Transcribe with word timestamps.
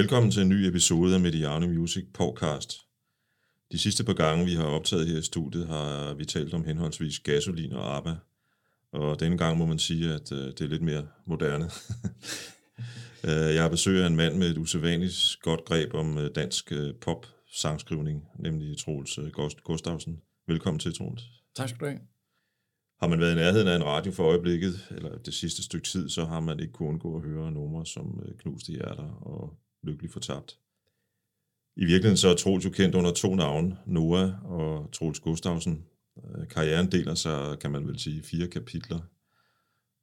Velkommen 0.00 0.30
til 0.30 0.42
en 0.42 0.48
ny 0.48 0.66
episode 0.66 1.14
af 1.14 1.20
Mediano 1.20 1.66
Music 1.66 2.04
Podcast. 2.14 2.80
De 3.72 3.78
sidste 3.78 4.04
par 4.04 4.12
gange, 4.12 4.44
vi 4.44 4.54
har 4.54 4.64
optaget 4.64 5.08
her 5.08 5.18
i 5.18 5.22
studiet, 5.22 5.66
har 5.66 6.14
vi 6.14 6.24
talt 6.24 6.54
om 6.54 6.64
henholdsvis 6.64 7.20
gasolin 7.20 7.72
og 7.72 7.96
ABBA. 7.96 8.16
Og 8.92 9.20
denne 9.20 9.38
gang 9.38 9.58
må 9.58 9.66
man 9.66 9.78
sige, 9.78 10.12
at 10.14 10.32
øh, 10.32 10.38
det 10.38 10.60
er 10.60 10.68
lidt 10.68 10.82
mere 10.82 11.08
moderne. 11.26 11.70
Øh, 13.24 13.54
jeg 13.54 13.62
har 13.62 13.68
besøg 13.68 14.02
af 14.02 14.06
en 14.06 14.16
mand 14.16 14.36
med 14.36 14.50
et 14.50 14.58
usædvanligt 14.58 15.36
godt 15.42 15.64
greb 15.64 15.94
om 15.94 16.18
øh, 16.18 16.30
dansk 16.34 16.72
pop-sangskrivning, 17.00 18.24
nemlig 18.38 18.78
Troels 18.78 19.18
Gustafsen. 19.64 20.20
Velkommen 20.46 20.78
til, 20.78 20.94
Troels. 20.94 21.22
Tak 21.56 21.68
skal 21.68 21.80
du 21.80 21.86
have. 21.86 22.00
Har 23.00 23.08
man 23.08 23.20
været 23.20 23.32
i 23.32 23.34
nærheden 23.34 23.68
af 23.68 23.76
en 23.76 23.84
radio 23.84 24.12
for 24.12 24.24
øjeblikket, 24.24 24.88
eller 24.90 25.18
det 25.18 25.34
sidste 25.34 25.62
stykke 25.62 25.86
tid, 25.86 26.08
så 26.08 26.24
har 26.24 26.40
man 26.40 26.60
ikke 26.60 26.72
kunnet 26.72 26.90
undgå 26.90 27.16
at 27.16 27.22
høre 27.22 27.52
numre 27.52 27.86
som 27.86 28.22
Knuste 28.38 28.72
Hjerter 28.72 29.08
og 29.22 29.58
Lykkelig 29.82 30.10
Fortabt. 30.10 30.58
I 31.76 31.84
virkeligheden 31.84 32.16
så 32.16 32.28
er 32.28 32.34
Troels 32.34 32.64
jo 32.64 32.70
kendt 32.70 32.94
under 32.94 33.12
to 33.12 33.34
navne, 33.34 33.78
Noah 33.86 34.44
og 34.44 34.92
Troels 34.92 35.20
Gustafsen. 35.20 35.84
Øh, 36.18 36.48
karrieren 36.48 36.92
deler 36.92 37.14
sig, 37.14 37.58
kan 37.58 37.70
man 37.70 37.86
vel 37.86 37.98
sige, 37.98 38.22
fire 38.22 38.48
kapitler. 38.48 39.00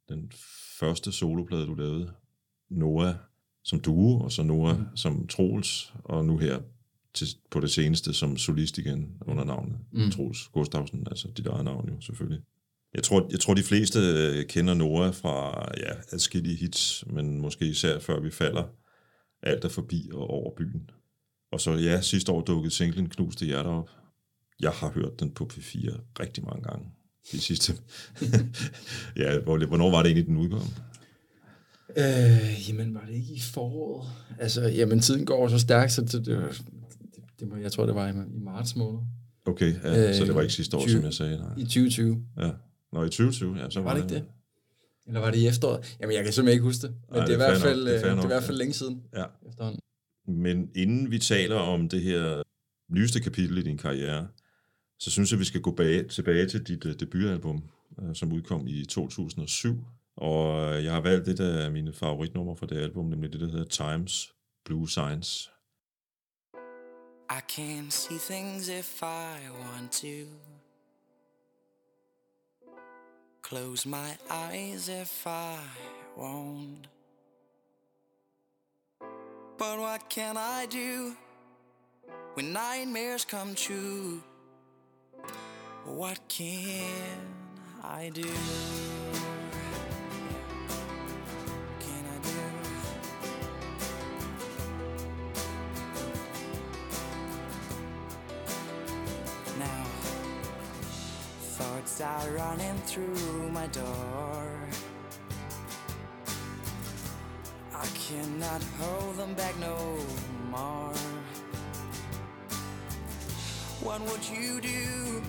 Den 0.08 0.32
første 0.78 1.12
soloplade, 1.12 1.66
du 1.66 1.74
lavede, 1.74 2.12
Noah 2.68 3.14
som 3.62 3.80
duo, 3.80 4.20
og 4.20 4.32
så 4.32 4.42
Noah 4.42 4.78
mm. 4.78 4.96
som 4.96 5.26
Troels, 5.26 5.94
og 6.04 6.24
nu 6.24 6.38
her 6.38 6.60
til, 7.14 7.26
på 7.50 7.60
det 7.60 7.70
seneste 7.70 8.14
som 8.14 8.36
solist 8.36 8.78
igen 8.78 9.16
under 9.26 9.44
navnet 9.44 9.78
mm. 9.92 10.10
Troels 10.10 10.48
Gustafsen, 10.48 11.06
altså 11.10 11.28
dit 11.36 11.46
eget 11.46 11.64
navn 11.64 11.88
jo 11.88 12.00
selvfølgelig. 12.00 12.42
Jeg 12.94 13.02
tror, 13.02 13.28
jeg 13.30 13.40
tror, 13.40 13.54
de 13.54 13.62
fleste 13.62 13.98
øh, 13.98 14.46
kender 14.46 14.74
Noah 14.74 15.14
fra 15.14 15.64
ja, 15.76 15.92
adskillige 16.12 16.56
hits, 16.56 17.04
men 17.06 17.40
måske 17.40 17.66
især 17.66 17.98
før 17.98 18.20
vi 18.20 18.30
falder 18.30 18.64
alt 19.42 19.64
er 19.64 19.68
forbi 19.68 20.10
og 20.12 20.30
over 20.30 20.54
byen. 20.56 20.90
Og 21.52 21.60
så 21.60 21.72
ja, 21.72 22.00
sidste 22.00 22.32
år 22.32 22.40
dukkede 22.40 22.74
singlen 22.74 23.08
Knuste 23.08 23.46
Hjerter 23.46 23.70
op. 23.70 23.90
Jeg 24.60 24.70
har 24.70 24.90
hørt 24.90 25.20
den 25.20 25.30
på 25.30 25.50
P4 25.52 26.00
rigtig 26.20 26.44
mange 26.44 26.62
gange. 26.62 26.86
De 27.32 27.40
sidste. 27.40 27.72
ja, 29.22 29.38
hvornår 29.38 29.90
var 29.90 30.02
det 30.02 30.06
egentlig, 30.06 30.26
den 30.26 30.36
udkom? 30.36 30.68
Øh, 31.96 32.68
jamen, 32.68 32.94
var 32.94 33.04
det 33.06 33.14
ikke 33.14 33.32
i 33.32 33.40
foråret? 33.40 34.08
Altså, 34.38 34.62
jamen, 34.62 35.00
tiden 35.00 35.26
går 35.26 35.48
så 35.48 35.58
stærkt, 35.58 35.92
så 35.92 36.02
det, 36.02 36.12
det, 36.12 36.26
det, 37.40 37.50
det 37.52 37.62
jeg 37.62 37.72
tror, 37.72 37.86
det 37.86 37.94
var 37.94 38.08
i, 38.08 38.10
i 38.10 38.40
marts 38.40 38.76
måned. 38.76 39.00
Okay, 39.46 39.74
ja, 39.82 40.08
øh, 40.08 40.14
så 40.14 40.24
det 40.24 40.34
var 40.34 40.40
ikke 40.40 40.54
sidste 40.54 40.76
år, 40.76 40.80
20, 40.80 40.92
som 40.92 41.04
jeg 41.04 41.14
sagde. 41.14 41.38
Nej. 41.38 41.52
I 41.56 41.62
2020. 41.62 42.24
Ja. 42.38 42.50
Nå, 42.92 43.04
i 43.04 43.08
2020, 43.08 43.56
ja, 43.56 43.70
så 43.70 43.80
var, 43.80 43.90
var 43.90 44.00
det 44.00 44.12
ikke 44.12 44.14
det? 44.14 44.24
Eller 45.08 45.20
var 45.20 45.30
det 45.30 45.38
i 45.38 45.46
efteråret? 45.46 45.96
Jamen, 46.00 46.16
jeg 46.16 46.24
kan 46.24 46.32
simpelthen 46.32 46.52
ikke 46.52 46.64
huske 46.64 46.82
det. 46.86 46.90
Men 46.90 47.16
Nej, 47.16 47.26
det, 47.26 47.34
er 47.34 47.38
det, 47.38 47.44
er 47.44 47.48
i 47.48 47.50
hvert 47.50 47.62
fald, 47.62 47.84
nok, 47.84 47.92
det, 47.92 48.04
er 48.04 48.10
øh, 48.10 48.16
det 48.16 48.20
er 48.20 48.24
i 48.24 48.26
hvert 48.26 48.42
fald 48.42 48.56
længe 48.56 48.74
siden. 48.74 49.02
Ja. 49.14 49.24
Efterhånden. 49.48 49.80
Men 50.26 50.70
inden 50.74 51.10
vi 51.10 51.18
taler 51.18 51.56
om 51.56 51.88
det 51.88 52.02
her 52.02 52.42
nyeste 52.90 53.20
kapitel 53.20 53.58
i 53.58 53.62
din 53.62 53.78
karriere, 53.78 54.28
så 54.98 55.10
synes 55.10 55.32
jeg, 55.32 55.40
vi 55.40 55.44
skal 55.44 55.60
gå 55.60 55.70
bag, 55.70 56.08
tilbage 56.08 56.48
til 56.48 56.62
dit 56.62 56.84
uh, 56.84 56.92
debutalbum, 56.92 57.62
uh, 57.98 58.14
som 58.14 58.32
udkom 58.32 58.66
i 58.66 58.84
2007. 58.84 59.84
Og 60.16 60.84
jeg 60.84 60.92
har 60.92 61.00
valgt 61.00 61.28
et 61.28 61.40
af 61.40 61.70
mine 61.70 61.92
favoritnumre 61.92 62.56
fra 62.56 62.66
det 62.66 62.76
album, 62.76 63.06
nemlig 63.06 63.32
det, 63.32 63.40
der 63.40 63.48
hedder 63.48 63.64
Times 63.64 64.32
Blue 64.64 64.88
Signs. 64.88 65.50
I 67.30 67.40
can 67.48 67.90
see 67.90 68.18
things 68.30 68.68
if 68.68 69.02
I 69.02 69.50
want 69.50 69.92
to. 69.92 70.57
Close 73.48 73.86
my 73.86 74.10
eyes 74.28 74.90
if 74.90 75.26
I 75.26 75.56
won't. 76.14 76.86
But 79.56 79.78
what 79.78 80.10
can 80.10 80.36
I 80.36 80.66
do 80.66 81.16
when 82.34 82.52
nightmares 82.52 83.24
come 83.24 83.54
true? 83.54 84.22
What 85.86 86.20
can 86.28 87.16
I 87.82 88.10
do? 88.12 88.28
Through 102.98 103.50
my 103.50 103.66
door. 103.68 104.46
I 107.74 107.86
cannot 107.94 108.62
hold 108.80 109.16
them 109.16 109.34
back 109.34 109.56
no 109.60 109.98
more. 110.50 110.92
What 113.80 114.00
would 114.10 114.28
you 114.28 114.60
do 114.60 115.22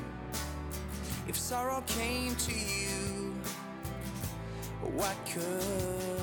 if 1.28 1.38
sorrow 1.38 1.84
came 1.85 2.35
to 2.35 2.52
you? 2.52 3.34
What 4.81 5.16
could 5.31 6.19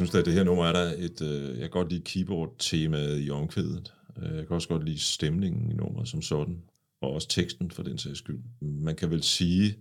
Jeg 0.00 0.06
synes, 0.06 0.20
at 0.20 0.26
det 0.26 0.34
her 0.34 0.44
nummer 0.44 0.64
er 0.64 0.72
der 0.72 0.94
et... 0.98 1.22
Øh, 1.22 1.48
jeg 1.48 1.58
kan 1.58 1.70
godt 1.70 1.92
lide 1.92 2.02
keyboard-temaet 2.04 3.26
i 3.26 3.30
omkvædet. 3.30 3.94
Øh, 4.22 4.36
jeg 4.36 4.46
kan 4.46 4.54
også 4.54 4.68
godt 4.68 4.84
lide 4.84 4.98
stemningen 4.98 5.70
i 5.70 5.74
nummeret 5.74 6.08
som 6.08 6.22
sådan. 6.22 6.62
Og 7.00 7.12
også 7.12 7.28
teksten 7.28 7.70
for 7.70 7.82
den 7.82 7.98
sags 7.98 8.18
skyld. 8.18 8.40
Man 8.60 8.96
kan 8.96 9.10
vel 9.10 9.22
sige, 9.22 9.78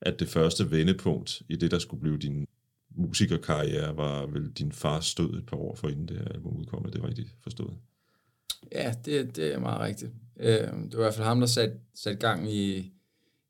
at 0.00 0.20
det 0.20 0.28
første 0.28 0.70
vendepunkt 0.70 1.42
i 1.48 1.56
det, 1.56 1.70
der 1.70 1.78
skulle 1.78 2.00
blive 2.00 2.18
din 2.18 2.46
musikerkarriere, 2.96 3.96
var 3.96 4.26
vel 4.26 4.50
din 4.50 4.72
fars 4.72 5.06
stød 5.06 5.34
et 5.34 5.46
par 5.46 5.56
år 5.56 5.74
for 5.74 5.88
inden 5.88 6.08
det 6.08 6.16
her 6.16 6.28
album 6.28 6.56
udkom. 6.56 6.84
Er 6.84 6.90
det 6.90 7.04
rigtigt 7.04 7.34
forstået? 7.42 7.74
Ja, 8.72 8.94
det, 9.04 9.36
det 9.36 9.54
er 9.54 9.58
meget 9.58 9.80
rigtigt. 9.80 10.12
Øh, 10.40 10.48
det 10.56 10.92
var 10.92 10.98
i 10.98 11.02
hvert 11.02 11.14
fald 11.14 11.26
ham, 11.26 11.40
der 11.40 11.46
satte 11.46 11.76
sat 11.94 12.18
gang 12.18 12.52
i, 12.52 12.92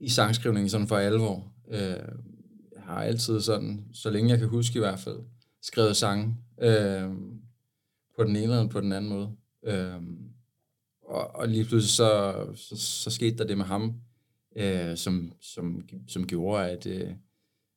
i 0.00 0.08
sangskrivningen 0.08 0.68
sådan 0.68 0.88
for 0.88 0.96
alvor. 0.96 1.52
Øh, 1.70 1.78
jeg 2.74 2.82
har 2.82 3.02
altid 3.02 3.40
sådan, 3.40 3.84
så 3.92 4.10
længe 4.10 4.30
jeg 4.30 4.38
kan 4.38 4.48
huske 4.48 4.76
i 4.76 4.80
hvert 4.80 5.00
fald, 5.00 5.18
skrevet 5.62 5.96
sange 5.96 6.36
øh, 6.62 7.10
på 8.16 8.24
den 8.24 8.36
ene 8.36 8.42
eller 8.42 8.68
på 8.68 8.80
den 8.80 8.92
anden 8.92 9.10
måde. 9.10 9.36
Øh, 9.64 10.02
og, 11.02 11.34
og 11.34 11.48
lige 11.48 11.64
pludselig 11.64 11.90
så, 11.90 12.34
så, 12.54 12.76
så 12.76 13.10
skete 13.10 13.38
der 13.38 13.44
det 13.44 13.58
med 13.58 13.64
ham, 13.64 13.94
øh, 14.56 14.96
som, 14.96 15.32
som, 15.40 15.88
som 16.08 16.26
gjorde, 16.26 16.70
at 16.70 16.86
øh, 16.86 17.10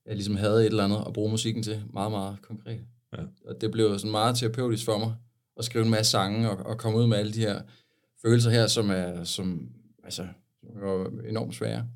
jeg 0.05 0.15
ligesom 0.15 0.35
havde 0.35 0.59
et 0.61 0.65
eller 0.65 0.83
andet 0.83 1.03
at 1.07 1.13
bruge 1.13 1.31
musikken 1.31 1.63
til, 1.63 1.83
meget, 1.93 2.11
meget 2.11 2.41
konkret. 2.41 2.81
Ja. 3.17 3.23
Og 3.45 3.61
det 3.61 3.71
blev 3.71 3.99
sådan 3.99 4.11
meget 4.11 4.37
terapeutisk 4.37 4.85
for 4.85 4.97
mig, 4.97 5.15
at 5.57 5.65
skrive 5.65 5.85
en 5.85 5.91
masse 5.91 6.11
sange 6.11 6.49
og, 6.49 6.65
og 6.65 6.77
komme 6.77 6.99
ud 6.99 7.07
med 7.07 7.17
alle 7.17 7.33
de 7.33 7.39
her 7.39 7.61
følelser 8.21 8.49
her, 8.49 8.67
som 8.67 8.89
er 8.89 9.23
som, 9.23 9.69
altså, 10.03 10.27
var 10.61 11.11
enormt 11.29 11.55
svære. 11.55 11.87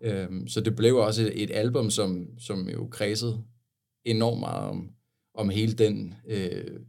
Øhm, 0.00 0.48
så 0.48 0.60
det 0.60 0.76
blev 0.76 0.96
også 0.96 1.22
et, 1.22 1.42
et 1.42 1.50
album, 1.50 1.90
som, 1.90 2.38
som 2.38 2.68
jo 2.68 2.88
kredsede 2.90 3.44
enormt 4.04 4.40
meget 4.40 4.68
om, 4.70 4.90
om 5.34 5.48
hele 5.48 5.72
den 5.72 6.14
øh, 6.26 6.80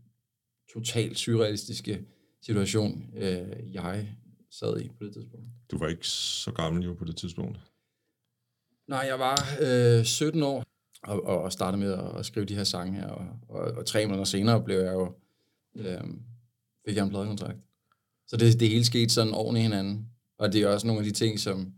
totalt 0.74 1.18
surrealistiske 1.18 2.06
situation, 2.42 3.06
øh, 3.15 3.74
jeg 3.74 4.07
sad 4.51 4.80
i 4.80 4.89
på 4.89 5.06
det 5.06 5.13
tidspunkt. 5.13 5.45
Du 5.71 5.77
var 5.77 5.88
ikke 5.88 6.07
så 6.07 6.51
gammel 6.51 6.83
jo 6.83 6.94
på 6.94 7.06
det 7.06 7.15
tidspunkt? 7.15 7.59
Nej, 8.88 9.00
jeg 9.00 9.19
var 9.19 9.38
øh, 9.62 10.06
17 10.06 10.44
år 10.44 10.63
og, 11.03 11.24
og 11.24 11.51
startede 11.51 11.81
med 11.81 11.94
at, 11.94 12.18
at 12.19 12.25
skrive 12.25 12.45
de 12.45 12.56
her 12.56 12.63
sange 12.63 12.94
her, 12.94 13.07
og, 13.07 13.27
og, 13.50 13.62
og 13.62 13.86
tre 13.86 14.06
måneder 14.06 14.24
senere 14.24 14.63
blev 14.63 14.77
jeg 14.77 14.94
jo, 14.94 15.13
øh, 15.75 16.03
fik 16.88 16.95
jeg 16.95 17.03
en 17.03 17.09
pladekontrakt. 17.09 17.57
Så 18.27 18.38
det, 18.38 18.59
det 18.59 18.69
hele 18.69 18.86
skete 18.86 19.13
sådan 19.13 19.33
oven 19.33 19.57
i 19.57 19.59
hinanden, 19.59 20.09
og 20.38 20.53
det 20.53 20.62
er 20.62 20.68
også 20.68 20.88
nogle 20.88 21.00
af 21.00 21.06
de 21.06 21.12
ting, 21.12 21.39
som, 21.39 21.74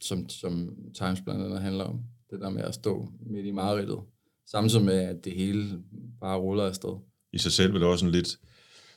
som, 0.00 0.28
som 0.28 0.76
Times 0.94 1.20
blandt 1.20 1.44
andet 1.44 1.60
handler 1.60 1.84
om. 1.84 2.04
Det 2.30 2.40
der 2.40 2.50
med 2.50 2.62
at 2.62 2.74
stå 2.74 3.08
midt 3.20 3.46
i 3.46 3.50
mareridtet, 3.50 3.98
Samtidig 4.46 4.84
med, 4.84 4.98
at 4.98 5.24
det 5.24 5.32
hele 5.32 5.82
bare 6.20 6.38
ruller 6.38 6.64
afsted. 6.64 6.96
I 7.32 7.38
sig 7.38 7.52
selv 7.52 7.72
vil 7.72 7.82
også 7.82 8.06
en 8.06 8.12
lidt, 8.12 8.38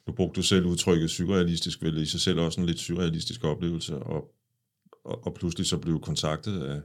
nu 0.08 0.14
brugte 0.14 0.38
du 0.38 0.44
selv 0.44 0.66
udtrykket 0.66 1.10
surrealistisk, 1.10 1.84
vel 1.84 1.98
i 1.98 2.06
sig 2.06 2.20
selv 2.20 2.40
også 2.40 2.62
en 2.62 2.68
lidt 2.68 2.80
surrealistisk 2.80 3.44
oplevelse, 3.44 3.98
og, 3.98 4.32
og, 5.04 5.26
og 5.26 5.34
pludselig 5.34 5.68
så 5.68 5.78
blev 5.78 6.02
kontaktet 6.02 6.64
af, 6.64 6.82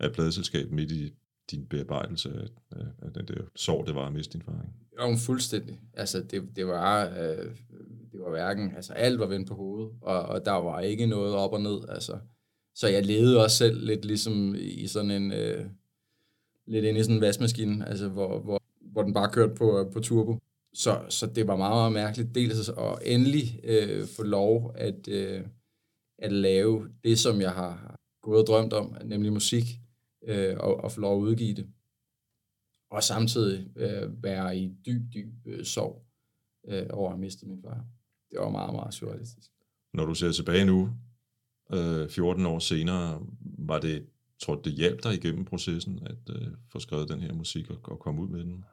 af 0.00 0.12
pladeselskabet 0.12 0.72
midt 0.72 0.90
i 0.90 1.12
din 1.50 1.66
bearbejdelse 1.66 2.28
af, 2.28 2.78
af, 2.78 2.86
af 3.02 3.12
den 3.12 3.28
der 3.28 3.42
sorg, 3.56 3.86
det 3.86 3.94
var 3.94 4.06
at 4.06 4.12
miste 4.12 4.32
din 4.32 4.42
far. 4.42 4.62
Ikke? 4.62 5.10
Jo, 5.10 5.16
fuldstændig. 5.16 5.80
Altså, 5.94 6.22
det, 6.30 6.42
det, 6.56 6.66
var, 6.66 7.08
øh, 7.08 7.50
det 8.12 8.20
var 8.20 8.30
hverken, 8.30 8.76
altså 8.76 8.92
alt 8.92 9.18
var 9.18 9.26
vendt 9.26 9.48
på 9.48 9.54
hovedet, 9.54 9.92
og, 10.00 10.22
og 10.22 10.44
der 10.44 10.52
var 10.52 10.80
ikke 10.80 11.06
noget 11.06 11.34
op 11.34 11.52
og 11.52 11.60
ned, 11.60 11.78
altså. 11.88 12.18
Så 12.74 12.88
jeg 12.88 13.06
levede 13.06 13.44
også 13.44 13.56
selv 13.56 13.86
lidt 13.86 14.04
ligesom 14.04 14.54
i 14.58 14.86
sådan 14.86 15.10
en, 15.10 15.32
øh, 15.32 15.66
lidt 16.66 16.84
ind 16.84 16.98
i 16.98 17.02
sådan 17.02 17.16
en 17.16 17.20
vaskemaskine, 17.20 17.88
altså 17.88 18.08
hvor, 18.08 18.38
hvor, 18.38 18.62
hvor 18.80 19.02
den 19.02 19.14
bare 19.14 19.30
kørte 19.32 19.54
på, 19.54 19.90
på 19.92 20.00
turbo. 20.00 20.38
Så, 20.74 21.04
så 21.08 21.26
det 21.26 21.46
var 21.46 21.56
meget, 21.56 21.74
meget 21.74 21.92
mærkeligt 21.92 22.34
dels 22.34 22.68
at 22.68 22.98
endelig 23.02 23.60
øh, 23.64 24.06
få 24.06 24.22
lov 24.22 24.72
at, 24.74 25.08
øh, 25.08 25.46
at 26.18 26.32
lave 26.32 26.88
det, 27.04 27.18
som 27.18 27.40
jeg 27.40 27.52
har 27.52 27.96
gået 28.22 28.40
og 28.40 28.46
drømt 28.46 28.72
om, 28.72 28.96
nemlig 29.04 29.32
musik, 29.32 29.64
øh, 30.24 30.56
og, 30.60 30.76
og 30.76 30.92
få 30.92 31.00
lov 31.00 31.16
at 31.16 31.22
udgive 31.22 31.54
det. 31.54 31.66
Og 32.90 33.02
samtidig 33.02 33.68
øh, 33.76 34.22
være 34.22 34.58
i 34.58 34.72
dyb, 34.86 35.02
dyb 35.14 35.46
øh, 35.46 35.64
sorg 35.64 36.06
øh, 36.68 36.86
over 36.90 37.12
at 37.12 37.18
miste 37.18 37.46
min 37.46 37.62
far. 37.62 37.84
Det 38.30 38.38
var 38.38 38.50
meget, 38.50 38.74
meget 38.74 38.94
surrealistisk. 38.94 39.50
Når 39.94 40.04
du 40.04 40.14
ser 40.14 40.32
tilbage 40.32 40.64
nu, 40.64 40.90
øh, 41.72 42.08
14 42.08 42.46
år 42.46 42.58
senere, 42.58 43.26
var 43.58 43.78
det, 43.78 44.06
tror 44.44 44.54
du, 44.54 44.60
det 44.64 44.72
hjalp 44.72 45.04
dig 45.04 45.14
igennem 45.14 45.44
processen 45.44 45.98
at 46.06 46.36
øh, 46.36 46.46
få 46.72 46.78
skrevet 46.78 47.08
den 47.08 47.20
her 47.20 47.32
musik 47.32 47.70
og, 47.70 47.78
og 47.84 47.98
komme 47.98 48.22
ud 48.22 48.28
med 48.28 48.40
den? 48.40 48.64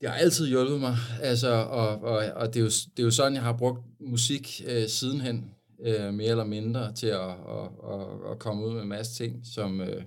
Det 0.00 0.08
har 0.08 0.16
altid 0.16 0.48
hjulpet 0.48 0.80
mig, 0.80 0.96
altså, 1.22 1.48
og, 1.48 1.88
og, 2.02 2.16
og 2.36 2.54
det, 2.54 2.56
er 2.56 2.64
jo, 2.64 2.70
det 2.96 2.98
er 2.98 3.02
jo 3.02 3.10
sådan, 3.10 3.34
jeg 3.34 3.42
har 3.42 3.56
brugt 3.56 3.80
musik 4.00 4.62
øh, 4.68 4.88
sidenhen, 4.88 5.54
øh, 5.80 6.14
mere 6.14 6.28
eller 6.28 6.44
mindre, 6.44 6.92
til 6.92 7.06
at, 7.06 7.30
at, 7.30 7.68
at, 7.92 8.30
at 8.30 8.38
komme 8.38 8.66
ud 8.66 8.72
med 8.72 8.82
en 8.82 8.88
masse 8.88 9.24
ting, 9.24 9.46
som, 9.46 9.80
øh, 9.80 10.02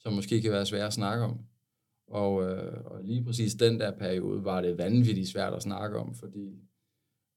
som 0.00 0.12
måske 0.12 0.42
kan 0.42 0.52
være 0.52 0.66
svære 0.66 0.86
at 0.86 0.92
snakke 0.92 1.24
om. 1.24 1.38
Og, 2.08 2.42
øh, 2.42 2.80
og 2.84 3.04
lige 3.04 3.24
præcis 3.24 3.54
den 3.54 3.80
der 3.80 3.90
periode 3.90 4.44
var 4.44 4.60
det 4.60 4.78
vanvittigt 4.78 5.28
svært 5.28 5.54
at 5.54 5.62
snakke 5.62 5.98
om, 5.98 6.14
fordi 6.14 6.58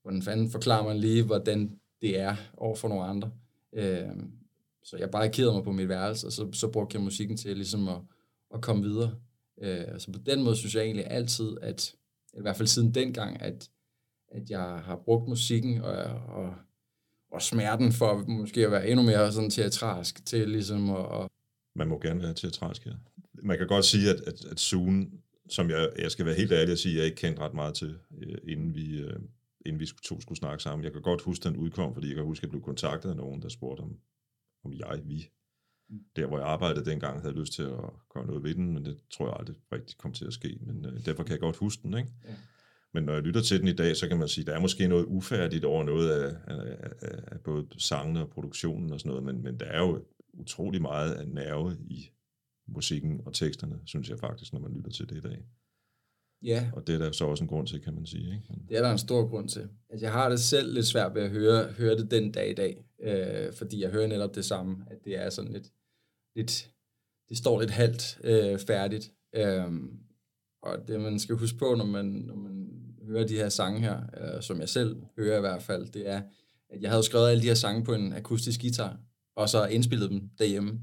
hvordan 0.02 0.22
fanden 0.22 0.50
forklarer 0.50 0.84
man 0.84 0.98
lige, 0.98 1.24
hvordan 1.24 1.80
det 2.02 2.20
er 2.20 2.36
over 2.58 2.76
for 2.76 2.88
nogle 2.88 3.04
andre. 3.04 3.32
Øh, 3.74 4.10
så 4.88 4.98
jeg 4.98 5.12
barrikerede 5.12 5.54
mig 5.54 5.64
på 5.64 5.72
mit 5.72 5.90
værelse, 5.90 6.28
og 6.28 6.32
så, 6.32 6.50
så 6.54 6.68
brugte 6.68 6.96
jeg 6.96 7.04
musikken 7.04 7.38
til 7.38 7.56
ligesom 7.56 7.88
at, 7.88 8.00
at 8.54 8.62
komme 8.62 8.84
videre. 8.84 9.16
Øh, 9.62 10.00
så 10.00 10.12
på 10.12 10.20
den 10.26 10.44
måde 10.44 10.56
synes 10.56 10.76
jeg 10.76 10.84
egentlig 10.84 11.08
altid, 11.12 11.58
at 11.62 11.96
i 12.38 12.42
hvert 12.42 12.56
fald 12.56 12.68
siden 12.68 12.94
dengang, 12.94 13.42
at, 13.42 13.70
at 14.32 14.50
jeg 14.50 14.62
har 14.62 15.02
brugt 15.06 15.30
musikken 15.30 15.82
og, 15.82 15.94
og, 16.28 16.56
og 17.32 17.42
smerten 17.42 17.92
for 17.92 18.26
måske 18.28 18.66
at 18.66 18.72
være 18.72 18.88
endnu 18.88 19.04
mere 19.06 19.32
sådan 19.32 19.50
teatralsk 19.50 20.26
til 20.26 20.50
ligesom 20.50 20.90
at... 20.90 21.06
Og 21.06 21.30
Man 21.76 21.88
må 21.88 22.00
gerne 22.00 22.22
være 22.22 22.34
teatralsk, 22.34 22.86
ja. 22.86 22.92
Man 23.44 23.58
kan 23.58 23.68
godt 23.68 23.86
sige, 23.86 24.10
at, 24.10 24.22
at, 24.22 24.46
at 24.46 24.60
Sune, 24.60 25.08
som 25.50 25.70
jeg, 25.70 25.90
jeg 26.00 26.12
skal 26.12 26.26
være 26.26 26.36
helt 26.36 26.52
ærlig 26.52 26.72
at 26.72 26.80
sige, 26.80 26.98
jeg 26.98 27.06
ikke 27.06 27.18
kendte 27.18 27.42
ret 27.42 27.54
meget 27.54 27.76
til, 27.76 27.98
øh, 28.18 28.38
inden 28.48 28.76
vi, 28.76 28.98
øh, 28.98 29.20
inden 29.66 29.80
vi 29.80 29.86
to 30.04 30.22
skulle 30.22 30.38
snakke 30.38 30.64
sammen. 30.64 30.84
Jeg 30.84 30.94
kan 30.94 31.02
godt 31.02 31.22
huske, 31.22 31.44
den 31.44 31.58
udkom, 31.58 31.94
fordi 31.94 32.08
jeg 32.08 32.16
kan 32.16 32.26
huske, 32.26 32.40
at 32.40 32.44
jeg 32.44 32.50
blev 32.50 32.62
kontaktet 32.62 33.10
af 33.10 33.16
nogen, 33.16 33.42
der 33.42 33.50
spurgte 33.50 33.82
om 33.82 33.98
jeg, 34.74 35.02
vi, 35.04 35.30
mm. 35.90 36.00
der 36.16 36.28
hvor 36.28 36.38
jeg 36.38 36.48
arbejdede 36.48 36.86
dengang, 36.86 37.22
havde 37.22 37.40
lyst 37.40 37.54
til 37.54 37.64
at 37.64 37.90
gøre 38.14 38.26
noget 38.26 38.44
ved 38.44 38.56
den, 38.56 38.74
men 38.74 38.86
det 38.86 38.98
tror 39.12 39.26
jeg 39.26 39.36
aldrig 39.40 39.56
rigtig 39.72 39.98
kom 39.98 40.14
til 40.14 40.26
at 40.26 40.34
ske. 40.34 40.60
Men 40.62 40.86
øh, 40.86 41.06
derfor 41.06 41.24
kan 41.24 41.32
jeg 41.32 41.40
godt 41.40 41.58
huske 41.58 41.84
den, 41.84 41.98
ikke? 41.98 42.12
Ja. 42.26 42.36
Men 42.94 43.04
når 43.04 43.14
jeg 43.14 43.22
lytter 43.22 43.42
til 43.42 43.60
den 43.60 43.68
i 43.68 43.74
dag, 43.74 43.96
så 43.96 44.08
kan 44.08 44.18
man 44.18 44.28
sige, 44.28 44.44
at 44.44 44.48
der 44.48 44.54
er 44.54 44.60
måske 44.60 44.88
noget 44.88 45.06
ufærdigt 45.06 45.66
over 45.66 45.84
noget 45.84 46.12
af, 46.12 46.36
af, 46.48 46.78
af, 47.02 47.20
af 47.28 47.40
både 47.42 47.68
sangene 47.78 48.22
og 48.22 48.30
produktionen 48.30 48.94
og 48.94 49.00
sådan 49.00 49.10
noget, 49.10 49.24
men, 49.24 49.44
men 49.44 49.60
der 49.60 49.66
er 49.66 49.80
jo 49.80 50.06
utrolig 50.34 50.82
meget 50.82 51.14
af 51.14 51.28
nerve 51.28 51.78
i 51.80 52.10
musikken 52.68 53.22
og 53.26 53.34
teksterne, 53.34 53.80
synes 53.86 54.10
jeg 54.10 54.20
faktisk, 54.20 54.54
når 54.54 54.60
man 54.60 54.74
lytter 54.74 54.92
til 54.92 55.10
det 55.10 55.18
i 55.18 55.22
dag. 55.22 55.46
Ja. 56.44 56.70
Og 56.74 56.88
det 56.88 56.96
er 56.96 57.00
der 57.00 57.12
så 57.12 57.26
også 57.26 57.44
en 57.44 57.48
grund 57.48 57.68
til, 57.68 57.82
kan 57.82 57.94
man 57.94 58.06
sige. 58.06 58.24
Ikke? 58.24 58.62
Det 58.70 58.78
er 58.78 58.82
der 58.82 58.92
en 58.92 58.98
stor 58.98 59.28
grund 59.28 59.50
til. 59.50 59.70
Altså, 59.90 60.06
jeg 60.06 60.14
har 60.14 60.30
det 60.30 60.40
selv 60.40 60.74
lidt 60.74 60.86
svært 60.86 61.16
ved 61.16 61.22
at 61.22 61.30
høre, 61.30 61.64
høre 61.64 61.98
det 61.98 62.12
den 62.12 62.32
dag 62.32 62.50
i 62.50 62.54
dag, 62.54 62.86
øh, 63.04 63.54
fordi 63.54 63.82
jeg 63.82 63.90
hører 63.90 64.08
netop 64.08 64.36
det 64.36 64.46
samme, 64.46 64.86
at 64.88 64.98
det 65.06 65.18
er 65.18 65.30
sådan 65.30 65.52
lidt, 65.52 65.72
lidt 66.36 66.72
det 67.30 67.38
står 67.38 67.60
lidt 67.60 67.72
halvt 67.72 68.20
øh, 68.24 68.60
færdigt. 68.60 69.12
Øh, 69.36 69.72
og 70.62 70.88
det, 70.88 71.02
man 71.02 71.20
skal 71.20 71.36
huske 71.36 71.58
på, 71.58 71.76
når 71.76 71.86
man, 71.86 72.06
når 72.06 72.36
man 72.36 72.68
hører 73.08 73.28
de 73.28 73.36
her 73.36 73.50
sange 73.50 73.80
her, 73.80 74.02
øh, 74.18 74.42
som 74.42 74.60
jeg 74.60 74.70
selv 74.70 75.04
hører 75.18 75.38
i 75.38 75.42
hvert 75.42 75.62
fald, 75.62 75.88
det 75.88 76.10
er, 76.10 76.22
at 76.70 76.82
jeg 76.82 76.90
havde 76.90 77.04
skrevet 77.04 77.30
alle 77.30 77.42
de 77.42 77.48
her 77.48 77.54
sange 77.54 77.84
på 77.84 77.94
en 77.94 78.14
akustisk 78.14 78.62
guitar, 78.62 79.00
og 79.36 79.50
så 79.50 79.66
indspillet 79.66 80.10
dem 80.10 80.30
derhjemme. 80.40 80.80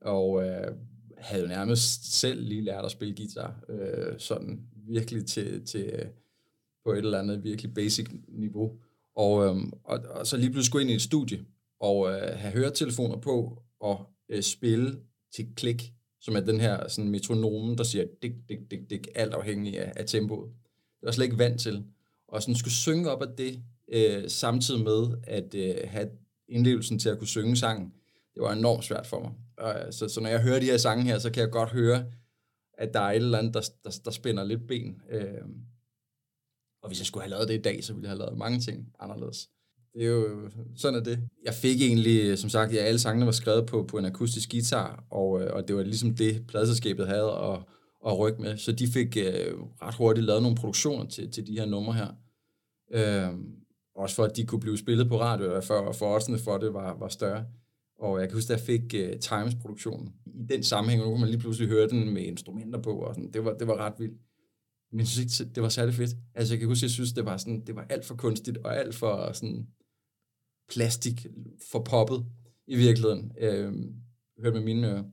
Og 0.00 0.44
øh, 0.44 0.74
havde 1.18 1.42
jo 1.42 1.48
nærmest 1.48 2.18
selv 2.18 2.42
lige 2.42 2.64
lært 2.64 2.84
at 2.84 2.90
spille 2.90 3.16
guitar, 3.16 3.64
øh, 3.68 4.18
sådan 4.18 4.60
virkelig 4.90 5.26
til, 5.26 5.66
til 5.66 5.80
øh, 5.80 6.06
på 6.84 6.92
et 6.92 6.98
eller 6.98 7.18
andet 7.18 7.44
virkelig 7.44 7.74
basic 7.74 8.06
niveau. 8.28 8.78
Og, 9.16 9.46
øhm, 9.46 9.72
og, 9.84 9.98
og 10.10 10.26
så 10.26 10.36
lige 10.36 10.50
pludselig 10.50 10.72
gå 10.72 10.78
ind 10.78 10.90
i 10.90 10.94
et 10.94 11.02
studie 11.02 11.44
og 11.80 12.10
øh, 12.10 12.38
have 12.38 12.52
høretelefoner 12.52 13.16
på 13.16 13.62
og 13.80 14.06
øh, 14.28 14.42
spille 14.42 14.98
til 15.34 15.48
klik, 15.56 15.92
som 16.20 16.36
er 16.36 16.40
den 16.40 16.60
her 16.60 16.88
sådan 16.88 17.10
metronomen, 17.10 17.78
der 17.78 17.84
siger 17.84 18.04
dik, 18.22 18.32
dik, 18.48 18.70
dik, 18.70 18.90
dik, 18.90 19.08
alt 19.14 19.34
afhængig 19.34 19.80
af, 19.80 19.92
af 19.96 20.06
tempoet. 20.06 20.50
Det 21.00 21.06
var 21.06 21.12
slet 21.12 21.24
ikke 21.24 21.38
vant 21.38 21.60
til. 21.60 21.84
Og 22.28 22.42
sådan 22.42 22.54
skulle 22.54 22.74
synge 22.74 23.10
op 23.10 23.22
af 23.22 23.28
det, 23.38 23.62
øh, 23.92 24.28
samtidig 24.28 24.84
med 24.84 25.08
at 25.22 25.54
øh, 25.54 25.74
have 25.84 26.08
indlevelsen 26.48 26.98
til 26.98 27.08
at 27.08 27.18
kunne 27.18 27.28
synge 27.28 27.56
sangen, 27.56 27.92
det 28.34 28.42
var 28.42 28.52
enormt 28.52 28.84
svært 28.84 29.06
for 29.06 29.20
mig. 29.20 29.30
Og, 29.56 29.86
øh, 29.86 29.92
så, 29.92 30.08
så 30.08 30.20
når 30.20 30.28
jeg 30.28 30.42
hører 30.42 30.60
de 30.60 30.66
her 30.66 30.76
sange 30.76 31.04
her, 31.04 31.18
så 31.18 31.30
kan 31.30 31.42
jeg 31.42 31.50
godt 31.50 31.70
høre, 31.70 32.04
at 32.80 32.94
der 32.94 33.00
er 33.00 33.10
et 33.10 33.16
eller 33.16 33.38
andet, 33.38 33.54
der, 33.54 33.60
der, 33.84 34.00
der 34.04 34.10
spænder 34.10 34.44
lidt 34.44 34.66
ben. 34.66 35.02
Øh, 35.10 35.44
og 36.82 36.88
hvis 36.88 36.98
jeg 36.98 37.06
skulle 37.06 37.22
have 37.22 37.30
lavet 37.30 37.48
det 37.48 37.54
i 37.54 37.62
dag, 37.62 37.84
så 37.84 37.92
ville 37.92 38.04
jeg 38.04 38.10
have 38.10 38.18
lavet 38.18 38.38
mange 38.38 38.60
ting 38.60 38.92
anderledes. 39.00 39.48
Det 39.94 40.02
er 40.02 40.06
jo, 40.10 40.50
sådan 40.76 40.98
er 41.00 41.04
det. 41.04 41.28
Jeg 41.44 41.54
fik 41.54 41.82
egentlig, 41.82 42.38
som 42.38 42.50
sagt, 42.50 42.74
ja, 42.74 42.78
alle 42.78 42.98
sangene 42.98 43.26
var 43.26 43.32
skrevet 43.32 43.66
på, 43.66 43.82
på 43.82 43.98
en 43.98 44.04
akustisk 44.04 44.50
guitar, 44.50 45.04
og, 45.10 45.42
øh, 45.42 45.52
og 45.52 45.68
det 45.68 45.76
var 45.76 45.82
ligesom 45.82 46.14
det, 46.14 46.46
pladselskabet 46.46 47.06
havde 47.06 47.30
at, 47.30 47.58
at 48.06 48.18
rykke 48.18 48.42
med. 48.42 48.56
Så 48.56 48.72
de 48.72 48.86
fik 48.86 49.16
øh, 49.16 49.54
ret 49.82 49.94
hurtigt 49.94 50.26
lavet 50.26 50.42
nogle 50.42 50.56
produktioner 50.56 51.04
til, 51.04 51.30
til 51.30 51.46
de 51.46 51.52
her 51.52 51.66
numre 51.66 51.94
her. 51.94 52.08
Øh, 52.92 53.38
også 53.94 54.16
for, 54.16 54.24
at 54.24 54.36
de 54.36 54.46
kunne 54.46 54.60
blive 54.60 54.78
spillet 54.78 55.08
på 55.08 55.20
radio, 55.20 55.60
for, 55.60 55.92
for 55.92 56.14
oddsene 56.14 56.38
for 56.38 56.58
det 56.58 56.74
var, 56.74 56.96
var 56.98 57.08
større. 57.08 57.44
Og 58.00 58.20
jeg 58.20 58.28
kan 58.28 58.36
huske, 58.36 58.52
at 58.52 58.58
jeg 58.58 58.66
fik 58.66 58.94
uh, 58.94 59.20
Times-produktionen. 59.20 60.14
I 60.26 60.42
den 60.48 60.62
sammenhæng, 60.62 61.02
nu 61.02 61.08
kunne 61.08 61.20
man 61.20 61.28
lige 61.28 61.40
pludselig 61.40 61.68
høre 61.68 61.88
den 61.88 62.14
med 62.14 62.22
instrumenter 62.22 62.82
på, 62.82 62.92
og 62.98 63.14
sådan. 63.14 63.32
Det, 63.32 63.44
var, 63.44 63.52
det 63.52 63.66
var 63.66 63.76
ret 63.76 63.94
vildt. 63.98 64.20
Men 64.90 64.98
jeg 64.98 65.06
synes 65.06 65.40
ikke, 65.40 65.52
det 65.54 65.62
var 65.62 65.68
særlig 65.68 65.94
fedt. 65.94 66.16
Altså, 66.34 66.54
jeg 66.54 66.58
kan 66.58 66.68
huske, 66.68 66.78
at 66.78 66.82
jeg 66.82 66.90
synes, 66.90 67.12
det 67.12 67.24
var, 67.24 67.36
sådan, 67.36 67.66
det 67.66 67.76
var 67.76 67.86
alt 67.90 68.04
for 68.04 68.14
kunstigt, 68.14 68.58
og 68.58 68.76
alt 68.76 68.94
for 68.94 69.32
sådan 69.32 69.66
plastik, 70.68 71.26
for 71.70 71.78
poppet 71.82 72.26
i 72.66 72.76
virkeligheden. 72.76 73.32
Øh, 73.38 73.72
hørte 74.38 74.56
med 74.56 74.64
mine 74.64 74.88
ører. 74.88 75.04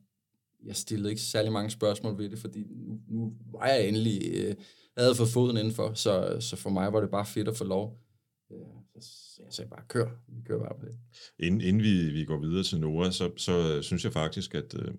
Jeg 0.66 0.76
stillede 0.76 1.10
ikke 1.10 1.22
særlig 1.22 1.52
mange 1.52 1.70
spørgsmål 1.70 2.18
ved 2.18 2.30
det, 2.30 2.40
fordi 2.40 2.64
nu, 2.70 3.00
nu 3.08 3.34
var 3.52 3.68
jeg 3.68 3.88
endelig, 3.88 4.22
øh, 4.34 4.56
havde 4.98 5.16
fået 5.16 5.30
foden 5.30 5.58
indenfor, 5.58 5.94
så, 5.94 6.38
så 6.40 6.56
for 6.56 6.70
mig 6.70 6.94
var 6.94 7.00
det 7.02 7.10
bare 7.10 7.26
fedt 7.26 7.48
at 7.48 7.58
få 7.58 7.64
lov. 7.64 8.00
Øh, 8.52 8.77
Øh, 9.40 9.44
så 9.44 9.44
jeg 9.46 9.54
sagde 9.54 9.70
bare, 9.70 9.84
kør. 9.88 10.10
Vi 10.28 10.42
kører 10.42 10.60
bare 10.60 10.80
på 10.80 10.86
det. 10.86 10.96
Inden, 11.40 11.62
inden 11.62 11.84
vi, 11.84 12.10
vi 12.10 12.26
går 12.26 12.40
videre 12.40 12.64
til 12.64 12.80
Nora, 12.80 13.12
så, 13.12 13.32
så 13.38 13.82
synes 13.82 14.04
jeg 14.04 14.14
faktisk, 14.14 14.56
at 14.56 14.76
øh, 14.80 14.94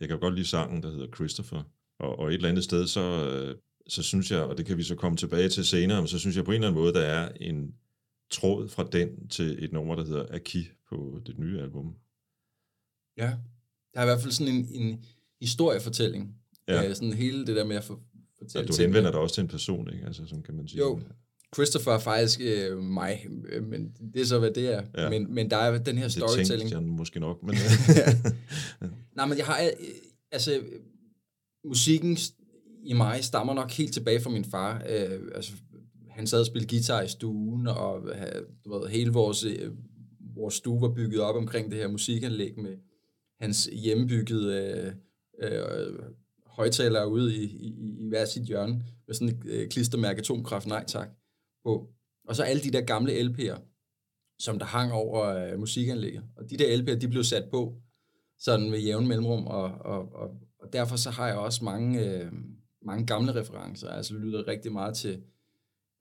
jeg 0.00 0.08
kan 0.08 0.20
godt 0.20 0.34
lide 0.34 0.46
sangen, 0.46 0.82
der 0.82 0.90
hedder 0.90 1.06
Christopher. 1.14 1.62
Og, 1.98 2.18
og 2.18 2.28
et 2.28 2.34
eller 2.34 2.48
andet 2.48 2.64
sted, 2.64 2.86
så, 2.86 3.30
øh, 3.30 3.56
så 3.88 4.02
synes 4.02 4.30
jeg, 4.30 4.40
og 4.40 4.58
det 4.58 4.66
kan 4.66 4.76
vi 4.76 4.82
så 4.82 4.94
komme 4.94 5.16
tilbage 5.16 5.48
til 5.48 5.64
senere, 5.64 6.00
men 6.00 6.08
så 6.08 6.18
synes 6.18 6.36
jeg 6.36 6.44
på 6.44 6.50
en 6.50 6.54
eller 6.54 6.68
anden 6.68 6.82
måde, 6.82 6.94
der 6.94 7.00
er 7.00 7.32
en 7.40 7.74
tråd 8.30 8.68
fra 8.68 8.88
den 8.92 9.28
til 9.28 9.64
et 9.64 9.72
nummer, 9.72 9.94
der 9.94 10.04
hedder 10.04 10.26
Aki 10.30 10.68
på 10.88 11.20
det 11.26 11.38
nye 11.38 11.60
album. 11.60 11.96
Ja, 13.16 13.36
der 13.94 14.00
er 14.00 14.04
i 14.04 14.06
hvert 14.06 14.20
fald 14.20 14.32
sådan 14.32 14.54
en, 14.54 14.68
en 14.72 15.04
historiefortælling. 15.40 16.36
Ja. 16.68 16.88
Øh, 16.88 16.94
sådan 16.94 17.12
hele 17.12 17.46
det 17.46 17.56
der 17.56 17.64
med 17.64 17.76
at 17.76 17.84
fortælle 17.84 18.08
ja, 18.54 18.62
du 18.62 18.82
henvender 18.82 19.10
dig 19.10 19.20
også 19.20 19.34
til 19.34 19.42
en 19.42 19.48
person, 19.48 19.92
ikke? 19.92 20.06
Altså, 20.06 20.26
som 20.26 20.42
kan 20.42 20.54
man 20.54 20.68
sige. 20.68 20.78
Jo, 20.78 21.00
Christopher 21.54 21.92
er 21.92 21.98
faktisk 21.98 22.40
øh, 22.42 22.78
mig, 22.78 23.26
øh, 23.48 23.66
men 23.66 23.92
det 24.14 24.22
er 24.22 24.26
så, 24.26 24.38
hvad 24.38 24.50
det 24.50 24.74
er. 24.74 24.82
Ja. 24.98 25.10
Men, 25.10 25.34
men 25.34 25.50
der 25.50 25.56
er 25.56 25.78
den 25.78 25.98
her 25.98 26.08
storytelling. 26.08 26.48
Det 26.48 26.58
tænkte 26.58 26.76
jeg 26.76 26.82
måske 26.82 27.20
nok. 27.20 27.42
Men 27.42 27.54
ja. 27.96 28.12
Nej, 29.16 29.26
men 29.26 29.38
jeg 29.38 29.46
har... 29.46 29.60
Øh, 29.60 29.88
altså, 30.32 30.60
musikken 31.64 32.18
i 32.82 32.92
mig 32.92 33.24
stammer 33.24 33.54
nok 33.54 33.70
helt 33.70 33.92
tilbage 33.92 34.20
fra 34.20 34.30
min 34.30 34.44
far. 34.44 34.82
Øh, 34.88 35.20
altså, 35.34 35.52
han 36.10 36.26
sad 36.26 36.40
og 36.40 36.46
spillede 36.46 36.70
guitar 36.70 37.02
i 37.02 37.08
stuen, 37.08 37.66
og 37.66 38.02
du 38.64 38.78
ved, 38.78 38.88
hele 38.88 39.12
vores, 39.12 39.44
øh, 39.44 39.72
vores 40.36 40.54
stue 40.54 40.80
var 40.80 40.88
bygget 40.88 41.20
op 41.20 41.36
omkring 41.36 41.70
det 41.70 41.78
her 41.78 41.88
musikanlæg 41.88 42.58
med 42.58 42.76
hans 43.40 43.68
hjemmebyggede 43.72 44.94
øh, 45.40 45.52
øh, 45.52 45.94
højtalere 46.46 47.08
ude 47.08 47.36
i, 47.36 47.44
i, 47.44 47.96
i 47.98 48.08
hver 48.08 48.24
sit 48.24 48.42
hjørne, 48.42 48.82
med 49.06 49.14
sådan 49.14 49.28
et 49.28 49.44
øh, 49.44 49.68
klistermærke 49.68 50.18
atomkraft, 50.18 50.66
nej 50.66 50.84
tak 50.86 51.08
på. 51.64 51.88
Og 52.28 52.36
så 52.36 52.42
alle 52.42 52.62
de 52.62 52.70
der 52.70 52.80
gamle 52.80 53.20
LP'er, 53.20 53.58
som 54.38 54.58
der 54.58 54.66
hang 54.66 54.92
over 54.92 55.26
øh, 55.26 55.58
musikanlægget. 55.58 56.22
Og 56.36 56.50
de 56.50 56.56
der 56.56 56.76
LP'er, 56.78 56.98
de 56.98 57.08
blev 57.08 57.24
sat 57.24 57.44
på 57.50 57.76
sådan 58.38 58.72
ved 58.72 58.78
jævn 58.78 59.06
mellemrum, 59.06 59.46
og, 59.46 59.62
og, 59.62 60.14
og, 60.14 60.30
og 60.58 60.72
derfor 60.72 60.96
så 60.96 61.10
har 61.10 61.26
jeg 61.26 61.36
også 61.36 61.64
mange, 61.64 62.06
øh, 62.06 62.32
mange 62.82 63.06
gamle 63.06 63.34
referencer. 63.34 63.88
Altså 63.88 64.14
lytter 64.14 64.48
rigtig 64.48 64.72
meget 64.72 64.96
til, 64.96 65.22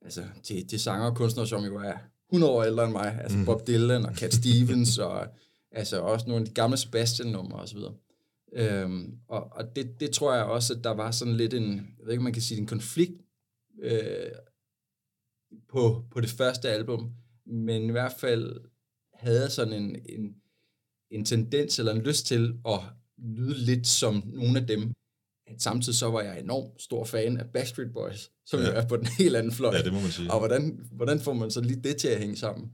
altså, 0.01 0.23
til, 0.43 0.67
til 0.67 0.79
sanger 0.79 1.05
og 1.05 1.15
kunstnere, 1.15 1.47
som 1.47 1.63
jo 1.63 1.77
er 1.77 1.93
100 2.29 2.53
år 2.53 2.63
ældre 2.63 2.83
end 2.83 2.91
mig. 2.91 3.19
Altså 3.21 3.37
mm. 3.37 3.45
Bob 3.45 3.67
Dylan 3.67 4.05
og 4.05 4.15
Cat 4.15 4.33
Stevens, 4.39 4.97
og 4.97 5.27
altså 5.71 6.01
også 6.01 6.27
nogle 6.27 6.41
af 6.41 6.47
de 6.47 6.53
gamle 6.53 6.77
Sebastian-numre 6.77 7.59
osv. 7.59 7.79
Øhm, 8.53 9.17
og 9.27 9.47
og 9.51 9.75
det, 9.75 9.99
det 9.99 10.11
tror 10.11 10.33
jeg 10.33 10.43
også, 10.43 10.73
at 10.73 10.83
der 10.83 10.89
var 10.89 11.11
sådan 11.11 11.33
lidt 11.33 11.53
en, 11.53 11.71
jeg 11.71 12.05
ved 12.05 12.11
ikke, 12.11 12.23
man 12.23 12.33
kan 12.33 12.41
sige, 12.41 12.59
en 12.61 12.67
konflikt 12.67 13.21
øh, 13.81 14.31
på, 15.67 16.05
på 16.11 16.21
det 16.21 16.29
første 16.29 16.69
album, 16.69 17.11
men 17.45 17.81
i 17.83 17.91
hvert 17.91 18.13
fald 18.19 18.61
havde 19.13 19.49
sådan 19.49 19.73
en, 19.73 19.95
en, 20.09 20.35
en 21.11 21.25
tendens 21.25 21.79
eller 21.79 21.93
en 21.93 22.01
lyst 22.01 22.25
til 22.25 22.57
at 22.67 22.79
lyde 23.17 23.57
lidt 23.57 23.87
som 23.87 24.23
nogle 24.25 24.59
af 24.59 24.67
dem. 24.67 24.93
Samtidig 25.57 25.95
så 25.95 26.09
var 26.09 26.21
jeg 26.21 26.39
enormt 26.39 26.81
stor 26.81 27.03
fan 27.05 27.37
af 27.37 27.49
Backstreet 27.49 27.93
Boys, 27.93 28.31
som 28.45 28.59
ja. 28.59 28.65
er 28.65 28.87
på 28.87 28.97
den 28.97 29.07
helt 29.19 29.35
anden 29.35 29.51
fløj. 29.51 29.75
Ja, 29.75 29.81
det 29.81 29.93
må 29.93 29.99
man 29.99 30.11
sige. 30.11 30.31
Og 30.31 30.39
hvordan, 30.39 30.87
hvordan 30.91 31.19
får 31.19 31.33
man 31.33 31.51
så 31.51 31.61
lige 31.61 31.81
det 31.81 31.97
til 31.97 32.07
at 32.07 32.19
hænge 32.19 32.35
sammen? 32.35 32.71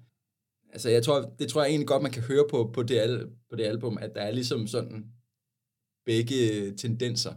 Altså, 0.73 0.89
jeg 0.89 1.03
tror, 1.03 1.33
det 1.39 1.49
tror 1.49 1.61
jeg 1.61 1.69
egentlig 1.69 1.87
godt, 1.87 2.03
man 2.03 2.11
kan 2.11 2.23
høre 2.23 2.45
på, 2.49 2.71
på, 2.73 2.83
det, 2.83 2.97
al, 2.97 3.27
på 3.49 3.55
det 3.55 3.63
album, 3.63 3.97
at 4.01 4.15
der 4.15 4.21
er 4.21 4.31
ligesom 4.31 4.67
sådan 4.67 5.05
begge 6.05 6.71
tendenser. 6.77 7.33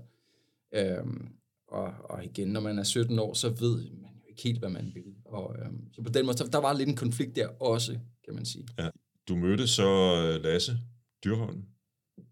Øhm, 0.75 1.29
og, 1.69 1.95
og 2.05 2.25
igen, 2.25 2.49
når 2.49 2.61
man 2.61 2.79
er 2.79 2.83
17 2.83 3.19
år, 3.19 3.35
så 3.35 3.49
ved 3.49 3.77
man 3.77 4.11
jo 4.15 4.27
ikke 4.29 4.43
helt, 4.43 4.59
hvad 4.59 4.71
man 4.71 4.93
vil. 4.95 5.15
Og, 5.33 5.57
øhm, 5.59 5.93
så 5.93 6.03
på 6.03 6.11
den 6.11 6.27
måde, 6.27 6.37
der 6.37 6.61
var 6.61 6.73
lidt 6.73 6.89
en 6.89 6.97
konflikt 6.97 7.37
der 7.37 7.49
også, 7.49 7.99
kan 8.25 8.35
man 8.35 8.45
sige. 8.45 8.67
Ja. 8.79 8.89
Du 9.29 9.37
mødte 9.37 9.67
så 9.67 9.89
øh, 10.25 10.43
Lasse 10.43 10.73
Dyrholm 11.25 11.65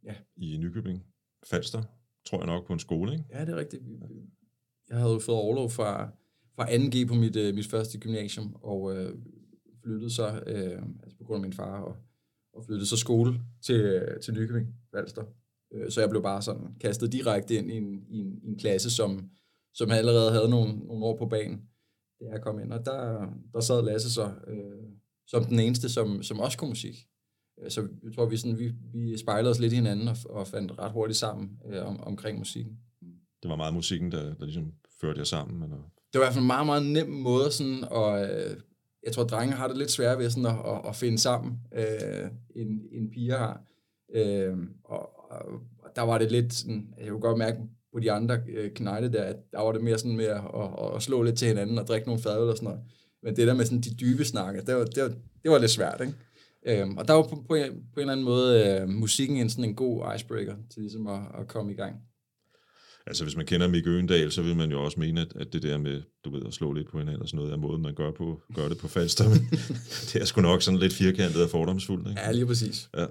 ja. 0.05 0.15
i 0.37 0.57
Nykøbing 0.57 1.05
Falster, 1.51 1.83
tror 2.27 2.39
jeg 2.39 2.47
nok, 2.47 2.67
på 2.67 2.73
en 2.73 2.79
skole, 2.79 3.13
ikke? 3.13 3.25
Ja, 3.31 3.41
det 3.41 3.49
er 3.49 3.57
rigtigt. 3.57 3.83
Jeg 4.89 4.99
havde 4.99 5.13
jo 5.13 5.19
fået 5.19 5.39
overlov 5.39 5.71
fra, 5.71 6.11
fra 6.57 6.65
2G 6.67 7.07
på 7.07 7.15
mit, 7.15 7.37
øh, 7.37 7.55
mit 7.55 7.67
første 7.67 7.99
gymnasium, 7.99 8.57
og 8.63 8.97
øh, 8.97 9.15
flyttede 9.85 10.11
så, 10.11 10.43
øh, 10.47 10.83
altså 11.03 11.19
på 11.19 11.25
grund 11.25 11.37
af 11.37 11.49
min 11.49 11.53
far, 11.53 11.81
og, 11.81 11.97
og 12.53 12.65
flyttede 12.65 12.87
så 12.87 12.97
skole 12.97 13.41
til, 13.63 13.81
øh, 13.81 14.21
til 14.21 14.35
Nykøbing 14.35 14.75
Falster. 14.95 15.25
Øh, 15.73 15.91
så 15.91 16.01
jeg 16.01 16.11
blev 16.11 16.23
bare 16.23 16.43
sådan 16.43 16.75
kastet 16.81 17.13
direkte 17.13 17.55
ind 17.55 17.71
i 17.71 17.77
en, 17.77 18.07
i 18.09 18.19
en, 18.19 18.39
i 18.43 18.47
en 18.49 18.59
klasse, 18.59 18.91
som, 18.91 19.31
som 19.75 19.91
allerede 19.91 20.33
havde 20.33 20.49
nogle, 20.49 20.79
nogle 20.79 21.05
år 21.05 21.17
på 21.17 21.27
banen, 21.27 21.70
da 22.21 22.31
jeg 22.33 22.43
kom 22.43 22.61
ind. 22.61 22.73
Og 22.73 22.85
der, 22.85 23.27
der 23.53 23.61
sad 23.61 23.83
Lasse 23.83 24.13
så 24.13 24.33
øh, 24.47 24.91
som 25.27 25.45
den 25.45 25.61
eneste, 25.61 25.89
som, 25.89 26.23
som 26.23 26.41
også 26.41 26.59
kunne 26.59 26.69
musik. 26.69 27.07
Øh, 27.63 27.71
så 27.71 27.89
jeg 28.05 28.15
tror, 28.15 28.27
vi, 28.27 28.37
sådan, 28.37 28.59
vi, 28.59 28.73
vi 28.95 29.19
spejlede 29.19 29.51
os 29.51 29.59
lidt 29.59 29.73
hinanden 29.73 30.09
og, 30.09 30.17
og 30.31 30.47
fandt 30.47 30.79
ret 30.79 30.93
hurtigt 30.93 31.19
sammen 31.19 31.51
øh, 31.73 31.87
om, 31.87 32.01
omkring 32.01 32.39
musikken. 32.39 32.79
Det 33.43 33.51
var 33.51 33.57
meget 33.57 33.75
musikken, 33.75 34.13
der, 34.13 34.35
der 34.35 34.45
ligesom 34.45 34.73
førte 35.01 35.19
jer 35.19 35.25
sammen? 35.25 35.63
Eller? 35.63 35.77
Det 36.13 36.19
var 36.19 36.21
i 36.21 36.25
hvert 36.25 36.35
fald 36.35 36.43
en 36.43 36.47
meget, 36.47 36.67
meget 36.67 36.87
nem 36.87 37.09
måde 37.09 37.53
sådan, 37.53 37.85
og 37.91 38.23
øh, 38.23 38.57
jeg 39.07 39.13
tror, 39.13 39.25
at 39.25 39.31
drenge 39.31 39.55
har 39.55 39.69
det 39.69 39.77
lidt 39.77 39.91
svært 39.91 40.19
ved 40.19 40.31
sådan 40.31 40.47
at, 40.47 40.59
at, 40.67 40.89
at 40.89 40.97
finde 40.97 41.19
sammen, 41.19 41.61
øh, 41.75 42.31
end, 42.57 42.81
end 42.93 43.13
piger 43.13 43.39
har. 43.39 43.65
Øh, 44.15 44.57
og, 44.85 45.31
og, 45.31 45.61
der 45.97 46.03
var 46.03 46.19
det 46.19 46.33
lidt 46.33 46.53
sådan, 46.53 46.95
jeg 46.99 47.09
kunne 47.09 47.21
godt 47.21 47.39
mærke 47.39 47.59
på 47.93 48.01
de 48.01 48.13
andre 48.13 48.39
øh, 48.49 48.71
knejte 48.71 49.13
der, 49.13 49.23
at 49.23 49.37
der 49.53 49.61
var 49.61 49.73
det 49.73 49.83
mere 49.83 49.99
sådan 49.99 50.17
med 50.17 50.25
at, 50.25 50.41
at, 50.55 50.97
at 50.97 51.03
slå 51.03 51.23
lidt 51.23 51.39
til 51.39 51.49
hinanden 51.49 51.79
og 51.79 51.87
drikke 51.87 52.09
nogle 52.09 52.23
fadøl 52.23 52.49
og 52.49 52.57
sådan 52.57 52.69
noget. 52.69 52.81
Men 53.23 53.37
det 53.37 53.47
der 53.47 53.55
med 53.55 53.65
sådan 53.65 53.81
de 53.81 53.95
dybe 53.95 54.25
snakke, 54.25 54.61
det 54.67 54.75
var, 54.75 54.85
det 54.85 55.03
var, 55.03 55.13
det 55.43 55.51
var 55.51 55.59
lidt 55.59 55.71
svært, 55.71 56.01
ikke? 56.01 56.15
Øhm, 56.67 56.97
og 56.97 57.09
der 57.09 57.15
var 57.15 57.23
på, 57.23 57.45
på, 57.49 57.55
en, 57.55 57.73
på 57.95 58.01
en 58.01 58.01
eller 58.01 58.13
anden 58.13 58.25
måde 58.25 58.79
øh, 58.81 58.89
musikken 58.89 59.37
en 59.37 59.51
sådan 59.51 59.65
en 59.65 59.75
god 59.75 60.15
icebreaker 60.15 60.55
til 60.71 60.83
ligesom 60.83 61.07
at, 61.07 61.21
at 61.41 61.49
komme 61.49 61.73
i 61.73 61.77
gang. 61.77 61.97
Altså 63.07 63.25
hvis 63.25 63.37
man 63.37 63.47
kender 63.47 63.69
Mikke 63.69 63.91
Øgendal, 63.91 64.33
så 64.33 64.43
vil 64.43 64.57
man 64.57 64.71
jo 64.71 64.85
også 64.85 65.01
mene, 65.01 65.21
at, 65.21 65.33
at 65.37 65.53
det 65.53 65.63
der 65.63 65.79
med, 65.79 66.03
du 66.25 66.31
ved, 66.31 66.47
at 66.47 66.55
slå 66.55 66.73
lidt 66.73 66.91
på 66.91 66.99
hinanden 66.99 67.23
og 67.23 67.29
sådan 67.29 67.39
noget, 67.39 67.53
er 67.53 67.57
måden, 67.57 67.83
man 67.83 67.95
gør, 67.95 68.11
på, 68.11 68.41
gør 68.55 68.69
det 68.69 68.79
på 68.79 68.89
Falster. 68.89 69.29
Men 69.31 69.49
det 70.13 70.17
er 70.17 70.25
sgu 70.25 70.41
nok 70.41 70.63
sådan 70.63 70.81
lidt 70.81 70.93
firkantet 70.93 71.43
og 71.43 71.51
fordomsfuldt. 71.51 72.09
Ikke? 72.09 72.21
Ja, 72.21 72.33
lige 72.33 72.47
præcis. 72.47 72.91
Ja. 72.97 73.07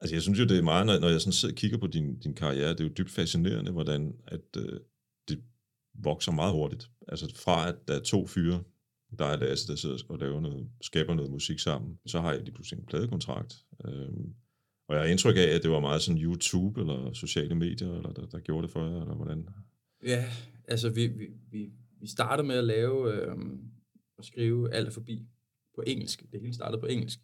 Altså 0.00 0.14
jeg 0.14 0.22
synes 0.22 0.38
jo, 0.38 0.44
det 0.44 0.58
er 0.58 0.62
meget, 0.62 0.86
når, 0.86 0.98
når 0.98 1.08
jeg 1.08 1.20
sådan 1.20 1.32
sidder 1.32 1.54
og 1.54 1.58
kigger 1.58 1.78
på 1.78 1.86
din, 1.86 2.18
din 2.18 2.34
karriere, 2.34 2.70
det 2.70 2.80
er 2.80 2.84
jo 2.84 2.94
dybt 2.98 3.10
fascinerende, 3.10 3.72
hvordan 3.72 4.16
at, 4.26 4.56
øh, 4.56 4.80
det 5.28 5.42
vokser 5.94 6.32
meget 6.32 6.52
hurtigt. 6.52 6.90
Altså 7.08 7.34
fra 7.36 7.68
at 7.68 7.76
der 7.88 7.94
er 7.94 8.02
to 8.02 8.26
fyre, 8.26 8.62
der 9.18 9.24
er 9.24 9.36
Lasse, 9.36 9.68
der 9.68 9.76
sidder 9.76 9.96
og 10.08 10.18
laver 10.18 10.40
noget, 10.40 10.68
skaber 10.80 11.14
noget 11.14 11.30
musik 11.30 11.58
sammen, 11.58 11.98
så 12.06 12.20
har 12.20 12.32
jeg 12.32 12.42
lige 12.42 12.54
pludselig 12.54 12.80
en 12.80 12.86
pladekontrakt. 12.86 13.56
Øhm, 13.84 14.34
og 14.88 14.94
jeg 14.94 15.02
har 15.02 15.10
indtryk 15.10 15.36
af, 15.36 15.54
at 15.54 15.62
det 15.62 15.70
var 15.70 15.80
meget 15.80 16.02
sådan 16.02 16.22
YouTube 16.22 16.80
eller 16.80 17.12
sociale 17.12 17.54
medier, 17.54 17.96
eller 17.96 18.12
der, 18.12 18.26
der 18.26 18.40
gjorde 18.40 18.62
det 18.62 18.70
for 18.70 18.86
jer, 18.86 19.00
eller 19.00 19.14
hvordan? 19.14 19.48
Ja, 20.06 20.24
altså 20.68 20.90
vi, 20.90 21.06
vi, 21.06 21.26
vi, 21.50 21.70
vi 22.00 22.06
startede 22.06 22.46
med 22.46 22.56
at 22.56 22.64
lave 22.64 23.12
øh, 23.14 23.36
og 24.18 24.24
skrive 24.24 24.74
alt 24.74 24.94
forbi 24.94 25.26
på 25.74 25.82
engelsk. 25.86 26.24
Det 26.32 26.40
hele 26.40 26.54
startede 26.54 26.80
på 26.80 26.86
engelsk. 26.86 27.18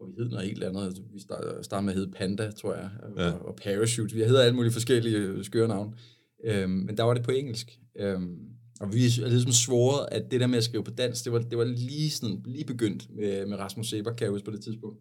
Og 0.00 0.08
vi 0.08 0.12
hed 0.18 0.28
noget 0.28 0.46
helt 0.46 0.64
andet. 0.64 0.84
Altså, 0.84 1.02
vi 1.12 1.20
startede 1.20 1.82
med 1.82 1.92
at 1.92 1.98
hedde 1.98 2.12
Panda, 2.12 2.50
tror 2.50 2.74
jeg, 2.74 2.90
ja. 3.16 3.30
og, 3.30 3.46
og 3.46 3.56
Parachute. 3.56 4.14
Vi 4.14 4.22
hedder 4.22 4.42
alle 4.42 4.56
mulige 4.56 4.72
forskellige 4.72 5.44
skøre 5.44 5.68
navne. 5.68 5.92
Øhm, 6.44 6.70
men 6.70 6.96
der 6.96 7.02
var 7.02 7.14
det 7.14 7.22
på 7.22 7.30
engelsk. 7.30 7.80
Øhm, 7.96 8.38
og 8.80 8.92
vi 8.92 8.98
har 8.98 9.28
ligesom 9.28 9.52
svoret, 9.52 10.08
at 10.12 10.30
det 10.30 10.40
der 10.40 10.46
med 10.46 10.58
at 10.58 10.64
skrive 10.64 10.84
på 10.84 10.90
dansk, 10.90 11.24
det 11.24 11.32
var, 11.32 11.38
det 11.38 11.58
var 11.58 11.64
lige, 11.64 12.10
sådan, 12.10 12.42
lige 12.46 12.64
begyndt 12.64 13.16
med, 13.16 13.46
med 13.46 13.58
Rasmus 13.58 13.88
Seber, 13.88 14.14
kan 14.14 14.24
jeg 14.24 14.30
huske 14.30 14.44
på 14.44 14.50
det 14.50 14.62
tidspunkt. 14.62 14.98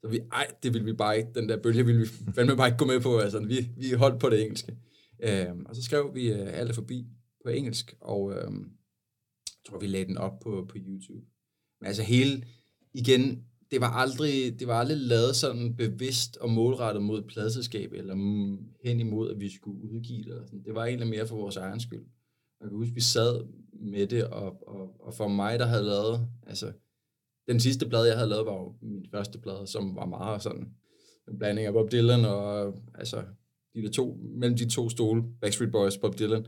Så 0.00 0.08
vi, 0.08 0.20
ej, 0.32 0.46
det 0.62 0.72
ville 0.74 0.84
vi 0.84 0.92
bare 0.92 1.18
ikke, 1.18 1.30
den 1.34 1.48
der 1.48 1.56
bølge 1.56 1.86
ville 1.86 2.00
vi 2.00 2.06
fandme 2.34 2.56
bare 2.56 2.68
ikke 2.68 2.78
gå 2.78 2.84
med 2.84 3.00
på, 3.00 3.18
altså 3.18 3.40
vi, 3.40 3.68
vi 3.76 3.90
holdt 3.90 4.20
på 4.20 4.30
det 4.30 4.42
engelske. 4.42 4.76
Øhm, 5.22 5.66
og 5.66 5.76
så 5.76 5.82
skrev 5.82 6.10
vi 6.14 6.32
øh, 6.32 6.58
alt 6.58 6.74
forbi 6.74 7.06
på 7.44 7.50
engelsk, 7.50 7.96
og 8.00 8.32
øhm, 8.32 8.62
jeg 9.46 9.70
tror, 9.70 9.78
vi 9.78 9.86
lagde 9.86 10.06
den 10.06 10.18
op 10.18 10.40
på, 10.40 10.66
på 10.68 10.76
YouTube. 10.78 11.26
Men 11.80 11.86
altså 11.86 12.02
hele, 12.02 12.42
igen, 12.94 13.44
det 13.72 13.80
var 13.80 13.90
aldrig, 13.90 14.60
det 14.60 14.68
var 14.68 14.74
aldrig 14.80 14.96
lavet 14.96 15.36
sådan 15.36 15.76
bevidst 15.76 16.36
og 16.36 16.50
målrettet 16.50 17.02
mod 17.02 17.22
pladselskab, 17.22 17.92
eller 17.92 18.14
hen 18.84 19.00
imod, 19.00 19.30
at 19.30 19.40
vi 19.40 19.54
skulle 19.54 19.82
udgive 19.82 20.22
det. 20.22 20.28
Eller 20.28 20.46
sådan. 20.46 20.64
Det 20.64 20.74
var 20.74 20.84
egentlig 20.84 21.08
mere 21.08 21.26
for 21.26 21.36
vores 21.36 21.56
egen 21.56 21.80
skyld. 21.80 22.04
Jeg 22.60 22.68
kan 22.68 22.76
huske, 22.76 22.94
vi 22.94 23.00
sad 23.00 23.46
med 23.72 24.06
det, 24.06 24.24
og, 24.24 24.68
og, 24.68 25.00
og 25.00 25.14
for 25.14 25.28
mig, 25.28 25.58
der 25.58 25.66
havde 25.66 25.84
lavet, 25.84 26.28
altså, 26.46 26.72
den 27.48 27.60
sidste 27.60 27.88
plade, 27.88 28.06
jeg 28.06 28.16
havde 28.16 28.28
lavet, 28.28 28.46
var 28.46 28.52
jo 28.52 28.74
min 28.82 29.06
første 29.10 29.38
plade, 29.38 29.66
som 29.66 29.96
var 29.96 30.06
meget 30.06 30.42
sådan 30.42 30.68
en 31.28 31.38
blanding 31.38 31.66
af 31.66 31.72
Bob 31.72 31.92
Dylan 31.92 32.24
og, 32.24 32.74
altså, 32.94 33.22
de 33.74 33.82
der 33.82 33.90
to, 33.90 34.18
mellem 34.20 34.56
de 34.56 34.68
to 34.68 34.88
stole, 34.88 35.22
Backstreet 35.40 35.72
Boys, 35.72 35.98
Bob 35.98 36.18
Dylan, 36.18 36.46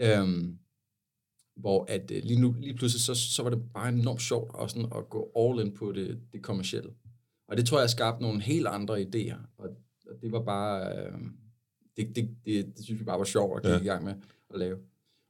øhm, 0.00 0.58
hvor 1.56 1.84
at 1.88 2.10
øh, 2.10 2.22
lige 2.24 2.40
nu, 2.40 2.54
lige 2.58 2.74
pludselig, 2.74 3.00
så, 3.00 3.14
så 3.14 3.42
var 3.42 3.50
det 3.50 3.62
bare 3.74 3.88
enormt 3.88 4.22
sjovt 4.22 4.54
også 4.54 4.74
sådan 4.74 4.92
at 4.96 5.10
gå 5.10 5.32
all 5.36 5.66
in 5.66 5.74
på 5.74 5.92
det, 5.92 6.20
det 6.32 6.42
kommercielle. 6.42 6.90
Og 7.48 7.56
det 7.56 7.66
tror 7.66 7.80
jeg 7.80 7.90
skabte 7.90 8.22
nogle 8.22 8.40
helt 8.42 8.66
andre 8.66 9.00
idéer, 9.00 9.36
og, 9.56 9.68
og 10.06 10.22
det 10.22 10.32
var 10.32 10.42
bare, 10.42 10.96
øh, 10.96 11.12
det, 11.96 12.16
det, 12.16 12.36
det, 12.44 12.76
det 12.76 12.84
synes 12.84 13.00
vi 13.00 13.04
bare 13.04 13.18
var 13.18 13.24
sjovt 13.24 13.56
at 13.56 13.62
kigge 13.62 13.76
ja. 13.76 13.82
i 13.82 13.86
gang 13.86 14.04
med 14.04 14.14
at 14.50 14.58
lave. 14.58 14.78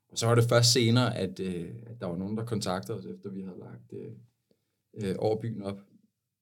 Og 0.08 0.18
så 0.18 0.26
var 0.26 0.34
det 0.34 0.44
først 0.44 0.72
senere, 0.72 1.16
at, 1.16 1.40
øh, 1.40 1.74
at 1.86 2.00
der 2.00 2.06
var 2.06 2.16
nogen, 2.16 2.36
der 2.36 2.44
kontaktede 2.44 2.98
os, 2.98 3.04
efter 3.04 3.30
vi 3.30 3.42
havde 3.42 3.58
lagt 3.58 3.92
øh, 3.92 4.12
øh, 4.94 5.16
over 5.18 5.40
byen 5.40 5.62
op. 5.62 5.80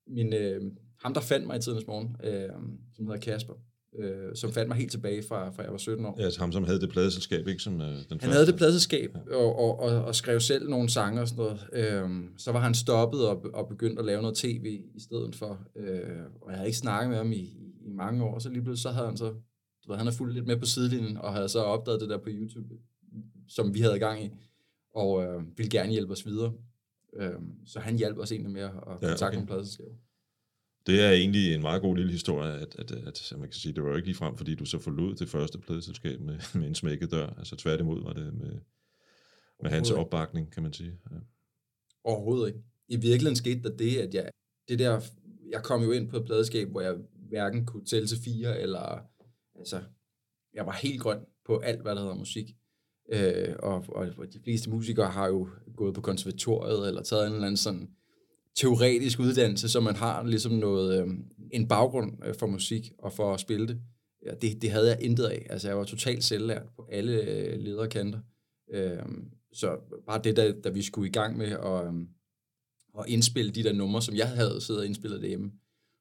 Min, 0.07 0.33
øh, 0.33 0.73
ham, 0.99 1.15
der 1.15 1.21
fandt 1.21 1.47
mig 1.47 1.57
i 1.57 1.61
tidens 1.61 1.87
morgen, 1.87 2.17
øh, 2.25 2.51
som 2.93 3.07
hedder 3.07 3.21
Kasper, 3.21 3.55
øh, 3.99 4.35
som 4.35 4.53
fandt 4.53 4.69
mig 4.69 4.77
helt 4.77 4.91
tilbage 4.91 5.23
fra, 5.23 5.51
fra 5.51 5.63
jeg 5.63 5.73
var 5.73 5.79
17 5.79 6.05
år. 6.07 6.17
Ja, 6.19 6.25
altså 6.25 6.41
ham, 6.41 6.53
som 6.53 6.65
havde 6.65 6.81
det 6.81 6.91
pladeselskab, 6.91 7.49
ikke? 7.49 7.63
Som, 7.63 7.81
øh, 7.81 7.87
den 7.87 7.97
han 7.97 8.09
første. 8.11 8.33
havde 8.33 8.47
det 8.47 8.57
pladeselskab, 8.57 9.17
ja. 9.31 9.37
og, 9.37 9.59
og, 9.59 9.81
og, 9.81 10.05
og 10.05 10.15
skrev 10.15 10.41
selv 10.41 10.69
nogle 10.71 10.89
sange 10.89 11.21
og 11.21 11.29
sådan 11.29 11.45
noget. 11.45 11.67
Øh, 11.73 12.11
så 12.39 12.53
var 12.53 12.61
han 12.61 12.75
stoppet 12.75 13.29
og, 13.29 13.45
og 13.55 13.69
begyndt 13.69 13.99
at 13.99 14.05
lave 14.05 14.23
noget 14.23 14.37
tv 14.37 14.81
i 14.95 15.01
stedet 15.01 15.37
for. 15.37 15.61
Øh, 15.77 16.21
og 16.43 16.51
jeg 16.51 16.57
havde 16.57 16.69
ikke 16.69 16.79
snakket 16.79 17.11
med 17.11 17.17
ham 17.17 17.33
i, 17.33 17.37
i, 17.87 17.91
mange 17.91 18.25
år, 18.25 18.39
så 18.39 18.49
lige 18.49 18.63
pludselig 18.63 18.83
så 18.83 18.91
havde 18.91 19.07
han 19.07 19.17
så, 19.17 19.29
du 19.87 19.89
ved, 19.89 19.97
han 19.97 20.07
havde 20.07 20.17
fulgt 20.17 20.35
lidt 20.35 20.47
med 20.47 20.57
på 20.57 20.67
sidelinjen, 20.67 21.17
og 21.17 21.35
havde 21.35 21.49
så 21.49 21.61
opdaget 21.61 22.01
det 22.01 22.09
der 22.09 22.19
på 22.19 22.29
YouTube 22.29 22.69
som 23.49 23.75
vi 23.75 23.81
havde 23.81 23.99
gang 23.99 24.25
i, 24.25 24.31
og 24.95 25.23
øh, 25.25 25.59
ville 25.59 25.71
gerne 25.71 25.93
hjælpe 25.93 26.13
os 26.13 26.27
videre. 26.27 26.53
Øh, 27.17 27.35
så 27.67 27.81
han 27.81 27.97
hjalp 27.97 28.19
os 28.19 28.33
egentlig 28.33 28.53
med 28.53 28.63
at 28.63 28.73
kontakte 28.73 29.07
ja, 29.09 29.27
okay. 29.27 29.35
nogle 29.35 29.47
pladselskaber. 29.47 29.95
Det 30.87 31.01
er 31.01 31.11
egentlig 31.11 31.55
en 31.55 31.61
meget 31.61 31.83
god 31.83 31.97
lille 31.97 32.13
historie, 32.13 32.53
at, 32.53 32.77
at, 32.79 32.91
at, 32.91 33.33
at 33.33 33.39
man 33.39 33.49
kan 33.49 33.55
sige, 33.55 33.73
det 33.73 33.83
var 33.83 33.97
ikke 33.97 34.09
lige 34.09 34.17
frem, 34.17 34.37
fordi 34.37 34.55
du 34.55 34.65
så 34.65 34.79
forlod 34.79 35.15
det 35.15 35.29
første 35.29 35.59
pladeselskab 35.59 36.21
med, 36.21 36.39
med 36.61 36.69
en 36.69 36.75
smækket 36.75 37.11
dør. 37.11 37.27
Altså 37.39 37.57
tværtimod 37.57 38.03
var 38.03 38.13
det 38.13 38.35
med, 38.35 38.53
med 39.63 39.71
hans 39.71 39.91
opbakning, 39.91 40.53
kan 40.53 40.63
man 40.63 40.73
sige. 40.73 40.99
Ja. 41.11 41.17
Overhovedet 42.05 42.49
ikke. 42.49 42.61
I 42.89 42.97
virkeligheden 42.97 43.37
skete 43.37 43.63
der 43.63 43.77
det, 43.77 43.97
at 43.97 44.15
jeg, 44.15 44.31
det 44.69 44.79
der, 44.79 45.01
jeg 45.51 45.63
kom 45.63 45.83
jo 45.83 45.93
ind 45.93 46.09
på 46.09 46.17
et 46.17 46.25
pladeskab, 46.25 46.69
hvor 46.69 46.81
jeg 46.81 46.95
hverken 47.29 47.67
kunne 47.67 47.85
tælle 47.85 48.09
til 48.09 48.19
fire, 48.25 48.61
eller 48.61 49.01
altså, 49.59 49.83
jeg 50.55 50.67
var 50.67 50.73
helt 50.73 51.01
grøn 51.01 51.19
på 51.47 51.59
alt, 51.59 51.83
hvad 51.83 51.95
der 51.95 52.01
hedder 52.01 52.15
musik. 52.15 52.57
Øh, 53.13 53.55
og, 53.59 53.85
og 53.89 54.33
de 54.33 54.41
fleste 54.45 54.71
musikere 54.71 55.11
har 55.11 55.27
jo 55.27 55.49
gået 55.77 55.95
på 55.95 56.01
konservatoriet, 56.01 56.89
eller 56.89 57.03
taget 57.03 57.27
en 57.27 57.33
eller 57.33 57.47
anden 57.47 57.57
sådan 57.57 57.91
teoretisk 58.57 59.21
uddannelse, 59.21 59.69
så 59.69 59.81
man 59.81 59.97
har 59.97 60.23
ligesom 60.23 60.53
noget, 60.53 61.03
øh, 61.03 61.09
en 61.51 61.69
baggrund 61.69 62.13
øh, 62.27 62.35
for 62.35 62.47
musik 62.47 62.93
og 62.99 63.13
for 63.13 63.35
at 63.35 63.41
spille 63.41 63.69
det. 63.69 63.79
Ja, 64.27 64.35
det, 64.43 64.63
det 64.63 64.71
havde 64.71 64.89
jeg 64.89 64.99
intet 65.01 65.25
af. 65.25 65.47
Altså, 65.51 65.69
jeg 65.69 65.79
var 65.79 65.85
totalt 65.85 66.25
selvlært 66.25 66.67
på 66.77 66.89
alle 66.93 67.23
øh, 67.23 67.61
lederkanter. 67.61 68.19
Øh, 68.75 68.99
så 69.53 69.77
bare 70.07 70.21
det, 70.25 70.37
da, 70.37 70.53
da 70.65 70.69
vi 70.69 70.83
skulle 70.83 71.09
i 71.09 71.13
gang 71.13 71.37
med 71.37 71.47
at, 71.47 71.87
øh, 71.87 71.93
og 72.95 73.09
indspille 73.09 73.51
de 73.51 73.63
der 73.63 73.73
numre, 73.73 74.03
som 74.03 74.15
jeg 74.15 74.29
havde 74.29 74.61
siddet 74.61 74.81
og 74.81 74.87
indspillet 74.87 75.21
derhjemme. 75.21 75.53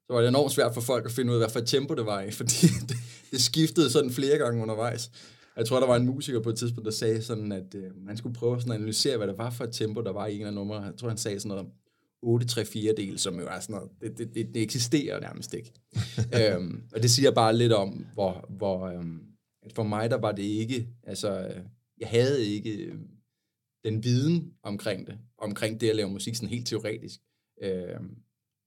Så 0.08 0.14
var 0.14 0.22
det 0.22 0.28
enormt 0.28 0.52
svært 0.52 0.74
for 0.74 0.82
folk 0.82 1.06
at 1.06 1.12
finde 1.12 1.32
ud 1.32 1.36
af, 1.36 1.40
hvad 1.40 1.50
for 1.50 1.60
et 1.60 1.68
tempo 1.68 1.94
det 1.94 2.06
var 2.06 2.22
i, 2.22 2.32
fordi 2.42 2.68
det, 2.90 2.98
det 3.32 3.42
skiftede 3.42 3.90
sådan 3.90 4.12
flere 4.12 4.38
gange 4.38 4.62
undervejs. 4.62 5.12
Jeg 5.58 5.66
tror, 5.66 5.80
der 5.80 5.88
var 5.88 5.96
en 5.96 6.06
musiker 6.06 6.40
på 6.40 6.50
et 6.50 6.58
tidspunkt, 6.58 6.86
der 6.86 6.92
sagde 6.92 7.22
sådan, 7.22 7.52
at 7.52 7.76
øh, 7.76 7.92
man 8.06 8.18
skulle 8.18 8.36
prøve 8.36 8.60
sådan 8.60 8.72
at 8.72 8.78
analysere, 8.78 9.18
hvad 9.18 9.28
det 9.28 9.38
var 9.38 9.50
for 9.50 9.64
et 9.64 9.74
tempo, 9.74 10.02
der 10.02 10.12
var 10.12 10.28
i 10.28 10.40
en 10.40 10.48
af 10.48 10.54
numre. 10.54 10.82
Jeg 10.82 10.96
tror, 10.98 11.08
han 11.08 11.18
sagde 11.18 11.40
sådan 11.40 11.50
noget 11.50 11.66
8 12.24 12.48
3 12.48 12.66
4 12.66 12.94
del, 12.98 13.20
som 13.20 13.40
jo 13.40 13.48
er 13.48 13.60
sådan 13.60 13.76
noget, 13.76 13.92
det, 14.02 14.18
det, 14.18 14.36
det, 14.36 14.54
det 14.54 14.62
eksisterer 14.62 15.20
nærmest 15.20 15.54
ikke. 15.54 15.72
øhm, 16.40 16.84
og 16.96 17.04
det 17.04 17.12
siger 17.12 17.32
bare 17.32 17.58
lidt 17.58 17.74
om, 17.74 18.06
hvor, 18.14 18.46
hvor 18.50 18.88
øhm, 18.88 19.24
for 19.76 19.84
mig 19.84 20.10
der 20.10 20.18
var 20.18 20.32
det 20.32 20.44
ikke, 20.44 20.88
altså, 21.04 21.48
øh, 21.48 21.64
jeg 22.00 22.08
havde 22.08 22.46
ikke 22.46 22.86
øh, 22.86 22.96
den 23.84 24.04
viden 24.04 24.54
omkring 24.64 25.08
det, 25.08 25.18
omkring 25.38 25.82
det 25.82 25.90
at 25.90 25.96
lave 25.96 26.10
musik 26.10 26.36
sådan 26.36 26.50
helt 26.50 26.68
teoretisk, 26.68 27.20
øhm, 27.64 28.18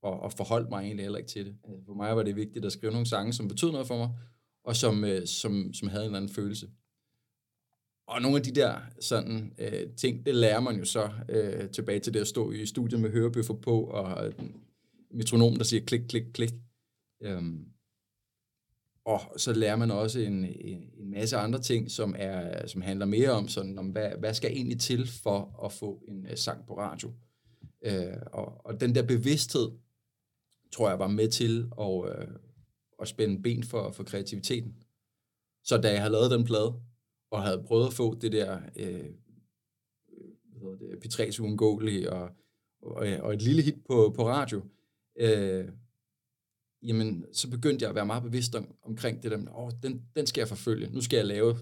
og, 0.03 0.21
og 0.21 0.33
forholdt 0.33 0.71
mig 0.71 0.85
egentlig 0.85 1.05
heller 1.05 1.19
ikke 1.19 1.31
til 1.31 1.47
det. 1.47 1.57
Altså, 1.65 1.85
for 1.87 1.95
mig 1.95 2.17
var 2.17 2.23
det 2.23 2.37
vigtigt 2.37 2.65
at 2.65 2.73
skrive 2.73 2.93
nogle 2.93 3.07
sange, 3.07 3.33
som 3.33 3.49
betød 3.49 3.73
noget 3.73 3.87
for 3.87 3.97
mig, 3.97 4.11
og 4.65 4.77
som, 4.77 5.05
øh, 5.05 5.27
som, 5.27 5.73
som 5.75 5.89
havde 5.89 6.05
en 6.05 6.07
eller 6.07 6.19
anden 6.19 6.35
følelse. 6.35 6.69
Og 8.07 8.23
nogle 8.23 8.37
af 8.37 8.43
de 8.43 8.51
der 8.51 8.81
sådan 9.01 9.55
øh, 9.59 9.93
ting, 9.97 10.27
det 10.27 10.35
lærer 10.35 10.61
man 10.61 10.77
jo 10.77 10.85
så 10.85 11.11
øh, 11.29 11.71
tilbage 11.71 12.01
til 12.01 12.15
det 12.15 12.21
at 12.21 12.27
stå 12.27 12.51
i 12.53 12.67
studiet 12.67 13.01
med 13.01 13.11
hørebøffer 13.11 13.55
på, 13.55 13.81
og 13.81 14.27
øh, 14.27 14.35
metronom, 15.11 15.57
der 15.57 15.65
siger 15.65 15.85
klik, 15.85 16.01
klik, 16.09 16.23
klik. 16.35 16.53
Øhm, 17.23 17.69
og 19.05 19.21
så 19.37 19.53
lærer 19.53 19.77
man 19.77 19.91
også 19.91 20.21
en, 20.21 20.45
en, 20.45 20.91
en 20.99 21.11
masse 21.11 21.37
andre 21.37 21.63
ting, 21.63 21.91
som, 21.91 22.15
er, 22.19 22.67
som 22.67 22.83
handler 22.83 23.07
mere 23.07 23.31
om, 23.31 23.49
sådan, 23.49 23.79
om 23.79 23.87
hvad, 23.87 24.11
hvad 24.19 24.35
skal 24.35 24.51
egentlig 24.53 24.81
til 24.81 25.09
for 25.09 25.65
at 25.65 25.73
få 25.73 26.03
en 26.09 26.27
uh, 26.27 26.35
sang 26.35 26.67
på 26.67 26.79
radio. 26.79 27.13
Øh, 27.83 28.17
og, 28.33 28.67
og 28.67 28.81
den 28.81 28.95
der 28.95 29.03
bevidsthed, 29.03 29.71
tror 30.73 30.89
jeg 30.89 30.99
var 30.99 31.09
med 31.09 31.29
til 31.29 31.71
at, 31.81 32.09
øh, 32.09 32.29
at 33.01 33.09
spænde 33.09 33.43
ben 33.43 33.63
for, 33.63 33.91
for 33.91 34.05
kreativiteten. 34.05 34.77
Så 35.65 35.77
da 35.77 35.93
jeg 35.93 36.03
har 36.03 36.09
lavet 36.09 36.31
den 36.31 36.45
plade, 36.45 36.75
og 37.37 37.43
havde 37.43 37.65
prøvet 37.67 37.87
at 37.87 37.93
få 37.93 38.15
det 38.15 38.33
der 38.33 38.61
øh, 38.77 39.11
hvad 40.61 40.77
det, 40.77 41.05
P3's 41.05 41.41
uundgåelige 41.41 42.13
og, 42.13 42.31
og, 42.83 43.09
øh, 43.09 43.23
og 43.23 43.35
et 43.35 43.43
lille 43.43 43.63
hit 43.63 43.85
på, 43.87 44.13
på 44.17 44.29
radio, 44.29 44.63
øh, 45.21 45.69
jamen, 46.83 47.25
så 47.33 47.51
begyndte 47.51 47.83
jeg 47.83 47.89
at 47.89 47.95
være 47.95 48.07
meget 48.07 48.23
bevidst 48.23 48.55
om, 48.55 48.75
omkring 48.83 49.23
det 49.23 49.31
der, 49.31 49.59
åh, 49.59 49.71
den, 49.83 50.03
den 50.17 50.27
skal 50.27 50.41
jeg 50.41 50.49
forfølge, 50.49 50.91
nu 50.91 51.01
skal 51.01 51.17
jeg 51.17 51.27
lave 51.27 51.57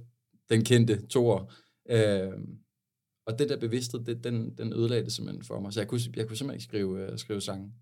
den 0.49 0.65
kendte 0.65 1.07
toer. 1.07 1.55
Øh, 1.91 2.33
og 3.27 3.39
den 3.39 3.49
der 3.49 3.57
bevidsthed, 3.57 4.05
det, 4.05 4.25
den, 4.25 4.59
den 4.59 4.73
ødelagde 4.73 5.05
det 5.05 5.13
simpelthen 5.13 5.45
for 5.45 5.61
mig, 5.61 5.73
så 5.73 5.81
jeg 5.81 5.89
kunne, 5.89 6.01
jeg 6.17 6.27
kunne 6.27 6.37
simpelthen 6.37 6.55
ikke 6.55 6.65
skrive, 6.65 7.13
øh, 7.13 7.19
skrive 7.19 7.41
sange. 7.41 7.73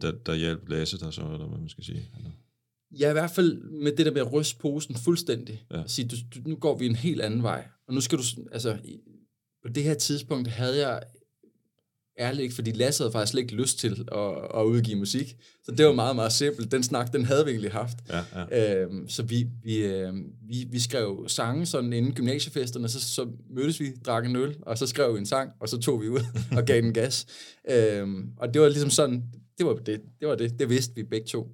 Der, 0.00 0.12
der 0.12 0.34
hjalp 0.34 0.68
Lasse 0.68 0.98
der 0.98 1.10
så, 1.10 1.22
eller 1.22 1.48
hvad 1.48 1.58
man 1.58 1.68
skal 1.68 1.84
sige? 1.84 2.10
Eller? 2.16 2.30
Ja, 2.90 3.08
i 3.08 3.12
hvert 3.12 3.30
fald 3.30 3.62
med 3.62 3.92
det 3.96 4.06
der 4.06 4.12
med 4.12 4.20
at 4.20 4.32
ryste 4.32 4.58
posen 4.58 4.94
fuldstændig. 4.94 5.64
Ja. 5.70 5.82
Sige, 5.86 6.08
du, 6.08 6.16
du, 6.34 6.48
nu 6.48 6.56
går 6.56 6.78
vi 6.78 6.86
en 6.86 6.96
helt 6.96 7.20
anden 7.20 7.42
vej. 7.42 7.68
Og 7.88 7.94
nu 7.94 8.00
skal 8.00 8.18
du, 8.18 8.24
altså, 8.52 8.78
på 9.62 9.68
det 9.68 9.82
her 9.82 9.94
tidspunkt 9.94 10.48
havde 10.48 10.88
jeg 10.88 11.02
ærligt 12.18 12.42
ikke, 12.42 12.54
fordi 12.54 12.72
Lasse 12.72 13.02
havde 13.02 13.12
faktisk 13.12 13.38
ikke 13.38 13.54
lyst 13.54 13.78
til 13.78 14.08
at, 14.12 14.60
at 14.60 14.64
udgive 14.64 14.98
musik. 14.98 15.36
Så 15.64 15.72
det 15.72 15.86
var 15.86 15.92
meget, 15.92 16.16
meget 16.16 16.32
simpelt. 16.32 16.72
Den 16.72 16.82
snak, 16.82 17.12
den 17.12 17.24
havde 17.24 17.44
vi 17.44 17.50
egentlig 17.50 17.72
haft. 17.72 17.96
Ja, 18.08 18.46
ja. 18.50 18.82
Øhm, 18.82 19.08
så 19.08 19.22
vi, 19.22 19.46
vi, 19.62 19.76
øh, 19.76 20.12
vi, 20.48 20.66
vi 20.70 20.80
skrev 20.80 21.24
sange 21.28 21.66
sådan 21.66 21.92
inden 21.92 22.14
gymnasiefesterne, 22.14 22.88
så, 22.88 23.00
så 23.00 23.28
mødtes 23.50 23.80
vi, 23.80 23.92
drak 24.06 24.26
en 24.26 24.36
øl, 24.36 24.56
og 24.62 24.78
så 24.78 24.86
skrev 24.86 25.14
vi 25.14 25.18
en 25.18 25.26
sang, 25.26 25.50
og 25.60 25.68
så 25.68 25.78
tog 25.78 26.02
vi 26.02 26.08
ud 26.08 26.20
og 26.56 26.64
gav 26.64 26.82
den 26.82 26.94
gas. 26.94 27.26
Øhm, 27.70 28.32
og 28.36 28.54
det 28.54 28.62
var 28.62 28.68
ligesom 28.68 28.90
sådan, 28.90 29.22
det 29.58 29.66
var 29.66 29.74
det, 29.74 30.00
det 30.20 30.28
var 30.28 30.34
det, 30.34 30.58
det 30.58 30.70
vidste 30.70 30.94
vi 30.94 31.02
begge 31.02 31.26
to. 31.26 31.48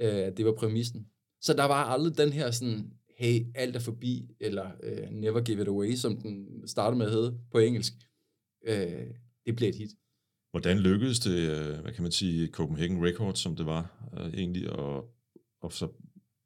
Øh, 0.00 0.36
det 0.36 0.44
var 0.44 0.52
præmissen. 0.52 1.06
Så 1.40 1.52
der 1.52 1.64
var 1.64 1.84
aldrig 1.84 2.18
den 2.18 2.32
her 2.32 2.50
sådan, 2.50 2.90
hey, 3.18 3.46
alt 3.54 3.76
er 3.76 3.80
forbi, 3.80 4.30
eller 4.40 4.70
uh, 4.82 5.10
never 5.12 5.40
give 5.40 5.62
it 5.62 5.68
away, 5.68 5.94
som 5.94 6.16
den 6.16 6.68
startede 6.68 6.98
med 6.98 7.06
at 7.06 7.12
hedde 7.12 7.38
på 7.52 7.58
engelsk. 7.58 7.92
Uh, 8.68 8.74
det 9.46 9.56
blev 9.56 9.68
et 9.68 9.74
hit. 9.74 9.90
Hvordan 10.50 10.78
lykkedes 10.78 11.20
det, 11.20 11.50
øh, 11.50 11.80
hvad 11.80 11.92
kan 11.92 12.02
man 12.02 12.12
sige, 12.12 12.48
Copenhagen 12.48 13.04
Records, 13.04 13.38
som 13.38 13.56
det 13.56 13.66
var, 13.66 14.10
uh, 14.12 14.34
egentlig 14.34 14.64
at, 14.64 15.02
at 15.64 15.72
så 15.72 15.88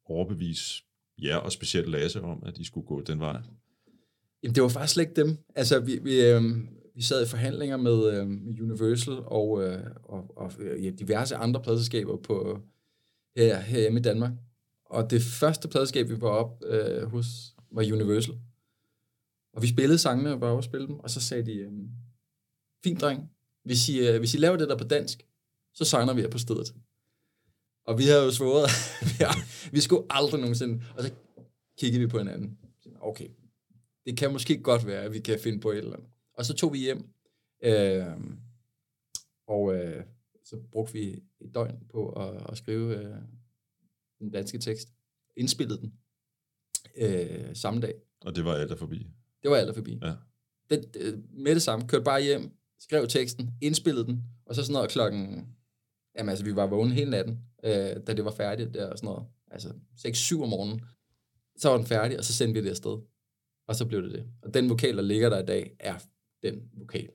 overbevise 0.05 0.83
jer, 1.21 1.37
og 1.37 1.51
specielt 1.51 1.89
Lasse, 1.89 2.21
om, 2.21 2.43
at 2.45 2.57
I 2.57 2.63
skulle 2.63 2.87
gå 2.87 3.01
den 3.01 3.19
vej? 3.19 3.41
Jamen, 4.43 4.55
det 4.55 4.63
var 4.63 4.69
faktisk 4.69 4.93
slet 4.93 5.03
ikke 5.03 5.21
dem. 5.21 5.37
Altså, 5.55 5.79
vi, 5.79 5.99
vi, 6.03 6.25
øh, 6.25 6.41
vi 6.95 7.01
sad 7.01 7.25
i 7.25 7.29
forhandlinger 7.29 7.77
med, 7.77 8.17
øh, 8.17 8.27
Universal 8.61 9.13
og, 9.25 9.63
øh, 9.63 9.83
og, 10.03 10.37
og 10.37 10.51
ja, 10.81 10.89
diverse 10.89 11.35
andre 11.35 11.61
pladselskaber 11.61 12.17
på, 12.17 12.59
her, 13.35 13.59
herhjemme 13.59 13.99
i 13.99 14.03
Danmark. 14.03 14.31
Og 14.85 15.09
det 15.09 15.21
første 15.21 15.67
pladeskab, 15.67 16.09
vi 16.09 16.21
var 16.21 16.29
op 16.29 16.63
øh, 16.65 17.03
hos, 17.03 17.27
var 17.71 17.81
Universal. 17.81 18.35
Og 19.53 19.61
vi 19.61 19.67
spillede 19.67 19.97
sangene 19.97 20.31
og 20.31 20.41
var 20.41 20.49
over 20.49 20.61
spille 20.61 20.87
dem, 20.87 20.99
og 20.99 21.09
så 21.09 21.21
sagde 21.21 21.45
de, 21.45 21.53
øh, 21.53 21.71
fint 22.83 23.01
dreng, 23.01 23.29
hvis 23.63 23.89
I, 23.89 24.07
øh, 24.07 24.19
hvis 24.19 24.33
I 24.33 24.37
laver 24.37 24.57
det 24.57 24.69
der 24.69 24.77
på 24.77 24.83
dansk, 24.83 25.25
så 25.73 25.85
signer 25.85 26.13
vi 26.13 26.21
jer 26.21 26.29
på 26.29 26.37
stedet. 26.37 26.73
Og 27.85 27.97
vi 27.97 28.03
havde 28.03 28.23
jo 28.23 28.31
svoret, 28.31 28.69
vi 29.75 29.79
skulle 29.79 30.05
aldrig 30.09 30.41
nogensinde, 30.41 30.83
og 30.97 31.03
så 31.03 31.11
kiggede 31.77 31.99
vi 32.03 32.07
på 32.07 32.17
hinanden. 32.17 32.57
Okay, 33.01 33.27
det 34.05 34.17
kan 34.17 34.31
måske 34.31 34.61
godt 34.61 34.87
være, 34.87 35.03
at 35.03 35.13
vi 35.13 35.19
kan 35.19 35.39
finde 35.39 35.59
på 35.59 35.71
et 35.71 35.77
eller 35.77 35.93
andet. 35.93 36.09
Og 36.37 36.45
så 36.45 36.53
tog 36.53 36.73
vi 36.73 36.77
hjem, 36.77 37.07
øh, 37.63 38.05
og 39.47 39.75
øh, 39.75 40.03
så 40.45 40.59
brugte 40.71 40.93
vi 40.93 41.23
et 41.41 41.55
døgn 41.55 41.87
på 41.89 42.09
at, 42.09 42.51
at 42.51 42.57
skrive 42.57 42.97
øh, 42.97 43.15
den 44.19 44.31
danske 44.31 44.57
tekst. 44.57 44.89
Indspillede 45.37 45.81
den 45.81 45.93
øh, 46.97 47.55
samme 47.55 47.81
dag. 47.81 47.93
Og 48.21 48.35
det 48.35 48.45
var 48.45 48.53
alt 48.53 48.69
der 48.69 48.75
forbi? 48.75 49.07
Det 49.43 49.51
var 49.51 49.57
alt 49.57 49.67
der 49.67 49.73
forbi. 49.73 49.99
Ja. 50.01 50.13
Det, 50.69 50.93
det, 50.93 51.23
med 51.29 51.55
det 51.55 51.61
samme. 51.61 51.87
Kørte 51.87 52.03
bare 52.03 52.21
hjem, 52.21 52.51
skrev 52.79 53.07
teksten, 53.07 53.49
indspillede 53.61 54.05
den, 54.05 54.23
og 54.45 54.55
så 54.55 54.63
sådan 54.63 54.73
noget 54.73 54.89
klokken... 54.89 55.47
Jamen 56.17 56.29
altså, 56.29 56.45
vi 56.45 56.55
var 56.55 56.67
vågne 56.67 56.93
hele 56.93 57.11
natten, 57.11 57.39
øh, 57.63 57.71
da 58.07 58.13
det 58.13 58.25
var 58.25 58.31
færdigt, 58.31 58.73
der 58.73 58.89
og 58.89 58.97
sådan 58.97 59.07
noget. 59.07 59.25
Altså 59.51 59.69
6-7 59.97 60.43
om 60.43 60.49
morgenen. 60.49 60.81
Så 61.57 61.69
var 61.69 61.77
den 61.77 61.85
færdig, 61.85 62.17
og 62.17 62.23
så 62.23 62.33
sendte 62.33 62.59
vi 62.59 62.65
det 62.65 62.69
afsted. 62.71 62.97
Og 63.67 63.75
så 63.75 63.85
blev 63.85 64.03
det 64.03 64.11
det. 64.11 64.27
Og 64.41 64.53
den 64.53 64.69
vokal, 64.69 64.97
der 64.97 65.01
ligger 65.01 65.29
der 65.29 65.43
i 65.43 65.45
dag, 65.45 65.75
er 65.79 65.99
den 66.43 66.69
vokal. 66.73 67.09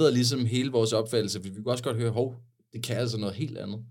Ændrede 0.00 0.14
ligesom 0.14 0.46
hele 0.46 0.70
vores 0.70 0.92
opfattelse, 0.92 1.42
for 1.42 1.48
vi 1.48 1.54
kunne 1.54 1.72
også 1.72 1.84
godt 1.84 1.96
høre, 1.96 2.10
hov, 2.10 2.36
det 2.72 2.82
kan 2.82 2.96
altså 2.96 3.18
noget 3.18 3.34
helt 3.34 3.58
andet. 3.58 3.84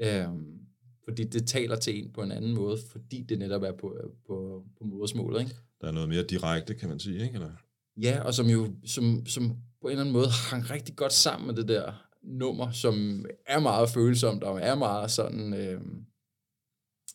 Øhm, 0.00 0.58
fordi 1.04 1.24
det 1.24 1.46
taler 1.46 1.76
til 1.76 1.98
en 1.98 2.12
på 2.12 2.22
en 2.22 2.32
anden 2.32 2.54
måde, 2.54 2.78
fordi 2.90 3.22
det 3.22 3.38
netop 3.38 3.62
er 3.62 3.72
på, 3.72 3.96
på, 4.26 4.64
på 4.78 4.84
modersmålet, 4.84 5.40
ikke? 5.40 5.54
Der 5.80 5.88
er 5.88 5.92
noget 5.92 6.08
mere 6.08 6.22
direkte, 6.22 6.74
kan 6.74 6.88
man 6.88 6.98
sige, 6.98 7.22
ikke? 7.22 7.34
Eller? 7.34 7.50
Ja, 7.96 8.22
og 8.22 8.34
som 8.34 8.46
jo 8.46 8.68
som, 8.84 9.26
som 9.26 9.56
på 9.80 9.88
en 9.88 9.90
eller 9.90 10.00
anden 10.00 10.12
måde 10.12 10.28
hang 10.50 10.70
rigtig 10.70 10.96
godt 10.96 11.12
sammen 11.12 11.46
med 11.46 11.54
det 11.54 11.68
der 11.68 11.92
nummer, 12.22 12.70
som 12.70 13.24
er 13.46 13.60
meget 13.60 13.88
følsomt 13.88 14.44
og 14.44 14.60
er 14.60 14.74
meget 14.74 15.10
sådan 15.10 15.54
øh, 15.54 15.80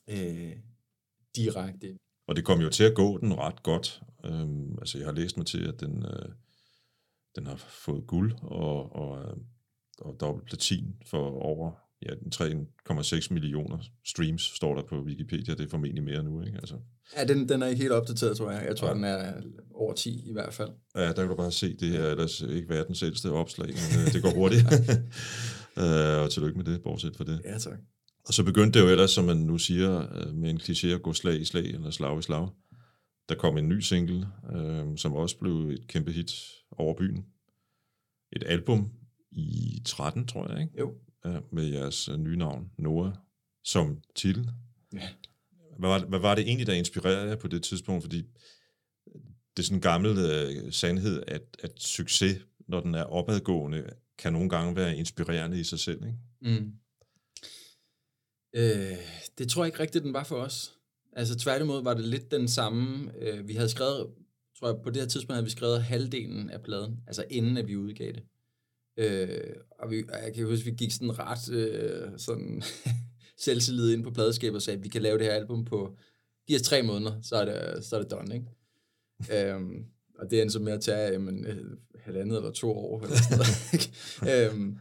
øh, 0.10 0.56
direkte. 1.36 1.98
Og 2.28 2.36
det 2.36 2.46
kom 2.46 2.60
jo 2.60 2.70
til 2.70 2.84
at 2.84 2.96
gå 2.96 3.18
den 3.18 3.38
ret 3.38 3.64
godt. 3.64 4.02
Øhm, 4.26 4.78
altså, 4.80 4.98
jeg 4.98 5.08
har 5.08 5.14
læst 5.14 5.38
mig 5.38 5.46
til, 5.46 5.68
at 5.68 5.80
den, 5.80 6.06
øh, 6.06 6.30
den 7.36 7.48
har 7.48 7.56
fået 7.56 8.08
guld 8.08 8.34
og, 8.42 8.96
og, 8.96 9.38
og 10.00 10.18
dobbelt 10.20 10.46
platin 10.48 10.96
for 11.06 11.30
over 11.42 11.72
ja, 12.06 12.10
den 12.16 12.66
3,6 12.92 13.34
millioner 13.34 13.78
streams, 14.06 14.42
står 14.42 14.76
der 14.76 14.84
på 14.84 15.04
Wikipedia. 15.04 15.54
Det 15.54 15.66
er 15.66 15.70
formentlig 15.70 16.04
mere 16.04 16.24
nu, 16.24 16.42
ikke? 16.42 16.58
Altså, 16.58 16.76
Ja, 17.18 17.24
den, 17.26 17.50
den 17.50 17.62
er 17.62 17.68
ikke 17.68 17.82
helt 17.82 17.92
opdateret, 17.94 18.38
tror 18.38 18.52
jeg. 18.52 18.66
Jeg 18.68 18.76
tror, 18.78 18.88
Ja. 18.88 18.94
den 18.94 19.04
er 19.04 19.34
over 19.74 19.94
10 19.94 20.30
i 20.30 20.32
hvert 20.34 20.54
fald. 20.54 20.70
ja, 20.96 21.08
der 21.08 21.14
kan 21.14 21.28
du 21.28 21.36
bare 21.36 21.52
se, 21.52 21.76
det 21.76 21.90
her 21.90 22.00
er 22.04 22.12
ellers 22.12 22.42
ikke 22.42 22.70
verdens 22.70 23.04
ældste 23.04 23.32
opslag, 23.32 23.68
men 23.68 24.00
øh, 24.08 24.14
det 24.14 24.22
går 24.24 24.30
hurtigt. 24.34 24.64
øh, 25.84 26.24
og 26.24 26.32
tillykke 26.32 26.58
med 26.58 26.66
det, 26.66 26.84
bortset 26.84 27.16
fra 27.16 27.24
det. 27.24 27.42
Ja, 27.46 27.58
tak. 27.58 27.80
Og 28.28 28.34
så 28.34 28.44
begyndte 28.44 28.80
det 28.80 28.86
jo 28.86 28.92
ellers, 28.92 29.12
som 29.12 29.26
man 29.26 29.38
nu 29.38 29.58
siger, 29.58 30.08
øh, 30.16 30.34
med 30.36 30.50
en 30.50 30.58
kliché 30.58 30.88
at 30.88 31.02
gå 31.02 31.14
slag 31.14 31.42
i 31.42 31.46
slag, 31.46 31.66
eller 31.66 31.90
slag 31.90 32.20
i 32.20 32.22
slag. 32.22 32.48
Der 33.30 33.36
kom 33.36 33.58
en 33.58 33.70
ny 33.70 33.80
single, 33.80 34.28
øh, 34.56 34.98
som 34.98 35.14
også 35.14 35.38
blev 35.38 35.70
et 35.70 35.88
kæmpe 35.88 36.12
hit 36.12 36.32
over 36.78 36.94
byen. 36.94 37.26
Et 38.32 38.44
album 38.46 38.92
i 39.32 39.82
13, 39.86 40.28
tror 40.28 40.52
jeg, 40.52 40.62
ikke? 40.62 40.80
Jo. 40.80 40.94
Ja, 41.26 41.40
med 41.52 41.64
jeres 41.64 42.10
øh, 42.10 42.18
nye 42.18 42.38
navn, 42.38 42.72
Noah, 42.78 43.14
som 43.64 44.02
titel. 44.16 44.50
Ja. 44.94 45.10
Hvad 45.78 45.90
var, 45.90 46.06
hvad 46.06 46.20
var 46.20 46.36
det 46.36 46.48
egentlig, 46.48 46.68
der 46.68 46.74
inspirerede 46.74 47.30
jer 47.30 47.36
på 47.36 47.48
det 47.48 47.64
tidspunkt? 47.64 48.04
Fordi 48.04 48.18
det 49.58 49.64
er 49.64 49.64
sådan 49.64 49.78
en 49.78 49.82
gammel 49.82 50.18
øh, 50.18 50.72
sandhed, 50.72 51.24
at, 51.28 51.42
at 51.64 51.72
succes, 51.80 52.46
når 52.68 52.80
den 52.80 52.96
er 52.96 53.04
opadgående, 53.04 53.90
kan 54.18 54.34
nogle 54.34 54.50
gange 54.50 54.76
være 54.76 54.98
inspirerende 54.98 55.60
i 55.60 55.64
sig 55.64 55.80
selv, 55.80 56.06
ikke? 56.06 56.18
Mm. 56.42 56.74
Øh, 58.56 58.98
det 59.38 59.50
tror 59.50 59.64
jeg 59.64 59.68
ikke 59.68 59.80
rigtigt, 59.80 60.04
den 60.04 60.14
var 60.14 60.24
for 60.24 60.36
os. 60.36 60.74
Altså 61.14 61.38
tværtimod 61.38 61.84
var 61.84 61.94
det 61.94 62.06
lidt 62.06 62.32
den 62.32 62.48
samme. 62.48 63.12
Øh, 63.22 63.48
vi 63.48 63.54
havde 63.54 63.70
skrevet, 63.70 64.08
tror 64.60 64.68
jeg, 64.68 64.78
på 64.84 64.90
det 64.90 65.02
her 65.02 65.08
tidspunkt 65.08 65.34
havde 65.34 65.46
vi 65.46 65.52
skrevet 65.52 65.84
halvdelen 65.84 66.50
af 66.50 66.62
pladen, 66.62 67.00
altså 67.08 67.26
inden 67.30 67.58
at 67.58 67.68
vi 67.68 67.76
udgav 67.76 68.12
det. 68.12 68.24
Øh, 68.98 69.56
og 69.80 69.92
vi, 69.92 70.04
og 70.10 70.24
jeg 70.24 70.34
kan 70.36 70.46
huske, 70.46 70.66
vi 70.66 70.72
gik 70.72 70.92
sådan 70.92 71.20
ret 71.20 71.52
øh, 71.52 72.10
sådan 72.18 72.64
selvtillid 73.46 73.94
ind 73.94 74.04
på 74.04 74.12
pladeskabet 74.12 74.56
og 74.56 74.62
sagde, 74.62 74.78
at 74.78 74.84
vi 74.84 74.90
kan 74.90 75.02
lave 75.02 75.18
det 75.18 75.26
her 75.26 75.34
album 75.34 75.66
på, 75.66 75.98
giv 76.48 76.56
os 76.56 76.62
tre 76.62 76.84
måneder, 76.84 77.22
så 77.22 77.36
er 77.36 77.46
det, 77.46 77.86
så 77.86 77.96
er 77.96 78.02
det 78.02 78.12
done, 78.12 78.36
ikke? 78.36 78.48
øhm, 79.50 79.86
og 80.20 80.32
det 80.32 80.42
endte 80.42 80.54
så 80.54 80.60
med 80.60 80.74
at 80.74 80.82
tage 80.82 81.12
jamen, 81.12 81.46
øh, 81.46 81.78
halvandet 82.00 82.38
eller 82.38 82.52
to 82.52 82.72
år. 82.72 83.04
Eller 83.04 83.18
sådan 83.18 83.38
noget, 83.38 84.52
øhm, 84.54 84.78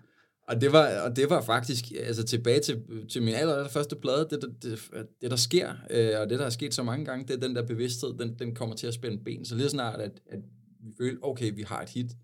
og 0.48 0.60
det 0.60 0.72
var, 0.72 1.00
og 1.00 1.16
det 1.16 1.30
var 1.30 1.42
faktisk, 1.42 1.84
altså 2.00 2.24
tilbage 2.24 2.60
til, 2.60 3.06
til 3.08 3.22
min 3.22 3.34
allerførste 3.34 3.96
plade, 3.96 4.28
det, 4.30 4.42
det, 4.42 4.62
det, 4.62 4.80
det 5.20 5.30
der 5.30 5.36
sker, 5.36 5.74
øh, 5.90 6.20
og 6.20 6.30
det 6.30 6.38
der 6.38 6.44
er 6.44 6.50
sket 6.50 6.74
så 6.74 6.82
mange 6.82 7.04
gange, 7.04 7.26
det 7.26 7.34
er 7.34 7.46
den 7.46 7.56
der 7.56 7.66
bevidsthed, 7.66 8.18
den, 8.18 8.38
den 8.38 8.54
kommer 8.54 8.76
til 8.76 8.86
at 8.86 8.94
spænde 8.94 9.24
ben. 9.24 9.44
Så 9.44 9.56
lige 9.56 9.68
snart, 9.68 10.00
at, 10.00 10.22
at 10.26 10.40
vi 10.80 10.92
føler, 10.98 11.18
okay, 11.22 11.54
vi 11.54 11.62
har 11.62 11.82
et 11.82 11.88
hit, 11.88 12.16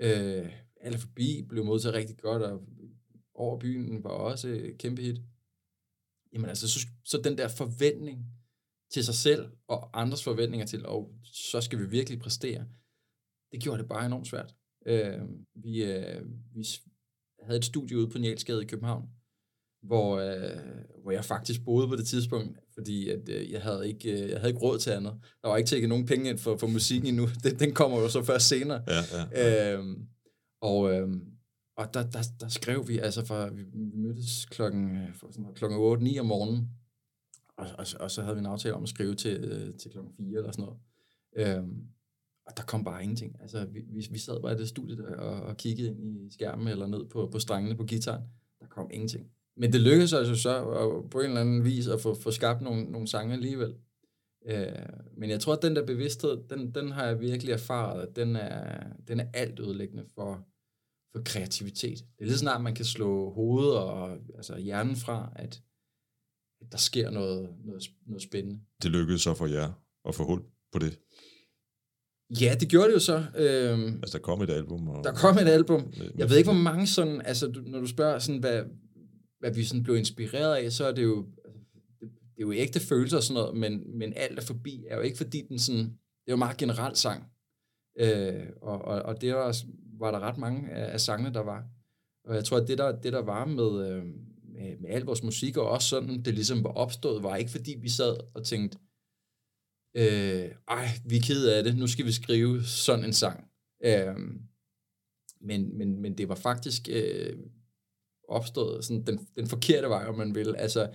øh, 0.00 0.52
alle 0.80 0.98
forbi 0.98 1.46
blev 1.48 1.64
modtaget 1.64 1.94
rigtig 1.94 2.16
godt, 2.16 2.42
og 2.42 2.62
over 3.34 3.58
byen 3.58 4.04
var 4.04 4.10
også 4.10 4.48
et 4.48 4.78
kæmpe 4.78 5.02
hit. 5.02 5.20
Jamen 6.32 6.48
altså, 6.48 6.68
så, 6.68 6.86
så 7.04 7.20
den 7.24 7.38
der 7.38 7.48
forventning 7.48 8.26
til 8.92 9.04
sig 9.04 9.14
selv, 9.14 9.46
og 9.68 10.00
andres 10.00 10.24
forventninger 10.24 10.66
til, 10.66 10.86
og 10.86 11.14
så 11.24 11.60
skal 11.60 11.78
vi 11.78 11.88
virkelig 11.88 12.18
præstere, 12.18 12.66
det 13.52 13.62
gjorde 13.62 13.82
det 13.82 13.88
bare 13.88 14.06
enormt 14.06 14.26
svært. 14.26 14.54
Øh, 14.86 15.20
vi, 15.54 15.84
øh, 15.84 16.22
vi 16.54 16.66
havde 17.44 17.58
et 17.58 17.64
studie 17.64 17.98
ude 17.98 18.08
på 18.08 18.18
Nielsgade 18.18 18.62
i 18.62 18.66
København, 18.66 19.08
hvor, 19.82 20.18
øh, 20.18 20.58
hvor 21.02 21.10
jeg 21.10 21.24
faktisk 21.24 21.64
boede 21.64 21.88
på 21.88 21.96
det 21.96 22.06
tidspunkt, 22.06 22.58
fordi 22.74 23.08
at, 23.08 23.28
øh, 23.28 23.50
jeg, 23.50 23.62
havde 23.62 23.88
ikke, 23.88 24.12
øh, 24.12 24.30
jeg 24.30 24.38
havde 24.38 24.50
ikke 24.50 24.62
råd 24.62 24.78
til 24.78 24.90
andet. 24.90 25.14
Der 25.42 25.48
var 25.48 25.56
ikke 25.56 25.68
tækket 25.68 25.88
nogen 25.88 26.06
penge 26.06 26.30
ind 26.30 26.38
for, 26.38 26.56
for 26.56 26.66
musikken 26.66 27.08
endnu. 27.08 27.28
Den, 27.44 27.58
den 27.58 27.74
kommer 27.74 28.00
jo 28.00 28.08
så 28.08 28.22
først 28.22 28.48
senere. 28.48 28.82
Ja, 28.88 29.02
ja. 29.32 29.74
Øhm, 29.74 30.06
og 30.60 30.92
øhm, 30.92 31.32
og 31.76 31.94
der, 31.94 32.10
der, 32.10 32.22
der 32.40 32.48
skrev 32.48 32.88
vi, 32.88 32.98
altså 32.98 33.24
fra, 33.24 33.48
vi, 33.48 33.64
mødtes 33.94 34.46
klokken, 34.46 34.96
øh, 34.96 35.54
klokken 35.54 35.78
8-9 36.16 36.20
om 36.20 36.26
morgenen, 36.26 36.70
og, 37.56 37.66
og, 37.78 37.86
og, 38.00 38.10
så 38.10 38.22
havde 38.22 38.36
vi 38.36 38.40
en 38.40 38.46
aftale 38.46 38.74
om 38.74 38.82
at 38.82 38.88
skrive 38.88 39.14
til, 39.14 39.44
øh, 39.44 39.74
til 39.78 39.90
klokken 39.90 40.12
4 40.16 40.38
eller 40.38 40.52
sådan 40.52 40.64
noget. 40.64 40.78
Øhm, 41.36 41.86
og 42.46 42.56
der 42.56 42.62
kom 42.62 42.84
bare 42.84 43.02
ingenting. 43.02 43.36
Altså, 43.40 43.64
vi, 43.64 43.80
vi, 43.80 44.06
vi 44.10 44.18
sad 44.18 44.42
bare 44.42 44.52
i 44.52 44.58
det 44.58 44.68
studie 44.68 44.96
der 44.96 45.16
og, 45.16 45.42
og 45.42 45.56
kiggede 45.56 45.88
ind 45.88 46.04
i 46.04 46.30
skærmen 46.32 46.68
eller 46.68 46.86
ned 46.86 47.04
på, 47.04 47.28
på 47.32 47.38
strengene 47.38 47.76
på 47.76 47.84
gitaren. 47.84 48.22
Der 48.60 48.66
kom 48.66 48.90
ingenting. 48.92 49.30
Men 49.56 49.72
det 49.72 49.80
lykkedes 49.80 50.12
altså 50.12 50.34
så 50.34 50.68
at, 50.70 51.10
på 51.10 51.20
en 51.20 51.26
eller 51.26 51.40
anden 51.40 51.64
vis 51.64 51.86
at 51.86 52.00
få, 52.00 52.14
få 52.14 52.30
skabt 52.30 52.62
nogle, 52.62 52.84
nogle 52.84 53.06
sange 53.08 53.34
alligevel. 53.34 53.74
Øh, 54.46 54.72
men 55.16 55.30
jeg 55.30 55.40
tror, 55.40 55.52
at 55.52 55.62
den 55.62 55.76
der 55.76 55.86
bevidsthed, 55.86 56.48
den, 56.50 56.74
den 56.74 56.92
har 56.92 57.06
jeg 57.06 57.20
virkelig 57.20 57.52
erfaret, 57.52 58.08
at 58.08 58.16
den 58.16 58.36
er, 58.36 58.86
den 59.08 59.20
er 59.20 59.26
alt 59.34 59.60
ødelæggende 59.60 60.04
for, 60.14 60.46
for 61.12 61.22
kreativitet. 61.24 61.98
Det 61.98 62.20
er 62.20 62.24
lige 62.24 62.38
snart, 62.38 62.62
man 62.62 62.74
kan 62.74 62.84
slå 62.84 63.30
hovedet 63.30 63.76
og 63.76 64.18
altså 64.34 64.58
hjernen 64.58 64.96
fra, 64.96 65.32
at, 65.36 65.62
at 66.60 66.72
der 66.72 66.78
sker 66.78 67.10
noget, 67.10 67.54
noget, 67.64 67.82
noget 68.06 68.22
spændende. 68.22 68.60
Det 68.82 68.90
lykkedes 68.90 69.22
så 69.22 69.34
for 69.34 69.46
jer 69.46 69.72
at 70.04 70.14
få 70.14 70.24
hul 70.24 70.42
på 70.72 70.78
det. 70.78 70.98
Ja, 72.40 72.54
det 72.60 72.68
gjorde 72.68 72.88
det 72.88 72.94
jo 72.94 72.98
så. 72.98 73.16
Øhm, 73.36 73.98
Altså, 74.02 74.18
der 74.18 74.22
kom 74.22 74.42
et 74.42 74.50
album. 74.50 74.88
Og, 74.88 75.04
der 75.04 75.12
kom 75.12 75.36
et 75.38 75.48
album. 75.48 75.92
Jeg 76.16 76.30
ved 76.30 76.36
ikke, 76.36 76.50
hvor 76.50 76.62
mange 76.62 76.86
sådan, 76.86 77.22
altså 77.24 77.46
du, 77.46 77.60
når 77.66 77.80
du 77.80 77.86
spørger 77.86 78.18
sådan, 78.18 78.40
hvad, 78.40 78.62
hvad 79.40 79.54
vi 79.54 79.64
sådan 79.64 79.82
blev 79.82 79.96
inspireret 79.96 80.56
af, 80.56 80.72
så 80.72 80.84
er 80.84 80.92
det 80.92 81.02
jo, 81.02 81.26
det, 82.00 82.08
det 82.10 82.38
er 82.38 82.42
jo 82.42 82.52
ægte 82.52 82.80
følelser 82.80 83.16
og 83.16 83.22
sådan 83.22 83.42
noget, 83.42 83.56
men, 83.56 83.98
men 83.98 84.12
alt 84.16 84.38
er 84.38 84.42
forbi 84.42 84.84
er 84.90 84.96
jo 84.96 85.02
ikke 85.02 85.16
fordi 85.16 85.42
den 85.48 85.58
sådan, 85.58 85.84
det 85.84 86.28
er 86.28 86.32
jo 86.32 86.36
meget 86.36 86.56
generelt 86.56 86.98
sang. 86.98 87.24
Øh, 88.00 88.46
og, 88.62 88.84
og, 88.84 89.02
og 89.02 89.20
det 89.20 89.34
var, 89.34 89.56
var 89.98 90.10
der 90.10 90.20
ret 90.20 90.38
mange 90.38 90.70
af, 90.70 90.92
af 90.92 91.00
sangene, 91.00 91.34
der 91.34 91.40
var. 91.40 91.64
Og 92.24 92.34
jeg 92.34 92.44
tror, 92.44 92.56
at 92.56 92.68
det 92.68 92.78
der, 92.78 93.00
det 93.00 93.12
der 93.12 93.22
var 93.22 93.44
med, 93.44 93.88
øh, 93.88 94.04
med, 94.54 94.76
med 94.80 94.90
al 94.90 95.02
vores 95.02 95.22
musik, 95.22 95.56
og 95.56 95.68
også 95.68 95.88
sådan, 95.88 96.22
det 96.22 96.34
ligesom 96.34 96.64
var 96.64 96.70
opstået, 96.70 97.22
var 97.22 97.36
ikke 97.36 97.50
fordi 97.50 97.76
vi 97.80 97.88
sad 97.88 98.16
og 98.34 98.44
tænkte, 98.44 98.78
øh, 99.94 100.50
ej, 100.68 100.88
vi 101.04 101.16
er 101.16 101.22
ked 101.22 101.48
af 101.48 101.64
det, 101.64 101.76
nu 101.76 101.86
skal 101.86 102.06
vi 102.06 102.12
skrive 102.12 102.64
sådan 102.64 103.04
en 103.04 103.12
sang. 103.12 103.48
Øh, 103.84 104.16
men, 105.40 105.78
men, 105.78 106.02
men 106.02 106.18
det 106.18 106.28
var 106.28 106.34
faktisk 106.34 106.88
øh, 106.92 107.36
opstået 108.28 108.84
sådan 108.84 109.06
den, 109.06 109.28
den 109.36 109.46
forkerte 109.46 109.88
vej, 109.88 110.06
om 110.06 110.18
man 110.18 110.34
vil. 110.34 110.56
Altså, 110.56 110.90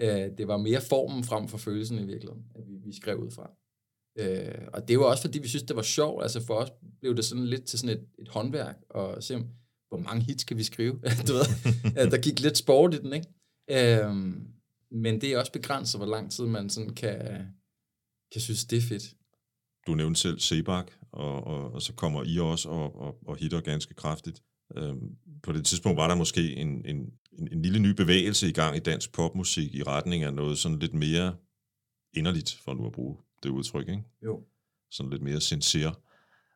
øh, 0.00 0.30
det 0.38 0.48
var 0.48 0.56
mere 0.56 0.80
formen 0.80 1.24
frem 1.24 1.48
for 1.48 1.58
følelsen 1.58 1.98
i 1.98 2.06
virkeligheden, 2.06 2.44
at 2.54 2.62
vi, 2.66 2.76
vi 2.84 2.96
skrev 2.96 3.16
ud 3.16 3.30
fra. 3.30 3.50
Øh, 4.18 4.68
og 4.72 4.88
det 4.88 4.98
var 4.98 5.04
også, 5.04 5.22
fordi 5.22 5.38
vi 5.38 5.48
synes, 5.48 5.62
det 5.62 5.76
var 5.76 5.82
sjovt. 5.82 6.22
Altså 6.22 6.46
for 6.46 6.54
os 6.54 6.72
blev 7.00 7.16
det 7.16 7.24
sådan 7.24 7.46
lidt 7.46 7.64
til 7.64 7.78
sådan 7.78 7.98
et, 7.98 8.04
et 8.18 8.28
håndværk, 8.28 8.76
og 8.90 9.22
se, 9.22 9.36
hvor 9.88 9.98
mange 9.98 10.22
hits 10.22 10.44
kan 10.44 10.56
vi 10.56 10.62
skrive? 10.62 10.92
du 11.28 11.32
ved, 11.32 12.10
der 12.10 12.22
gik 12.22 12.40
lidt 12.40 12.56
sport 12.56 12.94
i 12.94 12.98
den, 12.98 13.12
ikke? 13.12 13.28
Øh, 13.70 14.14
men 14.90 15.20
det 15.20 15.32
er 15.32 15.38
også 15.38 15.52
begrænset, 15.52 16.00
hvor 16.00 16.06
lang 16.06 16.30
tid 16.30 16.44
man 16.44 16.70
sådan 16.70 16.94
kan, 16.94 17.46
kan 18.32 18.40
synes, 18.40 18.64
det 18.64 18.76
er 18.76 18.82
fedt. 18.82 19.02
Du 19.86 19.94
nævnte 19.94 20.20
selv 20.20 20.38
Sebak, 20.40 20.92
og, 21.12 21.46
og, 21.46 21.72
og 21.72 21.82
så 21.82 21.92
kommer 21.92 22.24
I 22.24 22.38
også 22.38 22.68
og, 22.68 23.00
og, 23.00 23.18
og 23.26 23.36
hitter 23.36 23.60
ganske 23.60 23.94
kraftigt. 23.94 24.42
Øhm, 24.76 25.16
på 25.42 25.52
det 25.52 25.66
tidspunkt 25.66 25.96
var 25.96 26.08
der 26.08 26.14
måske 26.14 26.56
en, 26.56 26.86
en, 26.86 26.96
en, 27.32 27.48
en 27.52 27.62
lille 27.62 27.78
ny 27.78 27.90
bevægelse 27.90 28.48
i 28.48 28.52
gang 28.52 28.76
i 28.76 28.80
dansk 28.80 29.12
popmusik 29.12 29.74
i 29.74 29.82
retning 29.82 30.22
af 30.22 30.34
noget 30.34 30.58
sådan 30.58 30.78
lidt 30.78 30.94
mere 30.94 31.36
inderligt, 32.12 32.60
for 32.64 32.74
nu 32.74 32.86
at 32.86 32.92
bruge 32.92 33.16
det 33.42 33.48
udtryk, 33.48 33.88
ikke? 33.88 34.02
Jo. 34.24 34.44
Sådan 34.90 35.10
lidt 35.10 35.22
mere 35.22 35.40
sincere. 35.40 35.94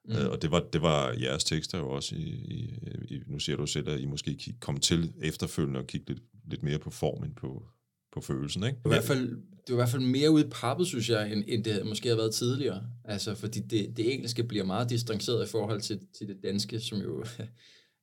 Mm. 0.04 0.12
Øh, 0.14 0.30
og 0.30 0.42
det 0.42 0.50
var, 0.50 0.61
det 0.72 0.82
var 0.82 1.12
jeres 1.20 1.44
tekster 1.44 1.78
jo 1.78 1.90
også 1.90 2.14
i, 2.14 2.28
i, 2.28 2.78
i, 3.14 3.22
nu 3.26 3.38
siger 3.38 3.56
du 3.56 3.66
selv, 3.66 3.88
at 3.88 4.00
I 4.00 4.06
måske 4.06 4.54
kom 4.61 4.80
til 4.80 5.12
efterfølgende 5.22 5.80
og 5.80 5.87
kigge 5.87 6.08
lidt, 6.08 6.22
lidt 6.44 6.62
mere 6.62 6.78
på 6.78 6.90
formen 6.90 7.35
på, 7.35 7.66
på 8.12 8.20
følelsen, 8.20 8.64
ikke? 8.64 8.77
Det 8.77 8.85
var, 8.85 8.90
i 8.90 8.94
hvert 8.94 9.05
fald, 9.05 9.29
det 9.66 9.68
var 9.68 9.75
i 9.75 9.77
hvert 9.77 9.88
fald 9.88 10.03
mere 10.03 10.31
ude 10.31 10.44
i 10.46 10.48
pappet, 10.51 10.87
synes 10.87 11.11
jeg, 11.11 11.33
end, 11.33 11.44
end 11.48 11.64
det 11.64 11.87
måske 11.87 12.09
har 12.09 12.16
været 12.16 12.35
tidligere. 12.35 12.83
Altså, 13.05 13.35
fordi 13.35 13.61
det, 13.61 13.96
det 13.96 14.14
engelske 14.14 14.44
bliver 14.44 14.64
meget 14.64 14.90
distanceret 14.90 15.48
i 15.48 15.51
forhold 15.51 15.81
til, 15.81 16.01
til 16.18 16.29
det 16.29 16.37
danske, 16.42 16.81
som 16.81 16.98
jo 16.98 17.25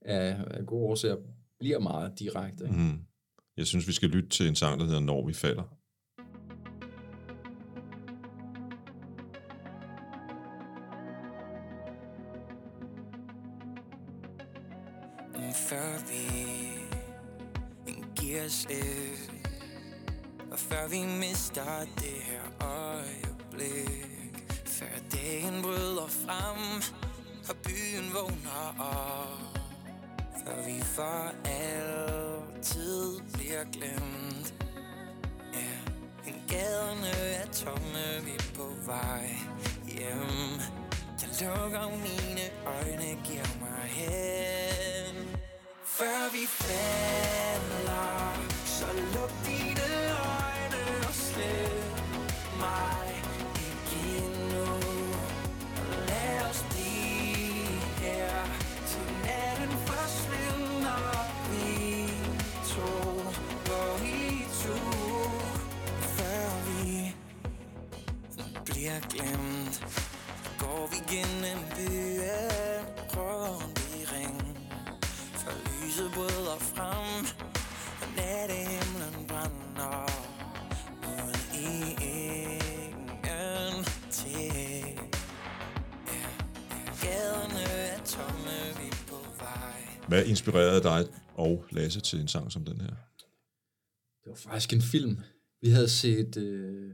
af, 0.02 0.38
af 0.58 0.66
gode 0.66 0.86
årsager 0.86 1.16
bliver 1.60 1.80
meget 1.80 2.20
direkte. 2.20 2.64
Ikke? 2.64 2.78
Mm. 2.78 3.00
Jeg 3.58 3.68
synes, 3.68 3.88
vi 3.88 3.94
skal 3.94 4.10
lytte 4.10 4.30
til 4.30 4.48
en 4.48 4.56
sang, 4.56 4.80
der 4.80 4.86
hedder 4.86 5.00
Når 5.00 5.28
vi 5.28 5.34
falder. 5.34 5.76
Før 15.70 16.00
vi 16.10 16.50
giver 18.16 18.44
Og 18.44 19.39
før 20.70 20.88
vi 20.88 21.06
mister 21.06 21.86
det 21.96 22.20
her 22.30 22.68
øjeblik. 22.68 24.50
Før 24.66 24.96
dagen 25.12 25.62
bryder 25.62 26.08
frem 26.08 26.84
Og 27.50 27.56
byen 27.56 28.14
vågner 28.14 28.76
op. 28.80 29.60
Før 30.46 30.66
vi 30.66 30.82
for 30.82 31.34
altid 31.46 33.20
bliver 33.34 33.64
glemt. 33.64 34.54
Ja, 35.54 35.92
men 36.26 36.36
gaderne 36.50 37.10
er 37.10 37.48
tomme, 37.52 38.26
vi 38.26 38.32
er 38.32 38.54
på 38.56 38.68
vej 38.86 39.30
hjem. 39.88 40.62
Jeg 41.22 41.30
lukker 41.42 41.90
mine 41.90 42.46
øjne, 42.66 43.08
giver 43.26 43.60
mig 43.60 43.84
hen. 43.90 45.38
Før 45.86 46.32
vi 46.32 46.46
falder 46.48 48.19
Hvad 90.10 90.26
inspirerede 90.26 90.84
dig 90.84 91.06
og 91.36 91.66
Lasse 91.72 92.02
til 92.02 92.22
en 92.22 92.28
sang 92.28 92.52
som 92.52 92.66
den 92.66 92.82
her? 92.82 92.94
Det 94.24 94.28
var 94.28 94.36
faktisk 94.36 94.74
en 94.74 94.82
film. 94.82 95.18
Vi 95.62 95.70
havde 95.70 95.90
set 95.90 96.38
uh, 96.38 96.92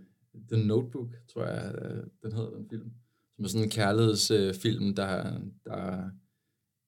The 0.52 0.68
Notebook, 0.68 1.10
tror 1.34 1.46
jeg, 1.46 1.76
uh, 1.82 2.04
den 2.24 2.38
hedder 2.38 2.50
den 2.50 2.70
film. 2.70 2.92
Som 3.36 3.46
er 3.46 3.50
sådan 3.50 3.64
en 3.64 3.70
kærlighedsfilm, 3.70 4.86
uh, 4.90 4.96
der, 4.96 5.40
der 5.66 6.10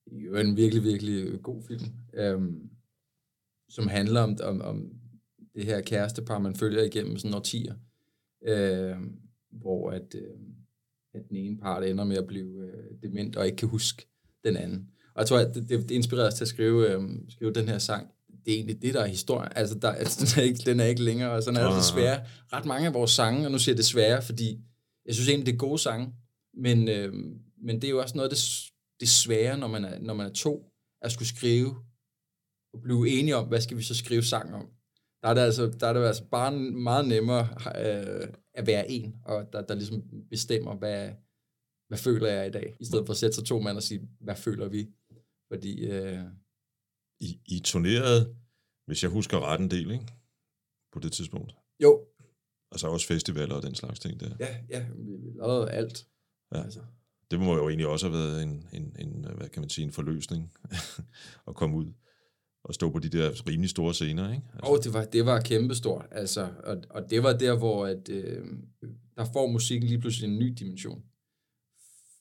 jo 0.06 0.34
er 0.34 0.40
en 0.40 0.56
virkelig, 0.56 0.82
virkelig 0.82 1.42
god 1.42 1.62
film. 1.62 1.84
Um, 2.34 2.70
som 3.68 3.88
handler 3.88 4.20
om, 4.20 4.36
om, 4.42 4.60
om 4.60 4.92
det 5.54 5.64
her 5.64 5.80
kærestepar, 5.80 6.38
man 6.38 6.56
følger 6.56 6.82
igennem 6.82 7.16
sådan 7.16 7.34
årtier. 7.34 7.74
Uh, 8.40 9.04
hvor 9.50 9.90
at, 9.90 10.14
uh, 10.14 10.40
at 11.14 11.28
den 11.28 11.36
ene 11.36 11.58
part 11.58 11.84
ender 11.84 12.04
med 12.04 12.16
at 12.16 12.26
blive 12.26 12.54
uh, 12.56 13.02
dement 13.02 13.36
og 13.36 13.46
ikke 13.46 13.56
kan 13.56 13.68
huske 13.68 14.06
den 14.44 14.56
anden. 14.56 14.90
Og 15.18 15.22
jeg 15.22 15.26
tror, 15.28 15.38
at 15.38 15.54
det, 15.54 15.68
det, 15.68 15.88
det 15.88 15.94
inspirerede 15.94 16.28
os 16.28 16.34
til 16.34 16.44
at 16.44 16.48
skrive, 16.48 16.98
uh, 16.98 17.04
skrive 17.28 17.52
den 17.52 17.68
her 17.68 17.78
sang 17.78 18.10
det 18.48 18.54
er 18.54 18.56
egentlig 18.56 18.82
det, 18.82 18.94
der 18.94 19.00
er 19.00 19.06
historien. 19.06 19.52
Altså, 19.56 19.74
der, 19.74 19.92
altså 19.92 20.20
den, 20.36 20.42
er 20.42 20.46
ikke, 20.46 20.58
den 20.70 20.80
er 20.80 20.84
ikke 20.84 21.02
længere, 21.02 21.30
og 21.30 21.42
sådan 21.42 21.60
er 21.60 21.68
det 21.68 21.76
desværre. 21.76 22.24
Ret 22.52 22.64
mange 22.64 22.86
af 22.86 22.94
vores 22.94 23.10
sange, 23.10 23.46
og 23.46 23.52
nu 23.52 23.58
siger 23.58 23.72
jeg 23.72 23.78
desværre, 23.78 24.22
fordi 24.22 24.58
jeg 25.06 25.14
synes 25.14 25.28
egentlig, 25.28 25.46
det 25.46 25.52
er 25.52 25.56
gode 25.56 25.78
sange, 25.78 26.14
men, 26.54 26.88
øh, 26.88 27.12
men 27.62 27.76
det 27.76 27.84
er 27.84 27.90
jo 27.90 28.00
også 28.00 28.16
noget 28.16 28.30
af 28.30 28.36
det, 28.36 28.72
det 29.00 29.08
svære, 29.08 29.58
når 29.58 29.66
man, 29.66 29.84
er, 29.84 29.98
når 29.98 30.14
man 30.14 30.26
er 30.26 30.32
to, 30.32 30.72
at 31.02 31.12
skulle 31.12 31.28
skrive 31.28 31.76
og 32.74 32.80
blive 32.82 33.08
enige 33.08 33.36
om, 33.36 33.48
hvad 33.48 33.60
skal 33.60 33.76
vi 33.76 33.82
så 33.82 33.94
skrive 33.94 34.22
sang 34.22 34.54
om. 34.54 34.68
Der 35.22 35.28
er 35.28 35.34
det 35.34 35.40
altså, 35.40 35.66
der 35.80 35.86
er 35.86 35.92
det 35.92 36.06
altså 36.06 36.24
bare 36.24 36.52
meget 36.58 37.08
nemmere 37.08 37.48
øh, 37.86 38.28
at 38.54 38.66
være 38.66 38.90
en, 38.90 39.14
og 39.24 39.52
der, 39.52 39.62
der 39.62 39.74
ligesom 39.74 40.02
bestemmer, 40.30 40.74
hvad, 40.74 41.10
hvad 41.88 41.98
føler 41.98 42.28
jeg 42.28 42.46
i 42.46 42.50
dag, 42.50 42.76
i 42.80 42.84
stedet 42.84 43.06
for 43.06 43.12
at 43.12 43.16
sætte 43.16 43.34
sig 43.34 43.44
to 43.44 43.60
mand 43.60 43.76
og 43.76 43.82
sige, 43.82 44.00
hvad 44.20 44.36
føler 44.36 44.68
vi? 44.68 44.88
Fordi... 45.52 45.86
Øh, 45.86 46.24
I, 47.20 47.40
I 47.46 47.60
turnerede, 47.60 48.36
hvis 48.86 49.02
jeg 49.02 49.10
husker 49.10 49.40
ret 49.40 49.60
en 49.60 49.70
del, 49.70 49.90
ikke? 49.90 50.06
På 50.92 50.98
det 50.98 51.12
tidspunkt. 51.12 51.54
jo, 51.82 52.06
Altså 52.72 52.86
også 52.86 53.06
festivaler 53.06 53.54
og 53.54 53.62
den 53.62 53.74
slags 53.74 54.00
ting 54.00 54.20
der. 54.20 54.30
Ja, 54.40 54.56
ja, 54.70 54.86
vi, 54.96 55.12
lavede 55.38 55.70
alt. 55.70 56.06
Ja. 56.54 56.62
Altså. 56.62 56.80
Det 57.30 57.40
må 57.40 57.56
jo 57.56 57.68
egentlig 57.68 57.86
også 57.86 58.08
have 58.08 58.18
været 58.18 58.42
en, 58.42 58.68
en, 58.72 58.96
en 58.98 59.26
hvad 59.36 59.48
kan 59.48 59.62
man 59.62 59.70
sige, 59.70 59.84
en 59.84 59.92
forløsning 59.92 60.52
at 61.48 61.54
komme 61.54 61.76
ud 61.76 61.92
og 62.64 62.74
stå 62.74 62.90
på 62.90 62.98
de 62.98 63.08
der 63.08 63.48
rimelig 63.48 63.70
store 63.70 63.94
scener, 63.94 64.32
ikke? 64.32 64.46
Altså, 64.54 64.70
Og 64.72 64.84
det 64.84 64.92
var, 64.92 65.04
det 65.04 65.26
var 65.26 65.40
kæmpestort, 65.40 66.06
altså, 66.10 66.48
og, 66.64 66.76
og 66.90 67.10
det 67.10 67.22
var 67.22 67.32
der, 67.32 67.58
hvor 67.58 67.86
at, 67.86 68.08
øh, 68.08 68.46
der 69.16 69.24
får 69.32 69.46
musikken 69.46 69.88
lige 69.88 70.00
pludselig 70.00 70.30
en 70.30 70.38
ny 70.38 70.54
dimension. 70.58 71.02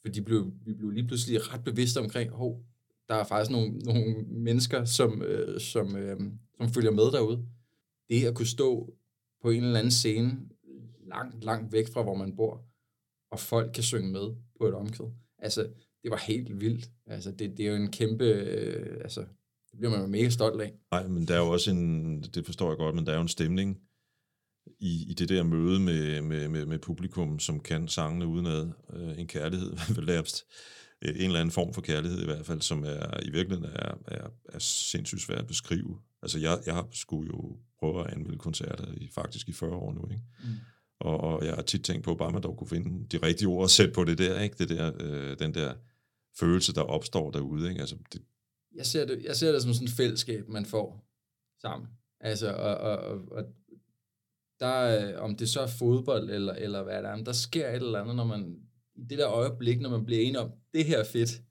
Fordi 0.05 0.21
blev, 0.21 0.53
vi 0.65 0.73
blev 0.73 0.89
lige 0.89 1.07
pludselig 1.07 1.53
ret 1.53 1.63
bevidste 1.63 1.99
omkring, 1.99 2.31
hov, 2.31 2.65
der 3.09 3.15
er 3.15 3.23
faktisk 3.23 3.51
nogle, 3.51 3.79
nogle 3.79 4.15
mennesker, 4.27 4.85
som, 4.85 5.21
øh, 5.21 5.59
som, 5.59 5.95
øh, 5.95 6.19
som 6.57 6.69
følger 6.69 6.91
med 6.91 7.03
derude. 7.03 7.45
Det 8.09 8.25
at 8.25 8.35
kunne 8.35 8.47
stå 8.47 8.93
på 9.41 9.49
en 9.49 9.63
eller 9.63 9.79
anden 9.79 9.91
scene, 9.91 10.39
langt, 11.07 11.43
langt 11.43 11.73
væk 11.73 11.87
fra, 11.93 12.03
hvor 12.03 12.15
man 12.15 12.35
bor, 12.35 12.65
og 13.31 13.39
folk 13.39 13.71
kan 13.73 13.83
synge 13.83 14.11
med 14.11 14.35
på 14.59 14.67
et 14.67 14.73
omkvæd. 14.73 15.07
Altså, 15.39 15.61
det 16.03 16.11
var 16.11 16.17
helt 16.17 16.61
vildt. 16.61 16.89
Altså, 17.05 17.31
det, 17.31 17.57
det 17.57 17.65
er 17.65 17.69
jo 17.69 17.75
en 17.75 17.91
kæmpe, 17.91 18.25
øh, 18.25 18.97
altså, 19.01 19.21
det 19.71 19.79
bliver 19.79 19.91
man 19.91 20.01
jo 20.01 20.07
mega 20.07 20.29
stolt 20.29 20.61
af. 20.61 20.73
Nej, 20.91 21.07
men 21.07 21.27
der 21.27 21.35
er 21.35 21.39
jo 21.39 21.49
også 21.49 21.71
en, 21.71 22.21
det 22.21 22.45
forstår 22.45 22.69
jeg 22.69 22.77
godt, 22.77 22.95
men 22.95 23.05
der 23.05 23.11
er 23.11 23.15
jo 23.15 23.21
en 23.21 23.27
stemning 23.27 23.77
i, 24.79 25.05
i 25.09 25.13
det 25.13 25.29
der 25.29 25.43
møde 25.43 25.79
med, 25.79 26.21
med, 26.21 26.47
med, 26.47 26.65
med 26.65 26.79
publikum, 26.79 27.39
som 27.39 27.59
kan 27.59 27.87
sangene 27.87 28.27
udenad. 28.27 28.67
Øh, 28.93 29.19
en 29.19 29.27
kærlighed, 29.27 29.71
vel 29.95 30.09
en 31.01 31.15
eller 31.15 31.39
anden 31.39 31.51
form 31.51 31.73
for 31.73 31.81
kærlighed 31.81 32.21
i 32.21 32.25
hvert 32.25 32.45
fald, 32.45 32.61
som 32.61 32.83
er 32.83 33.23
i 33.23 33.29
virkeligheden 33.29 33.73
er, 33.75 33.97
er, 34.07 34.29
er 34.45 34.59
sindssygt 34.59 35.21
svært 35.21 35.39
at 35.39 35.47
beskrive. 35.47 35.99
Altså 36.21 36.39
jeg, 36.39 36.59
jeg 36.65 36.73
har 36.73 36.87
skulle 36.91 37.27
jo 37.27 37.57
prøve 37.79 38.05
at 38.05 38.13
anmelde 38.13 38.37
koncerter 38.37 38.93
i, 38.93 39.09
faktisk 39.15 39.49
i 39.49 39.53
40 39.53 39.71
år 39.71 39.93
nu, 39.93 40.07
ikke? 40.11 40.23
Mm. 40.43 40.49
Og, 40.99 41.19
og 41.19 41.45
jeg 41.45 41.55
har 41.55 41.61
tit 41.61 41.83
tænkt 41.83 42.03
på, 42.03 42.15
bare 42.15 42.31
man 42.31 42.43
dog 42.43 42.57
kunne 42.57 42.67
finde 42.67 43.07
de 43.11 43.27
rigtige 43.27 43.47
ord 43.47 43.63
at 43.63 43.69
sætte 43.69 43.93
på 43.93 44.03
det 44.03 44.17
der, 44.17 44.39
ikke? 44.39 44.55
Det 44.57 44.69
der, 44.69 44.91
øh, 44.99 45.39
den 45.39 45.53
der 45.53 45.73
følelse, 46.39 46.73
der 46.73 46.81
opstår 46.81 47.31
derude, 47.31 47.69
ikke? 47.69 47.81
Altså, 47.81 47.95
det, 48.13 48.21
jeg 48.75 48.85
ser 48.85 49.05
det, 49.05 49.23
jeg 49.23 49.35
ser 49.35 49.51
det 49.51 49.61
som 49.61 49.73
sådan 49.73 49.87
et 49.87 49.93
fællesskab, 49.93 50.49
man 50.49 50.65
får 50.65 51.07
sammen. 51.61 51.89
Altså, 52.19 52.53
og, 52.53 52.77
og, 52.77 52.97
og, 52.97 53.31
og 53.31 53.43
der, 54.59 55.07
øh, 55.15 55.23
om 55.23 55.35
det 55.35 55.49
så 55.49 55.61
er 55.61 55.67
fodbold, 55.67 56.29
eller, 56.29 56.53
eller 56.53 56.83
hvad 56.83 57.03
det 57.03 57.09
er, 57.09 57.15
men 57.15 57.25
der 57.25 57.31
sker 57.31 57.69
et 57.69 57.75
eller 57.75 58.01
andet, 58.01 58.15
når 58.15 58.23
man, 58.23 58.59
i 58.97 59.03
det 59.09 59.17
der 59.17 59.27
øjeblik, 59.27 59.81
når 59.81 59.89
man 59.89 60.05
bliver 60.05 60.21
enige 60.21 60.39
om, 60.39 60.51
det 60.73 60.85
her 60.85 60.97
er 60.97 61.03
fedt. 61.03 61.41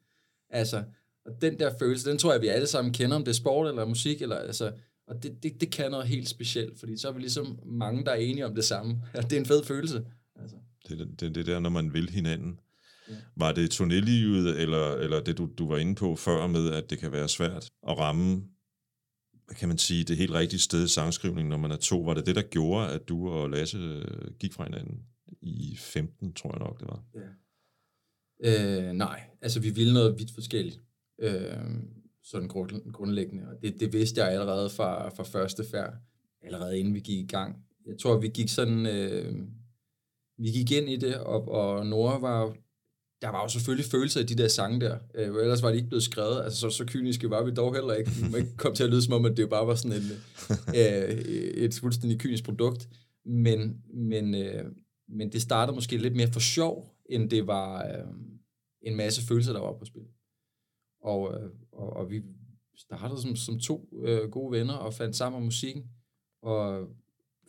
Altså, 0.51 0.83
og 1.25 1.33
den 1.41 1.59
der 1.59 1.79
følelse, 1.79 2.11
den 2.11 2.19
tror 2.19 2.33
jeg, 2.33 2.43
vi 2.43 2.49
alle 2.49 2.67
sammen 2.67 2.93
kender, 2.93 3.17
om 3.17 3.25
det 3.25 3.31
er 3.31 3.35
sport 3.35 3.69
eller 3.69 3.85
musik, 3.85 4.23
eller, 4.23 4.37
altså, 4.37 4.73
og 5.07 5.23
det, 5.23 5.43
det, 5.43 5.61
det 5.61 5.73
kan 5.73 5.91
noget 5.91 6.07
helt 6.07 6.29
specielt, 6.29 6.79
fordi 6.79 6.97
så 6.97 7.09
er 7.09 7.13
vi 7.13 7.21
ligesom 7.21 7.59
mange, 7.65 8.05
der 8.05 8.11
er 8.11 8.17
enige 8.17 8.47
om 8.47 8.55
det 8.55 8.65
samme. 8.65 9.03
det 9.15 9.33
er 9.33 9.41
en 9.41 9.47
fed 9.47 9.65
følelse. 9.65 10.05
Altså. 10.37 10.57
det, 10.89 11.21
det, 11.21 11.35
det, 11.35 11.47
der, 11.47 11.61
når 11.61 11.71
man 11.71 11.93
vil 11.93 12.11
hinanden. 12.11 12.61
Ja. 13.09 13.15
Var 13.37 13.53
det 13.53 13.81
turnélivet, 13.81 14.61
eller, 14.61 14.95
eller 14.95 15.21
det, 15.21 15.39
du, 15.39 15.49
du 15.59 15.69
var 15.69 15.79
inde 15.79 15.95
på 15.95 16.17
før 16.17 16.47
med, 16.47 16.71
at 16.71 16.91
det 16.91 16.99
kan 16.99 17.13
være 17.13 17.29
svært 17.29 17.71
at 17.89 17.99
ramme, 17.99 18.43
hvad 19.47 19.57
kan 19.57 19.69
man 19.69 19.79
sige, 19.79 20.05
det 20.05 20.17
helt 20.17 20.33
rigtige 20.33 20.61
sted 20.61 20.85
i 20.85 20.89
sangskrivningen, 20.89 21.51
når 21.51 21.57
man 21.57 21.71
er 21.71 21.77
to? 21.77 22.01
Var 22.01 22.15
det 22.15 22.27
det, 22.27 22.37
der 22.37 22.43
gjorde, 22.43 22.89
at 22.89 23.09
du 23.09 23.29
og 23.29 23.51
Lasse 23.51 24.03
gik 24.39 24.53
fra 24.53 24.65
hinanden 24.65 25.03
i 25.41 25.77
15, 25.79 26.33
tror 26.33 26.51
jeg 26.53 26.59
nok, 26.59 26.81
det 26.81 26.89
var? 26.89 27.05
Øh, 28.45 28.93
nej, 28.93 29.23
altså 29.41 29.61
vi 29.61 29.71
ville 29.71 29.95
noget 29.95 30.19
vidt 30.19 30.31
forskelligt. 30.35 30.81
Øh, 31.19 31.57
sådan 32.23 32.49
grund, 32.49 32.93
grundlæggende. 32.93 33.49
Og 33.49 33.63
det, 33.63 33.81
det 33.81 33.93
vidste 33.93 34.21
jeg 34.21 34.33
allerede 34.33 34.71
fra, 34.71 35.09
fra 35.09 35.25
første 35.25 35.65
færd, 35.71 35.95
allerede 36.43 36.79
inden 36.79 36.95
vi 36.95 37.01
gik 37.01 37.19
i 37.19 37.27
gang. 37.27 37.57
Jeg 37.87 37.99
tror, 37.99 38.19
vi 38.19 38.29
gik 38.29 38.49
sådan, 38.49 38.87
øh, 38.87 39.35
vi 40.39 40.51
gik 40.51 40.73
ind 40.73 40.89
i 40.89 40.97
det, 40.97 41.17
og, 41.17 41.49
og 41.49 41.87
Nora 41.87 42.19
var, 42.19 42.57
der 43.23 43.29
var 43.29 43.43
jo 43.43 43.49
selvfølgelig 43.49 43.91
følelser 43.91 44.21
i 44.21 44.25
de 44.25 44.35
der 44.35 44.49
sange 44.49 44.81
der, 44.81 44.99
øh, 45.15 45.27
ellers 45.27 45.63
var 45.63 45.71
de 45.71 45.77
ikke 45.77 45.89
blevet 45.89 46.03
skrevet, 46.03 46.45
altså 46.45 46.61
så, 46.61 46.71
så 46.71 46.85
kyniske 46.85 47.31
var 47.31 47.45
vi 47.45 47.51
dog 47.51 47.75
heller 47.75 47.95
ikke. 47.95 48.11
Må 48.31 48.37
ikke 48.37 48.57
komme 48.57 48.77
til 48.77 48.85
at 48.85 48.91
lyde 48.91 49.03
som 49.03 49.15
om, 49.15 49.25
at 49.25 49.37
det 49.37 49.51
bare 49.51 49.67
var 49.67 49.75
sådan 49.75 50.03
en, 50.03 50.11
øh, 50.81 51.11
et 51.65 51.79
fuldstændig 51.81 52.21
kynisk 52.21 52.45
produkt, 52.45 52.89
men, 53.25 53.83
men, 53.95 54.35
øh, 54.35 54.65
men 55.09 55.33
det 55.33 55.43
startede 55.43 55.75
måske 55.75 55.97
lidt 55.97 56.17
mere 56.17 56.33
for 56.33 56.41
sjov, 56.41 56.97
end 57.11 57.31
det 57.31 57.47
var 57.47 57.85
øh, 57.85 58.07
en 58.83 58.97
masse 58.97 59.27
følelser, 59.27 59.53
der 59.53 59.61
var 59.61 59.79
på 59.79 59.85
spil. 59.85 60.07
Og, 61.01 61.35
øh, 61.35 61.51
og, 61.73 61.93
og 61.93 62.11
vi 62.11 62.23
startede 62.77 63.21
som, 63.23 63.37
som 63.37 63.59
to 63.59 63.89
øh, 64.03 64.31
gode 64.31 64.53
venner 64.59 64.75
og 64.75 64.95
fandt 64.95 65.17
sammen 65.17 65.37
om 65.37 65.43
musikken. 65.43 65.85
Og 66.43 66.89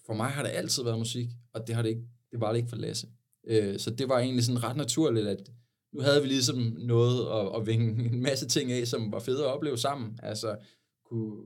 for 0.06 0.14
mig 0.14 0.28
har 0.28 0.44
det 0.44 0.50
altid 0.50 0.84
været 0.84 0.98
musik, 0.98 1.30
og 1.54 1.68
det, 1.68 1.76
har 1.76 1.82
det, 1.82 1.90
ikke, 1.90 2.08
det 2.32 2.42
var 2.42 2.52
det 2.52 2.58
ikke 2.58 2.70
for 2.70 2.76
Lasse. 2.76 3.08
Øh, 3.48 3.80
så 3.80 3.92
det 3.92 4.10
var 4.10 4.20
egentlig 4.20 4.46
sådan 4.46 4.64
ret 4.64 4.78
naturligt, 4.78 5.28
at 5.28 5.52
nu 5.94 6.02
havde 6.02 6.22
vi 6.22 6.28
ligesom 6.28 6.58
noget 6.78 7.28
at, 7.40 7.60
at 7.62 7.68
vinge 7.68 8.06
en 8.14 8.22
masse 8.22 8.48
ting 8.48 8.72
af, 8.72 8.88
som 8.88 9.12
var 9.12 9.20
fede 9.20 9.44
at 9.44 9.54
opleve 9.54 9.78
sammen. 9.78 10.20
Altså, 10.24 10.58
kunne, 11.06 11.44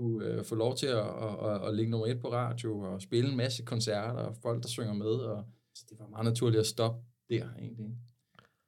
kunne 0.00 0.26
øh, 0.26 0.44
få 0.44 0.54
lov 0.54 0.76
til 0.76 0.86
at, 0.86 1.06
at, 1.26 1.50
at, 1.50 1.68
at 1.68 1.74
ligge 1.74 1.90
nummer 1.90 2.06
et 2.06 2.20
på 2.20 2.32
radio, 2.32 2.80
og 2.80 3.02
spille 3.02 3.30
en 3.30 3.36
masse 3.36 3.62
koncerter, 3.62 4.10
og 4.10 4.36
folk, 4.42 4.62
der 4.62 4.68
synger 4.68 4.92
med, 4.92 5.06
og 5.06 5.44
så 5.74 5.84
det 5.90 5.98
var 5.98 6.06
meget 6.08 6.24
naturligt 6.24 6.60
at 6.60 6.66
stoppe 6.66 7.00
der, 7.30 7.54
egentlig. 7.58 7.86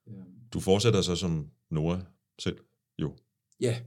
Ja. 0.06 0.22
Du 0.52 0.60
fortsætter 0.60 1.00
så 1.02 1.16
som 1.16 1.50
Nora 1.70 2.00
selv, 2.40 2.58
jo. 2.98 3.16
Ja, 3.60 3.82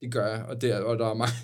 det 0.00 0.12
gør 0.12 0.26
jeg, 0.26 0.44
og, 0.44 0.60
det, 0.60 0.74
og 0.84 0.98
der 0.98 1.06
er 1.06 1.14
mange, 1.14 1.34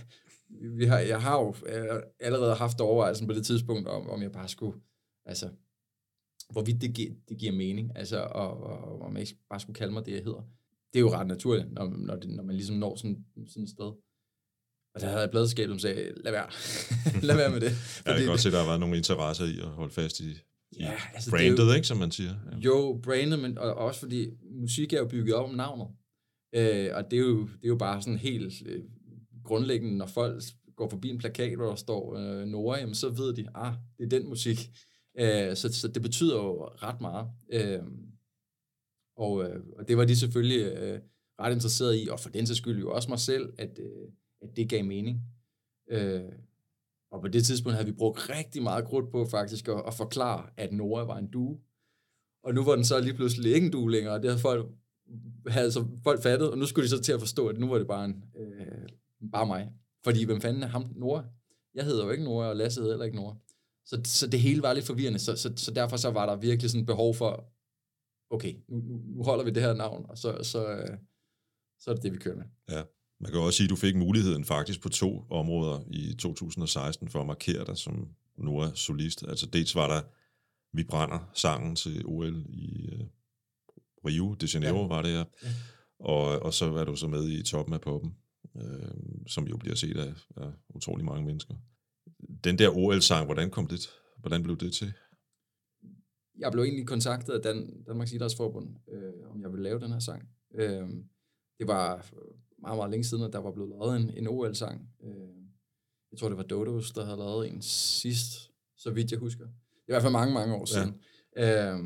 vi 0.79 0.85
har, 0.85 0.99
jeg 0.99 1.23
har 1.23 1.41
jo 1.41 1.55
øh, 1.67 2.03
allerede 2.21 2.55
haft 2.55 2.81
overvejelsen 2.81 3.27
på 3.27 3.33
det 3.33 3.47
tidspunkt, 3.47 3.89
om, 3.89 4.11
om 4.11 4.23
jeg 4.23 4.33
bare 4.33 4.49
skulle, 4.49 4.81
altså, 5.25 5.51
hvorvidt 6.51 6.81
det, 6.83 6.95
gi- 6.95 7.15
det 7.29 7.39
giver 7.39 7.53
mening, 7.53 7.97
altså, 7.97 8.21
og, 8.21 8.61
og, 8.63 9.01
om 9.03 9.13
jeg 9.13 9.21
ikke 9.21 9.37
bare 9.51 9.61
skulle 9.61 9.75
kalde 9.75 9.93
mig 9.93 10.07
det, 10.07 10.13
jeg 10.13 10.23
hedder. 10.25 10.43
Det 10.93 10.99
er 10.99 11.01
jo 11.01 11.13
ret 11.13 11.27
naturligt, 11.27 11.73
når, 11.73 11.85
når, 11.89 12.17
det, 12.17 12.31
når 12.31 12.43
man 12.43 12.57
ligesom 12.57 12.77
når 12.77 12.97
sådan, 12.97 13.25
sådan 13.47 13.63
et 13.63 13.71
sted. 13.71 13.93
Og 14.95 15.01
der 15.01 15.07
havde 15.07 15.21
jeg 15.21 15.31
pladeskab, 15.31 15.69
som 15.69 15.79
sagde, 15.79 16.13
lad 16.17 16.33
være. 16.33 16.47
lad 17.29 17.37
være 17.37 17.51
med 17.51 17.61
det. 17.61 17.73
Ja, 18.07 18.11
jeg 18.11 18.19
kan 18.19 18.27
godt 18.27 18.41
se, 18.41 18.49
at 18.49 18.53
der 18.53 18.59
har 18.59 18.67
været 18.67 18.81
nogle 18.81 18.97
interesser 18.97 19.45
i 19.45 19.59
at 19.59 19.67
holde 19.67 19.95
fast 19.95 20.21
i, 20.21 20.31
i 20.31 20.37
Ja, 20.81 20.93
altså, 21.15 21.31
brandet, 21.31 21.59
det 21.59 21.67
jo, 21.67 21.73
ikke, 21.73 21.87
som 21.87 21.97
man 21.97 22.11
siger. 22.11 22.35
Ja. 22.53 22.59
Jo, 22.59 23.01
brandet, 23.03 23.39
men 23.39 23.59
og 23.59 23.75
også 23.75 24.01
fordi 24.01 24.31
musik 24.51 24.93
er 24.93 24.99
jo 24.99 25.09
bygget 25.09 25.35
op 25.35 25.49
om 25.49 25.55
navnet. 25.55 25.89
Øh, 26.55 26.91
og 26.95 27.11
det 27.11 27.17
er, 27.17 27.21
jo, 27.21 27.41
det 27.41 27.65
er 27.65 27.69
jo 27.69 27.77
bare 27.77 28.03
sådan 28.03 28.19
helt 28.19 28.63
øh, 28.67 28.83
grundlæggende, 29.45 29.97
når 29.97 30.07
folk 30.07 30.43
går 30.77 30.89
forbi 30.89 31.09
en 31.09 31.19
plakat, 31.19 31.57
hvor 31.57 31.69
der 31.69 31.75
står 31.75 32.17
øh, 32.17 32.47
Nora, 32.47 32.79
jamen, 32.79 32.95
så 32.95 33.09
ved 33.09 33.35
de, 33.35 33.47
ah, 33.55 33.75
det 33.99 34.05
er 34.05 34.09
den 34.09 34.29
musik. 34.29 34.71
Øh, 35.19 35.57
så, 35.57 35.73
så 35.73 35.89
det 35.89 36.03
betyder 36.03 36.37
jo 36.37 36.65
ret 36.65 37.01
meget. 37.01 37.27
Øh, 37.53 37.83
og, 39.17 39.45
øh, 39.45 39.61
og 39.79 39.89
det 39.89 39.97
var 39.97 40.05
de 40.05 40.17
selvfølgelig 40.17 40.77
øh, 40.77 41.01
ret 41.41 41.55
interesseret 41.55 42.05
i, 42.05 42.09
og 42.11 42.21
for 42.21 42.31
den 42.31 42.47
sags 42.47 42.59
skyld 42.59 42.81
jo 42.81 42.93
også 42.93 43.09
mig 43.09 43.21
selv, 43.21 43.53
at, 43.59 43.79
øh, 43.79 44.09
at 44.43 44.57
det 44.57 44.69
gav 44.69 44.85
mening. 44.85 45.21
Øh, 45.91 46.33
og 47.11 47.21
på 47.21 47.29
det 47.29 47.45
tidspunkt 47.45 47.75
havde 47.75 47.87
vi 47.87 47.93
brugt 47.93 48.31
rigtig 48.31 48.63
meget 48.63 48.85
krudt 48.85 49.11
på 49.11 49.27
faktisk 49.31 49.69
at, 49.69 49.83
at 49.87 49.95
forklare, 49.95 50.51
at 50.57 50.73
Nora 50.73 51.05
var 51.05 51.19
en 51.19 51.31
due. 51.31 51.61
Og 52.45 52.55
nu 52.55 52.65
var 52.65 52.75
den 52.75 52.85
så 52.85 53.01
lige 53.01 53.15
pludselig 53.15 53.55
ikke 53.55 53.67
en 53.67 53.73
due 53.73 53.91
længere, 53.91 54.15
og 54.15 54.23
det 54.23 54.31
havde 54.31 54.41
folk, 54.41 54.71
havde 55.47 55.73
så 55.73 55.87
folk 56.05 56.23
fattet, 56.23 56.51
og 56.51 56.59
nu 56.59 56.67
skulle 56.67 56.85
de 56.85 56.91
så 56.91 57.03
til 57.03 57.13
at 57.13 57.21
forstå, 57.21 57.49
at 57.49 57.59
nu 57.59 57.69
var 57.69 57.79
det 57.79 57.87
bare, 57.87 58.05
en, 58.05 58.25
øh, 58.37 58.89
bare 59.33 59.47
mig. 59.47 59.73
Fordi 60.05 60.25
hvem 60.25 60.41
fanden 60.41 60.63
er 60.63 60.67
ham 60.67 60.93
Nora? 60.97 61.25
Jeg 61.75 61.85
hedder 61.85 62.05
jo 62.05 62.11
ikke 62.11 62.25
Nora, 62.25 62.49
og 62.49 62.57
Lasse 62.57 62.81
hedder 62.81 62.95
heller 62.95 63.05
ikke 63.05 63.17
Nora. 63.17 63.37
Så, 63.85 64.01
så 64.05 64.27
det 64.27 64.41
hele 64.41 64.63
var 64.63 64.73
lidt 64.73 64.87
forvirrende, 64.87 65.19
så, 65.19 65.37
så, 65.37 65.53
så 65.57 65.71
derfor 65.71 65.97
så 65.97 66.11
var 66.11 66.27
der 66.27 66.37
virkelig 66.37 66.71
sådan 66.71 66.87
behov 66.87 67.15
for, 67.15 67.53
okay, 68.31 68.55
nu, 68.69 68.79
nu, 68.79 69.23
holder 69.23 69.45
vi 69.45 69.51
det 69.51 69.63
her 69.63 69.75
navn, 69.75 70.07
og 70.09 70.19
så, 70.19 70.37
så, 70.37 70.43
så, 70.43 70.97
så 71.79 71.91
er 71.91 71.95
det 71.95 72.03
det, 72.03 72.13
vi 72.13 72.19
kører 72.19 72.37
med. 72.37 72.45
Ja. 72.71 72.83
Man 73.23 73.31
kan 73.31 73.41
også 73.41 73.57
sige, 73.57 73.67
at 73.67 73.71
du 73.71 73.77
fik 73.77 73.97
muligheden 73.97 74.45
faktisk 74.45 74.83
på 74.83 74.89
to 74.89 75.25
områder 75.31 75.81
i 75.91 76.15
2016 76.15 77.09
for 77.09 77.21
at 77.21 77.27
markere 77.27 77.65
dig 77.65 77.77
som 77.77 78.09
Nora 78.39 78.71
solist. 78.75 79.25
Altså 79.29 79.47
dels 79.47 79.75
var 79.75 79.89
der 79.89 80.03
Vi 80.77 80.85
brænder 80.85 81.31
sangen 81.35 81.77
til 81.77 82.03
OL 82.07 82.47
i 82.49 82.89
uh, 82.93 83.07
Rio 84.07 84.35
de 84.35 84.47
Janeiro, 84.55 84.81
ja. 84.81 84.87
var 84.87 85.03
det 85.03 85.11
her. 85.11 85.25
Ja. 85.43 85.49
Og, 85.99 86.43
og 86.43 86.55
så 86.55 86.75
er 86.75 86.85
du 86.85 86.97
så 86.97 87.09
med 87.09 87.29
i 87.29 87.43
toppen 87.43 87.75
af 87.75 87.81
poppen, 87.81 88.17
øh, 88.57 89.27
som 89.27 89.47
jo 89.47 89.57
bliver 89.57 89.75
set 89.75 89.97
af, 89.97 90.15
af 90.37 90.51
utrolig 90.75 91.05
mange 91.05 91.27
mennesker. 91.27 91.55
Den 92.45 92.59
der 92.59 92.77
OL-sang, 92.77 93.25
hvordan 93.25 93.51
kom 93.51 93.67
det? 93.67 93.91
Hvordan 94.19 94.43
blev 94.43 94.57
det 94.57 94.73
til? 94.73 94.93
Jeg 96.39 96.53
blev 96.53 96.65
egentlig 96.65 96.87
kontaktet 96.87 97.33
af 97.33 97.43
Dan, 97.43 97.85
Danmarks 97.87 98.13
Idrætsforbund, 98.13 98.77
øh, 98.93 99.31
om 99.31 99.43
jeg 99.43 99.51
ville 99.53 99.63
lave 99.63 99.81
den 99.81 99.93
her 99.93 99.99
sang. 99.99 100.29
Øh, 100.55 100.89
det 101.59 101.67
var 101.67 102.07
meget, 102.63 102.77
meget 102.77 102.91
længe 102.91 103.05
siden, 103.05 103.25
at 103.25 103.33
der 103.33 103.39
var 103.39 103.53
blevet 103.53 103.71
lavet 103.71 103.97
en, 103.97 104.11
en 104.17 104.27
OL-sang. 104.27 104.89
Øh, 105.05 105.33
jeg 106.13 106.19
tror, 106.19 106.29
det 106.29 106.37
var 106.37 106.43
Dodos, 106.43 106.91
der 106.91 107.05
havde 107.05 107.17
lavet 107.17 107.49
en 107.49 107.63
sidst, 107.63 108.51
så 108.77 108.91
vidt 108.91 109.11
jeg 109.11 109.19
husker. 109.19 109.45
Det 109.45 109.89
er 109.89 109.93
i 109.93 109.93
hvert 109.93 110.03
fald 110.03 110.13
mange, 110.13 110.35
mange 110.35 110.55
år 110.55 110.65
siden. 110.65 111.01
Ja. 111.37 111.73
Øh, 111.73 111.79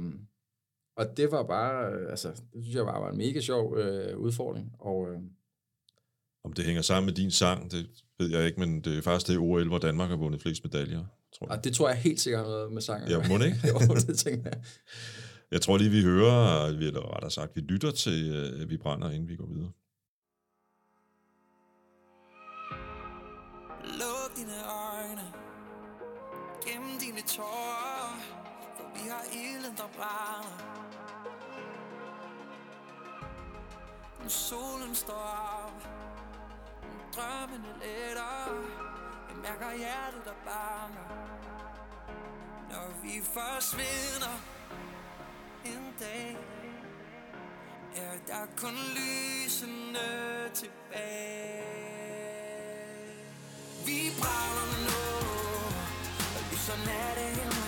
og 0.96 1.16
det 1.16 1.30
var 1.30 1.42
bare, 1.42 1.92
øh, 1.92 2.10
altså, 2.10 2.28
det 2.28 2.62
synes 2.62 2.74
jeg 2.74 2.84
bare 2.84 3.00
var 3.00 3.10
en 3.10 3.16
mega 3.18 3.40
sjov 3.40 3.78
øh, 3.78 4.18
udfordring. 4.18 4.72
Og, 4.78 5.08
øh, 5.10 5.18
Om 6.44 6.52
det 6.52 6.64
hænger 6.64 6.82
sammen 6.82 7.06
med 7.06 7.14
din 7.14 7.30
sang, 7.30 7.70
det 7.70 7.86
ved 8.18 8.30
jeg 8.30 8.46
ikke, 8.46 8.60
men 8.60 8.80
det 8.80 8.98
er 8.98 9.02
faktisk 9.02 9.26
det 9.28 9.38
OL, 9.38 9.68
hvor 9.68 9.78
Danmark 9.78 10.08
har 10.08 10.16
vundet 10.16 10.42
flest 10.42 10.64
medaljer. 10.64 11.04
Tror 11.38 11.46
jeg. 11.46 11.58
og 11.58 11.64
det 11.64 11.74
tror 11.74 11.88
jeg 11.88 11.98
helt 11.98 12.20
sikkert 12.20 12.46
noget 12.46 12.72
med 12.72 12.82
sangen. 12.82 13.08
Ja, 13.10 13.28
må 13.28 13.38
det 13.38 13.46
ikke? 13.46 13.58
jo, 13.68 13.94
det 13.94 14.18
tænker 14.18 14.50
jeg. 14.50 14.62
Jeg 15.50 15.60
tror 15.60 15.78
lige, 15.78 15.90
vi 15.90 16.02
hører, 16.02 16.66
eller 16.66 17.14
rettere 17.14 17.30
sagt, 17.30 17.56
vi 17.56 17.60
lytter 17.60 17.90
til, 17.90 18.32
at 18.62 18.70
vi 18.70 18.76
brænder, 18.76 19.10
inden 19.10 19.28
vi 19.28 19.36
går 19.36 19.46
videre. 19.46 19.72
Gennem 26.66 26.98
dine 26.98 27.20
tårer 27.20 28.20
For 28.76 28.84
vi 28.94 29.08
har 29.08 29.24
ilden, 29.32 29.76
der 29.76 29.88
brænder. 29.96 30.56
Nu 34.22 34.28
solen 34.28 34.94
står 34.94 35.14
op 35.14 35.82
Nu 36.82 36.98
Drømmene 37.16 37.72
letter 37.82 38.46
Jeg 39.28 39.36
mærker 39.42 39.76
hjertet, 39.76 40.24
der 40.24 40.36
banker. 40.44 41.08
Når 42.70 43.02
vi 43.02 43.22
forsvinder 43.24 44.36
En 45.64 45.94
dag 46.00 46.36
Er 47.96 48.12
der 48.26 48.46
kun 48.56 48.74
lysene 48.96 49.98
tilbage. 50.54 51.76
Vi 53.86 54.10
brænder 54.20 54.90
nu. 54.90 54.95
Og 56.66 56.72
lyser 56.72 56.86
nattehimlen 56.86 57.62
op 57.62 57.65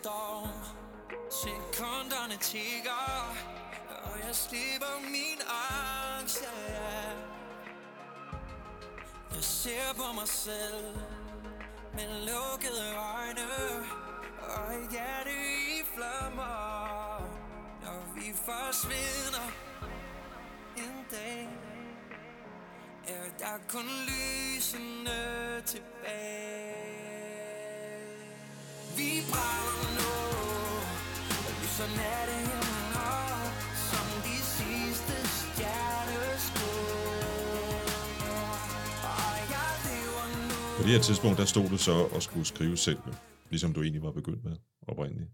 storm 0.00 0.48
Sekunderne 1.30 2.36
tigger 2.40 3.36
Og 4.04 4.26
jeg 4.26 4.34
slipper 4.34 4.96
min 5.02 5.40
angst 5.48 6.42
ja, 6.42 6.72
ja. 6.72 7.10
Jeg 9.34 9.44
ser 9.44 9.94
på 9.96 10.12
mig 10.14 10.28
selv 10.28 10.96
Med 11.94 12.08
lukkede 12.28 12.86
øjne 13.16 13.46
Og 14.48 14.74
et 14.74 14.90
hjerte 14.90 15.30
i 15.30 15.82
flammer. 15.94 17.18
Når 17.82 18.14
vi 18.14 18.34
forsvinder 18.44 19.46
En 20.76 21.06
dag 21.10 21.48
Er 23.06 23.24
der 23.38 23.58
kun 23.68 23.86
lysene 24.08 25.62
tilbage. 25.66 26.60
Vi 28.96 29.22
brænder 29.30 29.69
nu 31.80 31.84
Og 31.84 31.88
lyser 31.88 32.02
nattehimlen 32.02 32.92
op 32.94 33.54
Som 33.90 34.06
de 34.26 34.38
sidste 34.56 35.16
stjerneskud 35.38 36.80
På 40.76 40.82
det 40.82 40.92
her 40.92 41.00
tidspunkt, 41.00 41.38
der 41.38 41.44
stod 41.44 41.68
du 41.68 41.76
så 41.76 41.92
og 41.92 42.22
skulle 42.22 42.46
skrive 42.46 42.76
selv, 42.76 42.98
ligesom 43.50 43.72
du 43.72 43.82
egentlig 43.82 44.02
var 44.02 44.10
begyndt 44.10 44.44
med 44.44 44.56
oprindeligt. 44.88 45.30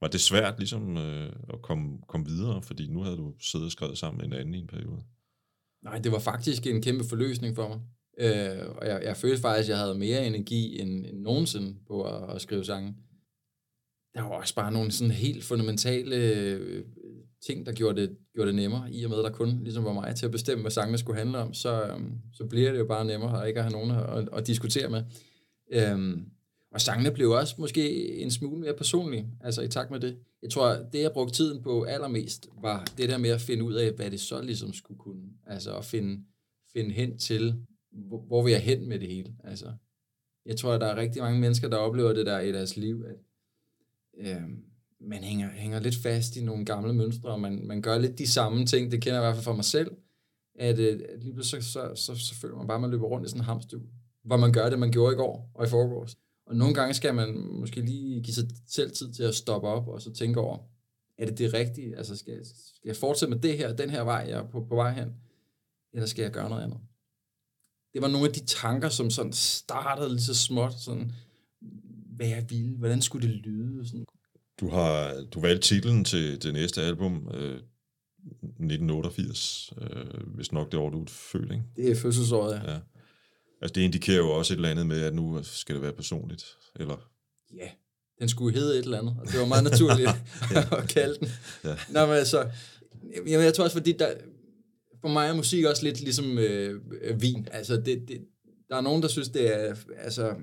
Var 0.00 0.08
det 0.08 0.20
svært 0.20 0.58
ligesom 0.58 0.96
øh, 0.96 1.32
at 1.52 1.62
komme, 1.62 1.98
komme 2.08 2.26
videre, 2.26 2.62
fordi 2.62 2.88
nu 2.88 3.02
havde 3.02 3.16
du 3.16 3.34
siddet 3.40 3.66
og 3.66 3.72
skrevet 3.72 3.98
sammen 3.98 4.18
med 4.18 4.26
en 4.26 4.40
anden 4.40 4.54
i 4.54 4.58
en 4.58 4.66
periode? 4.66 5.02
Nej, 5.82 5.98
det 5.98 6.12
var 6.12 6.18
faktisk 6.18 6.66
en 6.66 6.82
kæmpe 6.82 7.04
forløsning 7.08 7.56
for 7.56 7.68
mig. 7.68 7.80
Øh, 8.18 8.68
og 8.76 8.86
jeg, 8.86 9.02
jeg 9.04 9.16
følte 9.16 9.40
faktisk, 9.40 9.68
at 9.68 9.70
jeg 9.70 9.78
havde 9.78 9.98
mere 9.98 10.26
energi 10.26 10.80
end, 10.80 11.06
end 11.06 11.20
nogensinde 11.20 11.76
på 11.86 12.02
at, 12.02 12.34
at 12.34 12.42
skrive 12.42 12.64
sange. 12.64 12.94
Der 14.14 14.22
var 14.22 14.28
også 14.28 14.54
bare 14.54 14.72
nogle 14.72 14.92
sådan 14.92 15.10
helt 15.10 15.44
fundamentale 15.44 16.16
øh, 16.16 16.84
ting, 17.46 17.66
der 17.66 17.72
gjorde 17.72 18.00
det, 18.00 18.16
gjorde 18.34 18.48
det 18.48 18.54
nemmere, 18.54 18.92
i 18.92 19.04
og 19.04 19.10
med, 19.10 19.18
at 19.18 19.24
der 19.24 19.30
kun 19.30 19.60
ligesom 19.62 19.84
var 19.84 19.92
mig 19.92 20.16
til 20.16 20.26
at 20.26 20.32
bestemme, 20.32 20.62
hvad 20.62 20.70
sangene 20.70 20.98
skulle 20.98 21.18
handle 21.18 21.38
om, 21.38 21.54
så, 21.54 21.82
øhm, 21.86 22.12
så 22.32 22.44
bliver 22.44 22.72
det 22.72 22.78
jo 22.78 22.84
bare 22.84 23.04
nemmere, 23.04 23.42
at 23.42 23.48
ikke 23.48 23.62
have 23.62 23.72
nogen 23.72 23.90
at, 23.90 24.18
at, 24.18 24.28
at 24.32 24.46
diskutere 24.46 24.90
med. 24.90 25.02
Øhm, 25.72 26.24
og 26.72 26.80
sangene 26.80 27.10
blev 27.10 27.30
også 27.30 27.54
måske 27.58 28.14
en 28.18 28.30
smule 28.30 28.60
mere 28.60 28.74
personlige, 28.74 29.26
altså 29.40 29.62
i 29.62 29.68
takt 29.68 29.90
med 29.90 30.00
det. 30.00 30.16
Jeg 30.42 30.50
tror, 30.50 30.68
det 30.92 31.02
jeg 31.02 31.12
brugte 31.12 31.34
tiden 31.34 31.62
på 31.62 31.82
allermest, 31.82 32.48
var 32.62 32.84
det 32.96 33.08
der 33.08 33.18
med 33.18 33.30
at 33.30 33.40
finde 33.40 33.64
ud 33.64 33.74
af, 33.74 33.92
hvad 33.92 34.10
det 34.10 34.20
så 34.20 34.42
ligesom 34.42 34.72
skulle 34.72 34.98
kunne. 34.98 35.22
Altså 35.46 35.76
at 35.76 35.84
finde, 35.84 36.24
finde 36.72 36.90
hen 36.90 37.18
til, 37.18 37.54
hvor, 37.92 38.20
hvor 38.20 38.42
vil 38.42 38.50
jeg 38.50 38.62
hen 38.62 38.88
med 38.88 38.98
det 38.98 39.08
hele. 39.08 39.34
Altså, 39.44 39.72
jeg 40.46 40.56
tror, 40.56 40.72
at 40.72 40.80
der 40.80 40.86
er 40.86 40.96
rigtig 40.96 41.22
mange 41.22 41.40
mennesker, 41.40 41.68
der 41.68 41.76
oplever 41.76 42.12
det 42.12 42.26
der 42.26 42.40
i 42.40 42.52
deres 42.52 42.76
liv, 42.76 43.04
at 43.08 43.16
øh, 44.18 44.42
man 45.00 45.24
hænger, 45.24 45.50
hænger 45.50 45.80
lidt 45.80 45.96
fast 45.96 46.36
i 46.36 46.44
nogle 46.44 46.64
gamle 46.64 46.94
mønstre, 46.94 47.30
og 47.30 47.40
man, 47.40 47.66
man 47.66 47.82
gør 47.82 47.98
lidt 47.98 48.18
de 48.18 48.26
samme 48.26 48.66
ting, 48.66 48.92
det 48.92 49.02
kender 49.02 49.20
jeg 49.20 49.22
i 49.22 49.26
hvert 49.26 49.34
fald 49.34 49.44
for 49.44 49.54
mig 49.54 49.64
selv, 49.64 49.96
at, 50.54 50.78
øh, 50.78 51.00
at 51.08 51.22
lige 51.22 51.32
pludselig 51.32 51.64
så, 51.64 51.70
så, 51.72 51.94
så, 51.94 52.14
så 52.14 52.34
føler 52.34 52.56
man 52.56 52.66
bare, 52.66 52.74
at 52.74 52.80
man 52.80 52.90
løber 52.90 53.06
rundt 53.06 53.26
i 53.26 53.28
sådan 53.28 53.40
en 53.40 53.44
hamstue, 53.44 53.82
hvor 54.24 54.36
man 54.36 54.52
gør 54.52 54.70
det, 54.70 54.78
man 54.78 54.90
gjorde 54.90 55.12
i 55.14 55.16
går 55.16 55.50
og 55.54 55.66
i 55.66 55.68
forgårs. 55.68 56.16
Og 56.46 56.56
nogle 56.56 56.74
gange 56.74 56.94
skal 56.94 57.14
man 57.14 57.34
måske 57.34 57.80
lige 57.80 58.22
give 58.22 58.34
sig 58.34 58.44
selv 58.66 58.90
tid 58.90 59.12
til 59.12 59.22
at 59.22 59.34
stoppe 59.34 59.68
op 59.68 59.88
og 59.88 60.02
så 60.02 60.12
tænke 60.12 60.40
over, 60.40 60.58
er 61.18 61.26
det 61.26 61.38
det 61.38 61.54
rigtige? 61.54 61.96
Altså 61.96 62.16
skal, 62.16 62.46
skal 62.46 62.88
jeg 62.88 62.96
fortsætte 62.96 63.34
med 63.34 63.42
det 63.42 63.58
her, 63.58 63.76
den 63.76 63.90
her 63.90 64.02
vej, 64.02 64.26
jeg 64.28 64.38
er 64.38 64.48
på, 64.48 64.64
på 64.64 64.74
vej 64.74 64.92
hen? 64.92 65.14
Eller 65.92 66.06
skal 66.06 66.22
jeg 66.22 66.32
gøre 66.32 66.48
noget 66.48 66.62
andet? 66.62 66.78
Det 67.92 68.02
var 68.02 68.08
nogle 68.08 68.26
af 68.26 68.32
de 68.32 68.44
tanker, 68.46 68.88
som 68.88 69.10
sådan 69.10 69.32
startede 69.32 70.08
lige 70.08 70.22
så 70.22 70.34
småt, 70.34 70.74
sådan, 70.74 71.12
hvad 72.16 72.26
jeg 72.26 72.46
ville, 72.50 72.76
hvordan 72.76 73.02
skulle 73.02 73.28
det 73.28 73.36
lyde? 73.36 73.86
Sådan. 73.88 74.04
Du 74.60 74.68
har 74.68 75.24
du 75.34 75.40
valgte 75.40 75.68
titlen 75.68 76.04
til 76.04 76.42
det 76.42 76.52
næste 76.52 76.82
album, 76.82 77.28
øh, 77.34 77.60
1988, 78.42 79.72
øh, 79.80 80.34
hvis 80.34 80.52
nok 80.52 80.72
det 80.72 80.80
år, 80.80 80.90
du 80.90 81.02
er 81.02 81.06
født, 81.08 81.52
ikke? 81.52 81.64
Det 81.76 81.90
er 81.90 81.96
fødselsåret, 81.96 82.62
ja. 82.64 82.72
Ja. 82.72 82.78
Altså 83.60 83.72
det 83.74 83.80
indikerer 83.80 84.16
jo 84.16 84.30
også 84.30 84.54
et 84.54 84.56
eller 84.56 84.68
andet 84.68 84.86
med, 84.86 85.00
at 85.00 85.14
nu 85.14 85.40
skal 85.42 85.74
det 85.74 85.82
være 85.82 85.92
personligt, 85.92 86.44
eller? 86.80 87.10
Ja, 87.56 87.68
den 88.18 88.28
skulle 88.28 88.58
hedde 88.58 88.78
et 88.78 88.84
eller 88.84 88.98
andet, 88.98 89.16
og 89.20 89.26
det 89.26 89.40
var 89.40 89.46
meget 89.46 89.64
naturligt 89.64 90.08
at 90.82 90.88
kalde 90.88 91.16
den. 91.20 91.28
Ja. 91.64 91.76
Nå, 91.88 92.06
men 92.06 92.14
altså, 92.16 92.50
jamen, 93.26 93.44
jeg 93.44 93.54
tror 93.54 93.64
også, 93.64 93.76
fordi 93.76 93.92
der, 93.92 94.14
for 95.00 95.08
mig 95.08 95.28
er 95.28 95.34
musik 95.34 95.64
også 95.64 95.84
lidt 95.84 96.00
ligesom 96.00 96.38
øh, 96.38 96.80
vin. 97.22 97.48
Altså, 97.50 97.76
det, 97.76 98.08
det, 98.08 98.20
der 98.68 98.76
er 98.76 98.80
nogen, 98.80 99.02
der 99.02 99.08
synes, 99.08 99.28
det 99.28 99.54
er, 99.54 99.74
altså, 99.98 100.34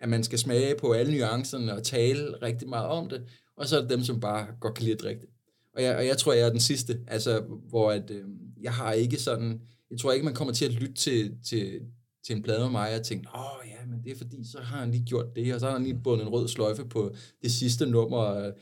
at 0.00 0.08
man 0.08 0.24
skal 0.24 0.38
smage 0.38 0.74
på 0.78 0.92
alle 0.92 1.18
nuancerne 1.18 1.74
og 1.74 1.82
tale 1.82 2.34
rigtig 2.42 2.68
meget 2.68 2.86
om 2.86 3.08
det, 3.08 3.22
og 3.56 3.66
så 3.66 3.76
er 3.76 3.80
det 3.80 3.90
dem, 3.90 4.02
som 4.02 4.20
bare 4.20 4.46
godt 4.60 4.74
kan 4.74 4.84
lide 4.84 4.94
at 4.94 5.00
drikke 5.00 5.20
det. 5.20 5.28
Og 5.76 5.82
jeg, 5.82 5.96
og 5.96 6.06
jeg 6.06 6.18
tror, 6.18 6.32
jeg 6.32 6.46
er 6.46 6.50
den 6.50 6.60
sidste, 6.60 7.00
altså, 7.06 7.40
hvor 7.68 7.90
at, 7.90 8.10
øh, 8.10 8.24
jeg 8.62 8.72
har 8.72 8.92
ikke 8.92 9.16
sådan, 9.16 9.60
jeg 9.90 9.98
tror 9.98 10.12
ikke, 10.12 10.24
man 10.24 10.34
kommer 10.34 10.54
til 10.54 10.64
at 10.64 10.72
lytte 10.72 10.94
til, 10.94 11.34
til, 11.44 11.80
til 12.26 12.36
en 12.36 12.42
plade 12.42 12.60
med 12.60 12.70
mig, 12.70 12.94
og 12.98 13.02
tænke, 13.02 13.28
åh 13.34 13.68
ja, 13.68 13.86
men 13.86 14.04
det 14.04 14.12
er 14.12 14.16
fordi, 14.16 14.44
så 14.44 14.58
har 14.60 14.78
han 14.78 14.90
lige 14.90 15.04
gjort 15.04 15.36
det, 15.36 15.54
og 15.54 15.60
så 15.60 15.66
har 15.66 15.72
han 15.72 15.84
lige 15.84 16.00
bundet 16.04 16.26
en 16.26 16.32
rød 16.32 16.48
sløjfe 16.48 16.84
på 16.84 17.14
det 17.42 17.52
sidste 17.52 17.86
nummer. 17.86 18.52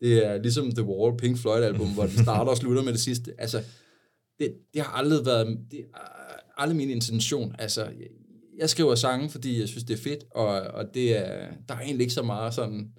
Det 0.00 0.26
er 0.26 0.42
ligesom 0.42 0.72
The 0.72 0.84
Wall, 0.84 1.16
Pink 1.16 1.38
Floyd-album, 1.38 1.94
hvor 1.94 2.06
den 2.06 2.18
starter 2.22 2.50
og 2.50 2.56
slutter 2.56 2.82
med 2.82 2.92
det 2.92 3.00
sidste. 3.00 3.34
Altså, 3.38 3.62
det, 4.38 4.54
det 4.74 4.82
har 4.82 4.92
aldrig 4.92 5.26
været, 5.26 5.58
det 5.70 5.80
er 5.80 5.98
aldrig 6.56 6.76
min 6.76 6.90
intention. 6.90 7.54
Altså, 7.58 7.92
jeg, 8.58 8.70
skriver 8.70 8.94
sange, 8.94 9.30
fordi 9.30 9.60
jeg 9.60 9.68
synes, 9.68 9.84
det 9.84 9.94
er 9.94 10.02
fedt, 10.02 10.24
og, 10.30 10.46
og 10.46 10.94
det 10.94 11.16
er, 11.16 11.48
der 11.68 11.74
er 11.74 11.80
egentlig 11.80 12.04
ikke 12.04 12.14
så 12.14 12.22
meget 12.22 12.54
sådan 12.54 12.92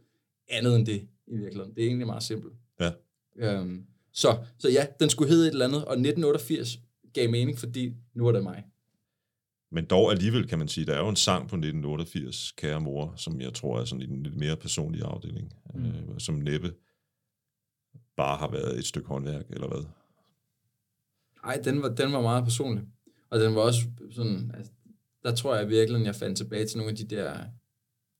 andet 0.50 0.76
end 0.76 0.86
det 0.86 1.08
i 1.28 1.38
virkeligheden. 1.38 1.76
Det 1.76 1.84
er 1.84 1.88
egentlig 1.88 2.08
meget 2.08 2.24
simpelt. 2.24 2.54
Ja. 2.80 2.92
Øhm, 3.36 3.86
så, 4.14 4.38
så 4.58 4.70
ja, 4.70 4.86
den 5.00 5.10
skulle 5.10 5.30
hedde 5.30 5.48
et 5.48 5.52
eller 5.52 5.66
andet, 5.66 5.86
og 5.86 5.92
1988 5.92 6.80
gav 7.14 7.30
mening, 7.30 7.60
fordi 7.60 7.94
nu 8.14 8.28
er 8.28 8.32
det 8.32 8.44
mig. 8.44 8.64
Men 9.72 9.86
dog 9.86 10.12
alligevel 10.12 10.48
kan 10.48 10.60
man 10.60 10.68
sige, 10.68 10.86
der 10.86 10.94
er 10.94 11.00
jo 11.00 11.10
en 11.10 11.16
sang 11.16 11.42
på 11.42 11.56
1988, 11.56 12.52
Kære 12.52 12.82
Mor, 12.82 13.14
som 13.18 13.42
jeg 13.42 13.54
tror 13.54 13.80
er 13.80 13.86
sådan 13.86 14.02
i 14.02 14.06
en 14.06 14.24
lidt 14.24 14.36
mere 14.36 14.58
personlig 14.58 15.02
afdeling, 15.04 15.54
mm. 15.74 15.86
øh, 15.86 16.20
som 16.20 16.36
næppe 16.36 16.74
bare 18.18 18.38
har 18.38 18.52
været 18.52 18.80
et 18.80 18.86
stykke 18.86 19.08
håndværk, 19.08 19.46
eller 19.50 19.68
hvad? 19.68 19.84
Nej, 21.46 21.62
den 21.64 21.82
var, 21.82 21.90
den 21.90 22.12
var 22.12 22.22
meget 22.22 22.44
personlig. 22.44 22.84
Og 23.30 23.40
den 23.40 23.56
var 23.56 23.62
også 23.62 23.82
sådan, 24.12 24.52
altså, 24.58 24.72
der 25.24 25.36
tror 25.36 25.56
jeg 25.56 25.70
virkelig, 25.70 26.00
at 26.00 26.06
jeg 26.06 26.16
fandt 26.16 26.38
tilbage 26.38 26.66
til 26.66 26.78
nogle 26.78 26.92
af 26.92 26.98
de 26.98 27.16
der, 27.16 27.34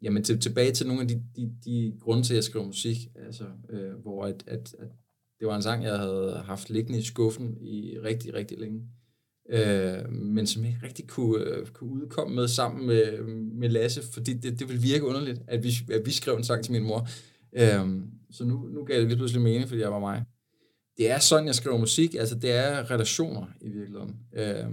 jamen 0.02 0.24
til, 0.24 0.40
tilbage 0.40 0.72
til 0.72 0.88
nogle 0.88 1.02
af 1.02 1.08
de, 1.08 1.24
de, 1.36 1.52
de 1.66 1.94
grunde 2.00 2.24
til, 2.24 2.34
at 2.34 2.36
jeg 2.36 2.44
skrev 2.44 2.66
musik, 2.66 2.98
altså, 3.16 3.44
øh, 3.70 3.94
hvor 3.94 4.26
at, 4.26 4.44
at, 4.48 4.76
at 4.80 4.88
det 5.40 5.48
var 5.48 5.56
en 5.56 5.62
sang, 5.62 5.84
jeg 5.84 5.98
havde 5.98 6.42
haft 6.46 6.70
liggende 6.70 7.00
i 7.00 7.04
skuffen 7.04 7.58
i 7.62 8.00
rigtig, 8.00 8.34
rigtig 8.34 8.60
længe. 8.60 8.82
Øh, 9.50 10.12
men 10.12 10.48
som 10.48 10.64
jeg 10.64 10.72
ikke 10.72 10.88
rigtig 10.88 11.08
kunne, 11.08 11.44
øh, 11.44 11.68
kunne 11.68 11.90
udkomme 11.90 12.36
med 12.36 12.48
sammen 12.48 12.88
med, 12.88 13.22
med 13.54 13.70
Lasse, 13.70 14.02
fordi 14.14 14.34
det, 14.34 14.60
det 14.60 14.68
ville 14.68 14.82
virke 14.82 15.06
underligt, 15.06 15.42
at 15.48 15.64
vi, 15.64 15.74
at 15.92 16.06
vi 16.06 16.12
skrev 16.12 16.36
en 16.36 16.44
sang 16.44 16.64
til 16.64 16.72
min 16.72 16.84
mor. 16.84 17.08
Øh, 17.54 18.02
så 18.32 18.46
nu, 18.46 18.68
nu 18.68 18.84
gav 18.84 19.00
det 19.00 19.08
lige 19.08 19.18
pludselig 19.18 19.42
mening, 19.42 19.68
fordi 19.68 19.82
jeg 19.82 19.92
var 19.92 20.00
mig. 20.00 20.24
Det 20.98 21.12
er 21.12 21.20
sådan, 21.20 21.48
jeg 21.48 21.56
skriver 21.56 21.78
musik, 21.78 22.16
altså 22.16 22.36
det 22.36 22.52
er 22.52 22.92
relationer 22.92 23.46
i 23.62 23.70
virkeligheden. 23.70 24.16
Øh, 24.34 24.66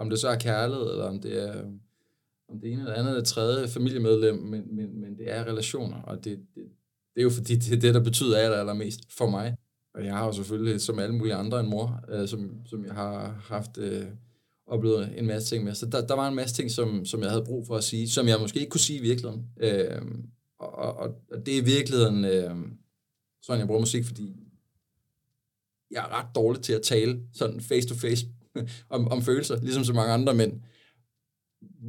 om 0.00 0.10
det 0.10 0.18
så 0.18 0.28
er 0.28 0.38
kærlighed, 0.38 0.90
eller 0.90 1.04
om 1.04 1.20
det 1.20 1.48
er 1.48 1.64
om 2.48 2.60
det 2.60 2.72
ene 2.72 2.80
eller 2.80 2.94
andet 2.94 3.10
eller 3.10 3.24
tredje 3.24 3.68
familiemedlem, 3.68 4.38
men, 4.38 4.76
men, 4.76 5.00
men 5.00 5.18
det 5.18 5.32
er 5.32 5.44
relationer, 5.44 6.02
og 6.02 6.24
det, 6.24 6.38
det, 6.54 6.64
det 7.14 7.20
er 7.20 7.22
jo 7.22 7.30
fordi, 7.30 7.56
det 7.56 7.72
er 7.76 7.80
det, 7.80 7.94
der 7.94 8.04
betyder 8.04 8.38
aller, 8.38 8.56
allermest 8.56 9.00
for 9.12 9.30
mig. 9.30 9.56
Og 9.94 10.04
jeg 10.04 10.14
har 10.14 10.26
jo 10.26 10.32
selvfølgelig, 10.32 10.80
som 10.80 10.98
alle 10.98 11.14
mulige 11.14 11.34
andre, 11.34 11.60
en 11.60 11.70
mor, 11.70 12.00
øh, 12.08 12.28
som, 12.28 12.66
som 12.66 12.84
jeg 12.84 12.94
har 12.94 13.44
haft 13.44 13.78
øh, 13.78 14.06
oplevet 14.66 15.18
en 15.18 15.26
masse 15.26 15.54
ting 15.54 15.64
med. 15.64 15.74
Så 15.74 15.86
der, 15.86 16.06
der 16.06 16.14
var 16.14 16.28
en 16.28 16.34
masse 16.34 16.56
ting, 16.56 16.70
som, 16.70 17.04
som 17.04 17.20
jeg 17.20 17.30
havde 17.30 17.44
brug 17.44 17.66
for 17.66 17.76
at 17.76 17.84
sige, 17.84 18.10
som 18.10 18.28
jeg 18.28 18.40
måske 18.40 18.60
ikke 18.60 18.70
kunne 18.70 18.80
sige 18.80 18.98
i 18.98 19.02
virkeligheden. 19.02 19.46
Øh, 19.60 20.02
og, 20.58 20.72
og, 20.72 21.14
og 21.32 21.46
det 21.46 21.54
er 21.54 21.62
i 21.62 21.64
virkeligheden 21.64 22.24
øh, 22.24 22.56
sådan, 23.42 23.58
jeg 23.58 23.66
bruger 23.66 23.80
musik, 23.80 24.04
fordi 24.04 24.36
jeg 25.90 25.98
er 25.98 26.18
ret 26.18 26.34
dårlig 26.34 26.62
til 26.62 26.72
at 26.72 26.82
tale 26.82 27.20
sådan 27.32 27.60
face 27.60 27.88
to 27.88 27.94
face 27.94 28.26
om, 28.94 29.08
om 29.08 29.22
følelser, 29.22 29.56
ligesom 29.62 29.84
så 29.84 29.92
mange 29.92 30.12
andre 30.12 30.34
mænd, 30.34 30.60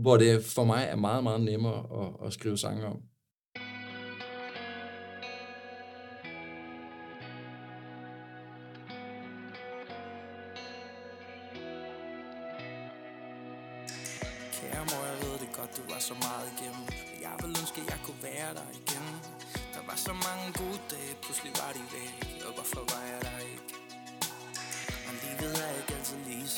hvor 0.02 0.18
det 0.18 0.46
for 0.46 0.64
mig 0.64 0.84
er 0.90 0.96
meget, 0.96 1.24
meget 1.24 1.42
nemmere 1.42 1.80
at, 2.02 2.28
at 2.28 2.34
skrive 2.34 2.58
sange 2.58 2.86
om. 2.86 3.02
Kære 14.58 14.84
mor, 14.92 15.04
jeg 15.12 15.18
ved 15.24 15.40
det 15.40 15.56
godt, 15.58 15.78
du 15.78 15.82
var 15.94 16.00
så 16.00 16.14
meget 16.14 16.48
igennem. 16.54 16.86
Jeg 17.22 17.34
ville 17.42 17.56
ønske, 17.62 17.82
jeg 17.88 18.00
kunne 18.06 18.24
være 18.24 18.54
der 18.54 18.68
igen. 18.82 19.06
Der 19.74 19.82
var 19.88 19.96
så 19.96 20.14
mange 20.28 20.46
gode 20.62 20.82
dage, 20.92 21.14
pludselig 21.24 21.52
var 21.62 21.72
de 21.78 21.84
væk. 21.96 22.21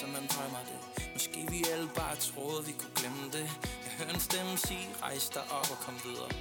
Som 0.03 0.11
man 0.11 0.27
drømmer 0.33 0.63
det. 0.69 0.79
Måske 1.13 1.39
vi 1.53 1.59
alle 1.73 1.89
bare 1.95 2.15
troede, 2.15 2.65
vi 2.65 2.73
kunne 2.79 2.95
glemme 2.99 3.25
det. 3.37 3.47
Jeg 3.85 3.91
hører 3.97 4.13
en 4.13 4.19
stemme 4.29 4.57
sige, 4.57 4.87
rejs 5.03 5.29
dig 5.35 5.43
op 5.57 5.67
og 5.73 5.79
kom 5.85 5.95
videre. 6.05 6.31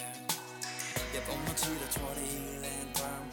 Yeah. 0.00 0.16
Jeg 1.14 1.22
vågner 1.28 1.54
til, 1.62 1.74
jeg 1.84 1.90
tror 1.96 2.10
det 2.18 2.26
hele 2.34 2.66
er 2.72 2.78
en 2.86 2.92
drøm. 2.98 3.26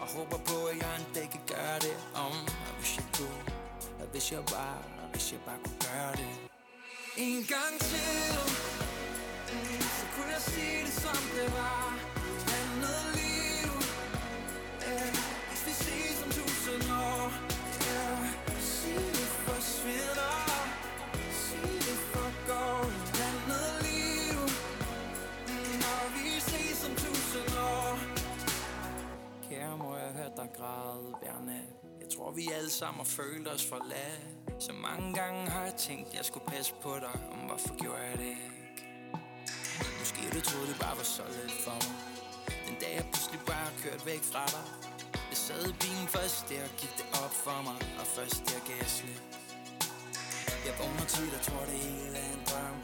Og 0.00 0.06
håber 0.16 0.38
på, 0.50 0.56
at 0.70 0.76
jeg 0.82 0.92
en 1.00 1.06
dag 1.14 1.28
kan 1.34 1.44
gøre 1.54 1.78
det 1.86 1.96
om. 2.26 2.34
Og 2.68 2.72
hvis 2.78 2.92
jeg 2.98 3.06
kunne, 3.16 3.40
og 4.00 4.06
hvis 4.12 4.26
jeg 4.32 4.42
bare, 4.56 4.80
og 5.02 5.08
hvis 5.12 5.26
jeg 5.32 5.40
bare 5.48 5.58
kunne 5.64 5.80
gøre 5.88 6.12
det. 6.20 6.32
En 7.26 7.38
gang 7.54 7.74
til 7.90 8.00
Så 9.98 10.04
kunne 10.14 10.30
jeg 10.36 10.42
sige 10.52 10.78
det 10.86 10.94
som 11.04 11.20
det 11.36 11.48
var. 11.58 11.84
Andet 12.58 13.00
lige 13.14 13.29
mor, 30.40 30.56
græde 30.58 31.14
hver 31.20 31.40
nat 31.46 31.70
Jeg 32.00 32.08
tror 32.14 32.30
vi 32.30 32.48
alle 32.58 32.70
sammen 32.70 32.98
har 32.98 33.10
følt 33.20 33.48
os 33.48 33.64
forladt. 33.66 34.62
Så 34.62 34.72
mange 34.72 35.14
gange 35.14 35.50
har 35.50 35.64
jeg 35.64 35.74
tænkt, 35.74 36.14
jeg 36.14 36.24
skulle 36.24 36.46
passe 36.46 36.74
på 36.82 36.92
dig. 37.04 37.14
Om 37.32 37.38
hvorfor 37.48 37.74
gjorde 37.82 38.02
jeg 38.10 38.18
det 38.18 38.30
ikke? 38.36 38.50
Måske 40.00 40.20
du 40.34 40.40
troede 40.40 40.66
det 40.72 40.78
bare 40.80 40.96
var 40.96 41.08
så 41.16 41.22
let 41.36 41.54
for 41.64 41.78
mig. 41.86 41.96
Den 42.66 42.76
dag 42.80 42.92
jeg 42.98 43.04
pludselig 43.12 43.40
bare 43.52 43.68
kørt 43.82 44.06
væk 44.06 44.22
fra 44.32 44.44
dig. 44.54 44.64
Jeg 45.30 45.38
sad 45.46 45.62
i 45.72 45.74
bilen 45.82 46.08
først, 46.16 46.48
der 46.48 46.62
gik 46.80 46.92
det 47.00 47.06
op 47.24 47.34
for 47.44 47.58
mig. 47.68 47.78
Og 48.00 48.06
først 48.16 48.40
der 48.48 48.60
gav 48.68 48.76
jeg 48.84 48.90
slip. 48.98 49.22
Jeg 50.66 50.74
vågner 50.80 51.06
til, 51.14 51.28
og 51.36 51.40
tror 51.48 51.64
det 51.70 51.78
hele 51.86 52.16
er 52.24 52.30
en 52.38 52.44
drøm. 52.50 52.78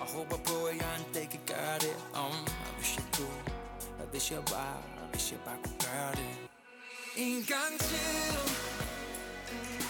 Og 0.00 0.06
håber 0.16 0.38
på, 0.48 0.56
at 0.70 0.76
jeg 0.82 0.92
en 1.00 1.08
dag 1.16 1.26
kan 1.34 1.44
gøre 1.54 1.78
det 1.86 1.96
om. 2.24 2.36
Og 2.66 2.72
hvis 2.78 2.90
jeg 2.98 3.06
kunne, 3.16 3.40
og 4.00 4.06
hvis 4.12 4.26
jeg 4.32 4.42
bare, 4.56 4.78
hvis 5.12 5.26
jeg 5.32 5.40
bare 5.48 5.58
kunne 5.64 5.80
gøre 5.88 6.12
det? 6.20 6.55
En 7.18 7.32
gang 7.32 7.80
til 7.80 7.98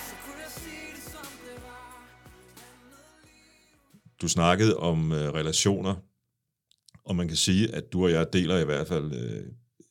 Så 0.09 0.15
kunne 0.25 0.41
jeg 0.45 0.51
sige 0.51 0.95
det 0.95 1.03
som 1.03 1.27
det 1.45 1.63
var 1.63 2.09
Du 4.21 4.29
snakkede 4.29 4.77
om 4.77 5.13
øh, 5.13 5.19
relationer, 5.19 5.95
og 7.05 7.17
man 7.17 7.29
kan 7.29 7.37
sige, 7.37 7.75
at 7.75 7.93
du 7.93 8.05
og 8.05 8.11
jeg 8.11 8.33
deler 8.33 8.59
i 8.59 8.65
hvert 8.65 8.89
fald 8.89 9.15
øh, 9.15 9.43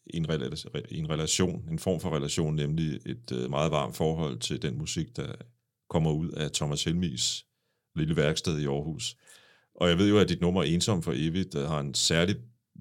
en, 0.08 0.30
rela- 0.30 0.82
en 0.92 1.10
relation, 1.10 1.70
en 1.72 1.80
form 1.80 2.00
for 2.00 2.16
relation, 2.16 2.56
nemlig 2.56 3.00
et 3.06 3.32
øh, 3.32 3.50
meget 3.50 3.72
varmt 3.72 3.96
forhold 3.96 4.40
til 4.40 4.62
den 4.62 4.78
musik, 4.78 5.16
der 5.16 5.36
kommer 5.90 6.12
ud 6.12 6.30
af 6.30 6.52
Thomas 6.52 6.84
Helmis 6.84 7.46
lille 7.96 8.16
værksted 8.16 8.60
i 8.60 8.66
Aarhus. 8.66 9.18
Og 9.76 9.90
jeg 9.90 9.98
ved 9.98 10.10
jo, 10.10 10.20
at 10.20 10.30
dit 10.30 10.42
nummer 10.42 10.64
Ensom 10.64 11.04
for 11.04 11.14
evigt 11.16 11.54
der 11.54 11.68
har 11.68 11.80
en 11.80 11.94
særlig, 11.94 12.36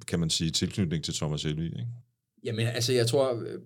kan 0.07 0.21
man 0.21 0.31
sige, 0.31 0.51
tilknytning 0.51 1.05
til 1.05 1.15
Thomas 1.15 1.43
Helmi, 1.43 1.65
ikke? 1.65 1.87
Jamen, 2.45 2.67
altså, 2.67 2.93
jeg 2.93 3.07
tror, 3.07 3.41
øh, 3.41 3.61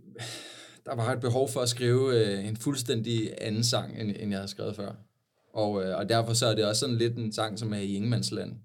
der 0.88 0.94
var 0.94 1.12
et 1.12 1.20
behov 1.20 1.48
for 1.48 1.60
at 1.60 1.68
skrive 1.68 2.16
øh, 2.16 2.48
en 2.48 2.56
fuldstændig 2.56 3.34
anden 3.40 3.64
sang, 3.64 4.00
end, 4.00 4.10
end 4.18 4.30
jeg 4.30 4.38
havde 4.38 4.48
skrevet 4.48 4.76
før. 4.76 4.92
Og, 5.52 5.84
øh, 5.84 5.96
og 5.96 6.08
derfor 6.08 6.32
så 6.32 6.46
er 6.46 6.54
det 6.54 6.64
også 6.64 6.80
sådan 6.80 6.96
lidt 6.96 7.16
en 7.16 7.32
sang, 7.32 7.58
som 7.58 7.72
er 7.72 7.78
i 7.78 7.94
ingenmandsland, 7.94 8.56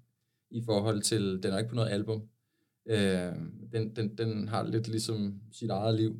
i 0.50 0.62
forhold 0.64 1.02
til, 1.02 1.40
den 1.42 1.52
er 1.52 1.58
ikke 1.58 1.68
på 1.68 1.74
noget 1.74 1.90
album. 1.90 2.22
Øh, 2.88 3.32
den, 3.72 3.96
den, 3.96 4.18
den 4.18 4.48
har 4.48 4.62
lidt 4.62 4.88
ligesom 4.88 5.40
sit 5.52 5.70
eget 5.70 5.94
liv. 5.94 6.16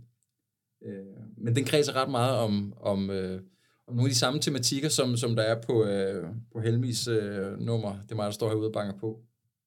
Øh, 0.85 1.05
men 1.37 1.57
den 1.57 1.65
kredser 1.65 1.97
ret 1.97 2.11
meget 2.11 2.37
om, 2.37 2.75
om, 2.81 3.11
øh, 3.11 3.41
om 3.87 3.95
nogle 3.95 4.09
af 4.09 4.13
de 4.13 4.19
samme 4.19 4.41
tematikker, 4.41 4.89
som, 4.89 5.17
som 5.17 5.37
der 5.37 5.43
er 5.43 5.61
på, 5.61 5.85
øh, 5.85 6.27
på 6.53 6.61
Helmis 6.61 7.09
øh, 7.09 7.61
nummer. 7.61 7.97
Det 8.03 8.13
er 8.13 8.17
mig, 8.17 8.25
der 8.25 8.31
står 8.31 8.49
herude 8.49 8.67
og 8.67 8.73
banker 8.73 8.99
på. 8.99 9.21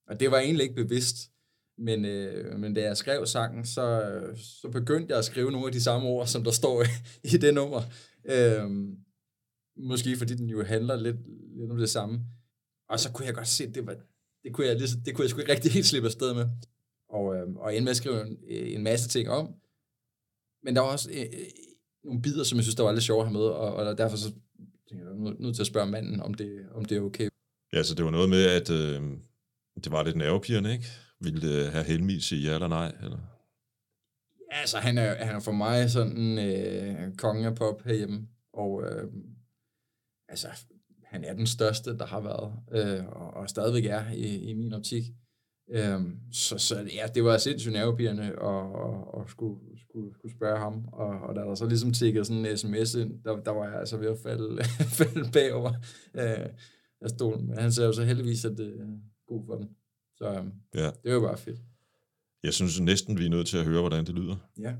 Og 0.07 0.19
det 0.19 0.31
var 0.31 0.37
egentlig 0.37 0.63
ikke 0.63 0.83
bevidst. 0.83 1.31
Men, 1.77 2.05
øh, 2.05 2.59
men 2.59 2.73
da 2.73 2.81
jeg 2.81 2.97
skrev 2.97 3.25
sangen, 3.25 3.65
så, 3.65 4.19
så 4.35 4.69
begyndte 4.69 5.11
jeg 5.11 5.19
at 5.19 5.25
skrive 5.25 5.51
nogle 5.51 5.67
af 5.67 5.73
de 5.73 5.81
samme 5.81 6.07
ord, 6.07 6.27
som 6.27 6.43
der 6.43 6.51
står 6.51 6.83
i, 7.33 7.37
det 7.37 7.53
nummer. 7.53 7.81
Øh, 8.25 8.69
måske 9.77 10.17
fordi 10.17 10.35
den 10.35 10.49
jo 10.49 10.63
handler 10.63 10.95
lidt, 10.95 11.17
lidt 11.59 11.71
om 11.71 11.77
det 11.77 11.89
samme. 11.89 12.19
Og 12.89 12.99
så 12.99 13.11
kunne 13.11 13.25
jeg 13.25 13.35
godt 13.35 13.47
se, 13.47 13.63
at 13.63 13.75
det, 13.75 13.85
var, 13.85 13.95
det, 14.43 14.53
kunne 14.53 14.67
jeg, 14.67 14.79
det 14.79 15.15
kunne 15.15 15.23
jeg 15.23 15.29
sgu 15.29 15.39
ikke 15.39 15.51
rigtig 15.51 15.71
helt 15.71 15.85
slippe 15.85 16.07
afsted 16.07 16.33
med. 16.33 16.45
Og, 17.09 17.35
øh, 17.35 17.47
og 17.55 17.75
endte 17.75 17.83
med 17.83 17.91
at 17.91 17.97
skrive 17.97 18.27
en, 18.27 18.37
en 18.47 18.83
masse 18.83 19.09
ting 19.09 19.29
om. 19.29 19.53
Men 20.63 20.75
der 20.75 20.81
var 20.81 20.91
også 20.91 21.09
øh, 21.11 21.21
øh 21.21 21.47
nogle 22.03 22.21
bidder, 22.21 22.43
som 22.43 22.55
jeg 22.55 22.63
synes, 22.63 22.75
der 22.75 22.83
var 22.83 22.91
lidt 22.91 23.03
sjovt 23.03 23.21
at 23.21 23.27
have 23.27 23.33
med, 23.33 23.41
og, 23.41 23.75
og 23.75 23.97
derfor 23.97 24.17
så 24.17 24.31
tænkte 24.89 25.05
jeg, 25.05 25.25
jeg 25.25 25.35
nødt 25.39 25.55
til 25.55 25.63
at 25.63 25.67
spørge 25.67 25.87
manden, 25.87 26.19
om 26.21 26.33
det, 26.33 26.65
om 26.71 26.85
det 26.85 26.97
er 26.97 27.01
okay. 27.01 27.29
Ja, 27.73 27.83
så 27.83 27.95
det 27.95 28.05
var 28.05 28.11
noget 28.11 28.29
med, 28.29 28.45
at 28.45 28.69
øh, 28.69 29.01
det 29.83 29.91
var 29.91 30.03
lidt 30.03 30.15
nervepirrende, 30.15 30.73
ikke? 30.73 30.87
Vil 31.19 31.35
øh, 31.45 31.73
herr 31.73 31.83
Helmi 31.83 32.19
sige 32.19 32.41
ja 32.47 32.53
eller 32.53 32.67
nej? 32.67 32.95
Eller? 33.03 33.17
Ja, 34.51 34.59
altså, 34.59 34.77
han 34.77 34.97
er, 34.97 35.25
han 35.25 35.35
er 35.35 35.39
for 35.39 35.51
mig 35.51 35.89
sådan 35.89 36.37
øh, 36.37 37.15
kongen 37.15 37.45
af 37.45 37.55
pop 37.55 37.81
herhjemme, 37.83 38.27
og 38.53 38.83
øh, 38.83 39.07
altså, 40.29 40.47
han 41.03 41.23
er 41.23 41.33
den 41.33 41.47
største, 41.47 41.97
der 41.97 42.05
har 42.05 42.21
været, 42.21 42.53
øh, 42.71 43.05
og, 43.07 43.33
og 43.33 43.49
stadigvæk 43.49 43.85
er 43.85 44.11
i, 44.11 44.49
i 44.49 44.53
min 44.53 44.73
optik. 44.73 45.03
Øh, 45.71 46.01
så, 46.31 46.57
så 46.57 46.75
ja, 46.75 47.07
det 47.15 47.23
var 47.23 47.37
sindssygt 47.37 47.73
nervepirrende 47.73 48.23
at, 48.23 48.65
at, 48.85 49.21
at 49.21 49.29
skulle, 49.29 49.59
skulle, 49.89 50.13
skulle 50.13 50.35
spørge 50.35 50.59
ham, 50.59 50.85
og, 50.93 51.07
og 51.07 51.35
da 51.35 51.41
der 51.41 51.55
så 51.55 51.65
ligesom 51.65 51.93
tikkede 51.93 52.25
sådan 52.25 52.45
en 52.45 52.57
sms 52.57 52.95
ind, 52.95 53.23
der, 53.23 53.35
der 53.35 53.51
var 53.51 53.65
jeg 53.65 53.79
altså 53.79 53.97
ved 53.97 54.07
at 54.07 54.17
falde, 54.23 54.63
falde 54.99 55.31
bagover 55.33 55.73
øh, 56.13 56.49
af 57.01 57.09
stolen. 57.09 57.47
Men 57.47 57.57
han 57.57 57.71
sagde 57.71 57.87
jo 57.87 57.93
så 57.93 58.03
heldigvis, 58.03 58.45
at 58.45 58.57
det 58.57 58.79
er 58.79 58.99
god 59.27 59.45
for 59.45 59.55
den. 59.55 59.69
Så 60.17 60.25
øh, 60.29 60.45
Ja. 60.75 60.91
det 61.03 61.13
var 61.15 61.19
bare 61.21 61.37
fedt. 61.37 61.59
Jeg 62.43 62.53
synes 62.53 62.79
næsten, 62.79 63.17
vi 63.17 63.25
er 63.25 63.29
nødt 63.29 63.47
til 63.47 63.57
at 63.57 63.65
høre, 63.65 63.79
hvordan 63.79 64.05
det 64.05 64.15
lyder. 64.15 64.35
Ja. 64.59 64.75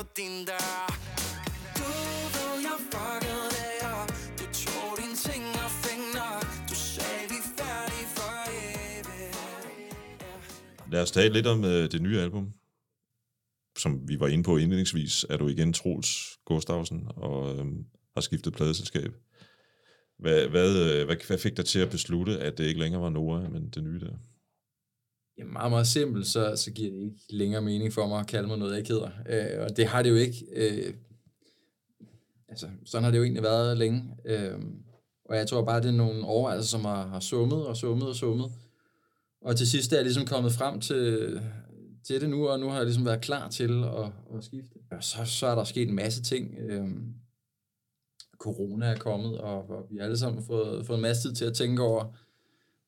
På 0.00 0.06
din 0.16 0.44
dør 0.48 0.86
Du 1.78 1.90
ved, 2.34 2.54
jeg 2.68 2.78
fuckede 2.92 3.46
det 3.56 3.74
op 3.98 4.10
Du 4.38 4.44
tog 4.62 4.88
dine 5.00 5.16
ting 5.26 5.42
og 5.64 5.70
fik 5.82 6.00
Du 6.70 6.74
sagde, 6.74 7.24
vi 7.32 7.38
er 7.42 7.48
færdige 7.58 8.08
for 8.16 8.32
evigt 8.60 9.36
Lad 10.92 11.02
os 11.02 11.10
tale 11.10 11.32
lidt 11.32 11.46
om 11.46 11.64
øh, 11.64 11.92
det 11.92 12.02
nye 12.02 12.20
album. 12.20 12.52
Som 13.78 14.08
vi 14.08 14.20
var 14.20 14.28
inde 14.28 14.44
på 14.44 14.56
indledningsvis, 14.56 15.26
er 15.30 15.36
du 15.36 15.48
igen 15.48 15.72
Troels 15.72 16.10
Gustafsen 16.44 17.08
og 17.16 17.58
øhm, 17.58 17.84
har 18.14 18.20
skiftet 18.20 18.52
pladeselskab. 18.52 19.12
Hvad, 20.18 20.48
hvad, 20.48 20.70
øh, 20.84 21.06
hvad, 21.06 21.16
hvad 21.26 21.38
fik 21.38 21.56
dig 21.56 21.64
til 21.64 21.78
at 21.78 21.90
beslutte, 21.90 22.38
at 22.38 22.58
det 22.58 22.64
ikke 22.64 22.80
længere 22.80 23.02
var 23.02 23.10
Nora, 23.10 23.48
men 23.48 23.70
det 23.70 23.84
nye 23.84 24.00
der? 24.00 24.16
Ja, 25.40 25.44
meget, 25.44 25.70
meget 25.70 25.86
simpelt, 25.86 26.26
så, 26.26 26.52
så 26.56 26.70
giver 26.70 26.90
det 26.90 26.98
ikke 26.98 27.20
længere 27.30 27.62
mening 27.62 27.92
for 27.92 28.06
mig 28.06 28.20
at 28.20 28.26
kalde 28.26 28.48
mig 28.48 28.58
noget, 28.58 28.70
jeg 28.70 28.78
ikke 28.78 28.92
hedder. 28.92 29.10
Øh, 29.28 29.64
og 29.64 29.76
det 29.76 29.86
har 29.86 30.02
det 30.02 30.10
jo 30.10 30.14
ikke. 30.14 30.46
Øh, 30.52 30.94
altså, 32.48 32.66
sådan 32.84 33.04
har 33.04 33.10
det 33.10 33.18
jo 33.18 33.22
egentlig 33.22 33.42
været 33.42 33.78
længe. 33.78 34.16
Øh, 34.24 34.58
og 35.24 35.36
jeg 35.36 35.46
tror 35.46 35.64
bare, 35.64 35.80
det 35.80 35.88
er 35.88 35.92
nogle 35.92 36.24
overvejelser, 36.24 36.68
som 36.68 36.84
har, 36.84 37.06
har 37.06 37.20
summet 37.20 37.66
og 37.66 37.76
summet 37.76 38.08
og 38.08 38.14
summet. 38.16 38.52
Og 39.42 39.56
til 39.56 39.70
sidst 39.70 39.92
er 39.92 39.96
jeg 39.96 40.04
ligesom 40.04 40.26
kommet 40.26 40.52
frem 40.52 40.80
til, 40.80 41.40
til 42.04 42.20
det 42.20 42.30
nu, 42.30 42.48
og 42.48 42.60
nu 42.60 42.68
har 42.68 42.76
jeg 42.76 42.84
ligesom 42.84 43.06
været 43.06 43.20
klar 43.20 43.48
til 43.48 43.84
at, 43.84 44.36
at 44.36 44.44
skifte. 44.44 44.74
Og 44.90 45.04
så, 45.04 45.24
så 45.24 45.46
er 45.46 45.54
der 45.54 45.64
sket 45.64 45.88
en 45.88 45.94
masse 45.94 46.22
ting. 46.22 46.54
Øh, 46.58 46.88
corona 48.38 48.86
er 48.86 48.96
kommet, 48.96 49.38
og, 49.38 49.70
og 49.70 49.86
vi 49.90 49.96
har 49.96 50.04
alle 50.04 50.18
sammen 50.18 50.42
fået, 50.42 50.86
fået 50.86 50.96
en 50.96 51.02
masse 51.02 51.28
tid 51.28 51.34
til 51.34 51.44
at 51.44 51.54
tænke 51.54 51.82
over, 51.82 52.14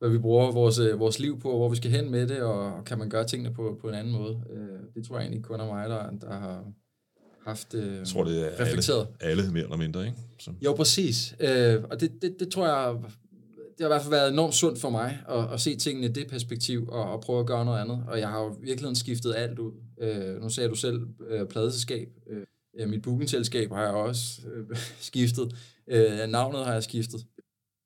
hvad 0.02 0.10
vi 0.10 0.18
bruger 0.18 0.52
vores, 0.52 0.78
øh, 0.78 1.00
vores 1.00 1.18
liv 1.18 1.40
på, 1.40 1.56
hvor 1.56 1.68
vi 1.68 1.76
skal 1.76 1.90
hen 1.90 2.10
med 2.10 2.26
det, 2.28 2.40
og, 2.40 2.84
kan 2.84 2.98
man 2.98 3.08
gøre 3.08 3.24
tingene 3.24 3.54
på, 3.54 3.78
på 3.80 3.88
en 3.88 3.94
anden 3.94 4.12
måde. 4.12 4.40
Øh, 4.52 4.78
det 4.94 5.06
tror 5.06 5.16
jeg 5.16 5.22
egentlig 5.22 5.44
kun 5.44 5.60
er 5.60 5.66
mig, 5.66 5.88
der, 5.88 6.10
der 6.10 6.32
har 6.32 6.64
haft 7.44 7.74
øh, 7.74 7.96
Jeg 7.96 8.06
tror, 8.06 8.24
det 8.24 8.46
er 8.46 8.64
reflekteret. 8.64 9.06
alle, 9.20 9.42
alle 9.42 9.52
mere 9.52 9.62
eller 9.62 9.76
mindre, 9.76 10.06
ikke? 10.06 10.18
Så, 10.38 10.50
Jo, 10.64 10.72
præcis. 10.72 11.34
Og 11.90 12.00
det, 12.00 12.22
det, 12.22 12.36
det 12.40 12.48
tror 12.48 12.66
jeg, 12.66 12.96
det 13.54 13.80
har 13.80 13.86
i 13.86 13.88
hvert 13.88 14.02
fald 14.02 14.10
været 14.10 14.32
enormt 14.32 14.54
sundt 14.54 14.80
for 14.80 14.90
mig, 14.90 15.18
at, 15.28 15.52
at 15.52 15.60
se 15.60 15.76
tingene 15.76 16.06
i 16.06 16.10
det 16.10 16.26
perspektiv, 16.28 16.88
og, 16.88 17.12
og 17.12 17.20
prøve 17.20 17.40
at 17.40 17.46
gøre 17.46 17.64
noget 17.64 17.80
andet. 17.80 18.04
Og 18.08 18.18
jeg 18.18 18.28
har 18.28 18.40
jo 18.40 18.56
virkelig 18.60 18.96
skiftet 18.96 19.34
alt 19.36 19.58
ud. 19.58 19.72
Nu 20.40 20.48
sagde 20.48 20.68
du 20.68 20.74
selv 20.74 21.06
pladeselskab. 21.50 22.08
Mit 22.86 23.02
bookingselskab 23.02 23.70
har 23.72 23.82
jeg 23.82 23.92
også 23.92 24.40
skiftet. 25.00 25.54
Navnet 26.28 26.64
har 26.64 26.72
jeg 26.72 26.82
skiftet. 26.82 27.26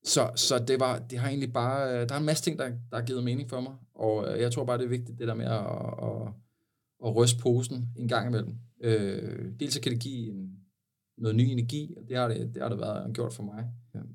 Så, 0.06 0.30
så 0.36 0.58
det, 0.58 0.80
var, 0.80 0.98
det 0.98 1.18
har 1.18 1.28
egentlig 1.28 1.52
bare, 1.52 1.92
øh, 1.92 2.08
der 2.08 2.14
er 2.14 2.18
en 2.18 2.24
masse 2.24 2.44
ting, 2.44 2.58
der, 2.58 2.68
der 2.68 2.96
har 2.96 3.02
givet 3.02 3.24
mening 3.24 3.50
for 3.50 3.60
mig, 3.60 3.74
og 3.94 4.28
øh, 4.28 4.40
jeg 4.40 4.52
tror 4.52 4.64
bare, 4.64 4.78
det 4.78 4.84
er 4.84 4.88
vigtigt, 4.88 5.18
det 5.18 5.28
der 5.28 5.34
med 5.34 5.44
at, 5.44 5.66
at, 6.02 6.32
at 7.06 7.16
ryste 7.16 7.38
posen 7.38 7.88
en 7.96 8.08
gang 8.08 8.26
imellem. 8.28 8.54
Øh, 8.80 9.52
dels 9.60 9.74
så 9.74 9.80
kan 9.80 9.92
det 9.92 10.00
give 10.00 10.30
en, 10.30 10.56
noget 11.18 11.36
ny 11.36 11.42
energi, 11.42 11.94
og 11.96 12.08
det 12.08 12.16
har 12.16 12.28
det, 12.28 12.54
det 12.54 12.62
har 12.62 12.68
det 12.68 12.78
været 12.78 13.14
gjort 13.14 13.32
for 13.32 13.42
mig. 13.42 13.70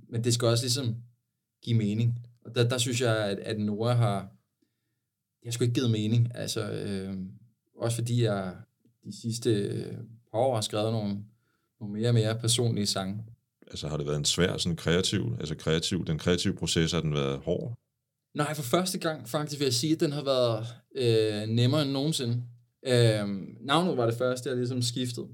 Men 0.09 0.23
det 0.23 0.33
skal 0.33 0.47
også 0.47 0.63
ligesom 0.63 0.95
give 1.63 1.77
mening. 1.77 2.19
Og 2.45 2.55
der, 2.55 2.69
der 2.69 2.77
synes 2.77 3.01
jeg, 3.01 3.17
at, 3.17 3.39
at 3.39 3.59
Nora 3.59 3.93
har, 3.93 4.19
det 5.39 5.47
har 5.47 5.51
sgu 5.51 5.63
ikke 5.63 5.73
givet 5.73 5.91
mening. 5.91 6.35
Altså, 6.35 6.71
øh, 6.71 7.17
også 7.75 7.97
fordi 7.97 8.23
jeg 8.23 8.55
de 9.03 9.21
sidste 9.21 9.49
par 10.31 10.39
år 10.39 10.55
har 10.55 10.61
skrevet 10.61 10.91
nogle, 10.91 11.23
nogle 11.79 11.93
mere 11.93 12.09
og 12.09 12.13
mere 12.13 12.39
personlige 12.39 12.85
sange. 12.85 13.25
Altså 13.71 13.87
har 13.87 13.97
det 13.97 14.05
været 14.05 14.17
en 14.17 14.25
svær 14.25 14.57
sådan 14.57 14.75
kreativ, 14.75 15.35
altså 15.39 15.55
kreativ, 15.55 16.05
den 16.05 16.17
kreative 16.17 16.55
proces, 16.55 16.91
har 16.91 17.01
den 17.01 17.13
været 17.13 17.39
hård? 17.39 17.77
Nej, 18.35 18.53
for 18.53 18.63
første 18.63 18.99
gang 18.99 19.29
faktisk 19.29 19.59
vil 19.59 19.65
jeg 19.65 19.73
sige, 19.73 19.93
at 19.93 19.99
den 19.99 20.11
har 20.11 20.23
været 20.23 20.65
øh, 20.95 21.49
nemmere 21.49 21.81
end 21.81 21.91
nogensinde. 21.91 22.43
Øh, 22.87 23.27
navnet 23.61 23.97
var 23.97 24.05
det 24.05 24.17
første, 24.17 24.49
jeg 24.49 24.57
ligesom 24.57 24.81
skiftede. 24.81 25.27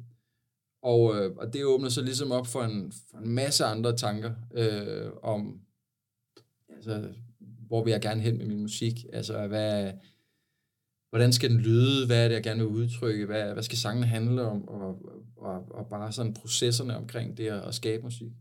Og, 0.83 1.15
øh, 1.15 1.35
og 1.35 1.53
det 1.53 1.65
åbner 1.65 1.89
så 1.89 2.01
ligesom 2.01 2.31
op 2.31 2.47
for 2.47 2.63
en, 2.63 2.93
for 3.11 3.17
en 3.17 3.29
masse 3.29 3.65
andre 3.65 3.97
tanker 3.97 4.31
øh, 4.53 5.11
om, 5.23 5.59
altså, 6.75 7.09
hvor 7.67 7.83
vil 7.83 7.91
jeg 7.91 8.01
gerne 8.01 8.21
hen 8.21 8.37
med 8.37 8.45
min 8.45 8.61
musik? 8.61 9.05
Altså, 9.13 9.47
hvad, 9.47 9.91
hvordan 11.17 11.33
skal 11.33 11.49
den 11.49 11.59
lyde? 11.59 12.05
Hvad 12.05 12.23
er 12.23 12.27
det, 12.27 12.35
jeg 12.35 12.43
gerne 12.43 12.59
vil 12.59 12.67
udtrykke? 12.67 13.25
Hvad, 13.25 13.53
hvad 13.53 13.63
skal 13.63 13.77
sangen 13.77 14.03
handle 14.03 14.41
om? 14.41 14.67
Og, 14.67 14.95
og, 15.37 15.65
og 15.69 15.87
bare 15.89 16.11
sådan 16.11 16.33
processerne 16.33 16.97
omkring 16.97 17.37
det 17.37 17.47
at, 17.47 17.67
at 17.67 17.75
skabe 17.75 18.03
musik. 18.03 18.31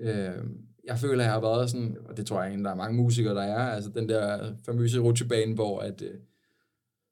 Øh, 0.00 0.44
jeg 0.84 0.98
føler, 0.98 1.24
at 1.24 1.24
jeg 1.24 1.32
har 1.32 1.40
været 1.40 1.70
sådan, 1.70 1.96
og 2.08 2.16
det 2.16 2.26
tror 2.26 2.40
jeg 2.40 2.48
egentlig, 2.48 2.64
der 2.64 2.70
er 2.70 2.74
mange 2.74 2.96
musikere, 2.96 3.34
der 3.34 3.42
er, 3.42 3.68
altså 3.74 3.90
den 3.90 4.08
der 4.08 4.52
famøse 4.66 4.98
rutsjebane, 4.98 5.54
hvor 5.54 5.80
at, 5.80 6.02
øh, 6.02 6.14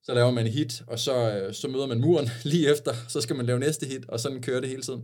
så 0.02 0.14
laver 0.14 0.30
man 0.30 0.46
et 0.46 0.52
hit, 0.52 0.82
og 0.86 0.98
så, 0.98 1.38
øh, 1.38 1.54
så 1.54 1.68
møder 1.68 1.86
man 1.86 2.00
muren 2.00 2.28
lige 2.52 2.72
efter, 2.72 2.92
så 3.08 3.20
skal 3.20 3.36
man 3.36 3.46
lave 3.46 3.58
næste 3.58 3.86
hit, 3.86 4.08
og 4.08 4.20
sådan 4.20 4.42
kører 4.42 4.60
det 4.60 4.68
hele 4.68 4.82
tiden. 4.82 5.02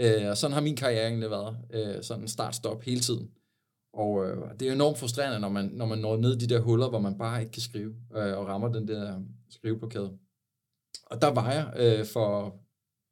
Øh, 0.00 0.28
og 0.30 0.36
sådan 0.36 0.54
har 0.54 0.60
min 0.60 0.76
karriere 0.76 1.06
egentlig 1.06 1.30
været, 1.30 1.56
øh, 1.74 2.02
sådan 2.02 2.28
start-stop 2.28 2.82
hele 2.82 3.00
tiden. 3.00 3.30
Og 3.94 4.26
øh, 4.26 4.36
det 4.60 4.68
er 4.68 4.72
enormt 4.72 4.98
frustrerende, 4.98 5.40
når 5.40 5.48
man, 5.48 5.64
når 5.64 5.86
man 5.86 5.98
når 5.98 6.16
ned 6.16 6.34
i 6.34 6.46
de 6.46 6.54
der 6.54 6.60
huller, 6.60 6.88
hvor 6.88 6.98
man 6.98 7.18
bare 7.18 7.40
ikke 7.40 7.52
kan 7.52 7.62
skrive, 7.62 7.94
øh, 8.16 8.38
og 8.38 8.46
rammer 8.46 8.68
den 8.68 8.88
der 8.88 9.20
skriveblokade. 9.50 10.18
Og 11.06 11.22
der 11.22 11.28
var 11.28 11.52
jeg 11.52 11.72
øh, 11.76 12.06
for, 12.06 12.56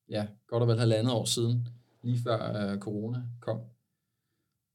ja, 0.09 0.27
godt 0.47 0.63
og 0.63 0.69
vel 0.69 0.79
halvandet 0.79 1.13
år 1.13 1.25
siden, 1.25 1.69
lige 2.03 2.23
før 2.23 2.71
øh, 2.73 2.79
corona 2.79 3.23
kom. 3.41 3.61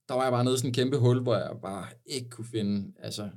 Der 0.08 0.14
var 0.14 0.24
jeg 0.24 0.32
bare 0.32 0.44
nede 0.44 0.56
i 0.56 0.58
sådan 0.58 0.70
en 0.70 0.74
kæmpe 0.74 0.98
hul, 0.98 1.22
hvor 1.22 1.36
jeg 1.36 1.52
bare 1.62 1.86
ikke 2.06 2.30
kunne 2.30 2.46
finde, 2.46 2.94
altså, 3.00 3.30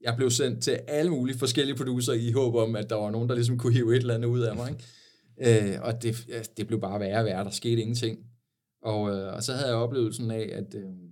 jeg 0.00 0.16
blev 0.16 0.30
sendt 0.30 0.62
til 0.62 0.70
alle 0.70 1.10
mulige 1.10 1.38
forskellige 1.38 1.76
producer 1.76 2.12
i 2.12 2.32
håb 2.32 2.54
om, 2.54 2.76
at 2.76 2.90
der 2.90 2.96
var 2.96 3.10
nogen, 3.10 3.28
der 3.28 3.34
ligesom 3.34 3.58
kunne 3.58 3.72
hive 3.72 3.96
et 3.96 4.00
eller 4.00 4.14
andet 4.14 4.28
ud 4.28 4.40
af 4.40 4.56
mig. 4.56 4.70
Ikke? 4.70 5.74
Øh, 5.74 5.82
og 5.82 6.02
det, 6.02 6.28
ja, 6.28 6.42
det 6.56 6.66
blev 6.66 6.80
bare 6.80 7.00
værre 7.00 7.18
og 7.18 7.24
værre, 7.24 7.44
der 7.44 7.50
skete 7.50 7.80
ingenting. 7.80 8.18
Og, 8.82 9.10
øh, 9.10 9.34
og 9.34 9.42
så 9.42 9.52
havde 9.52 9.68
jeg 9.68 9.76
oplevelsen 9.76 10.30
af, 10.30 10.50
at 10.52 10.74
øh, 10.74 11.03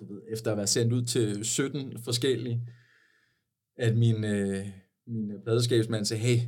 du 0.00 0.14
ved, 0.14 0.22
efter 0.28 0.50
at 0.50 0.56
være 0.56 0.66
sendt 0.66 0.92
ud 0.92 1.04
til 1.04 1.44
17 1.44 1.98
forskellige, 2.02 2.68
at 3.76 3.96
min, 3.96 4.24
øh, 4.24 4.66
min 5.06 5.32
pladeskabsmand 5.44 6.04
sagde, 6.04 6.22
hey, 6.22 6.38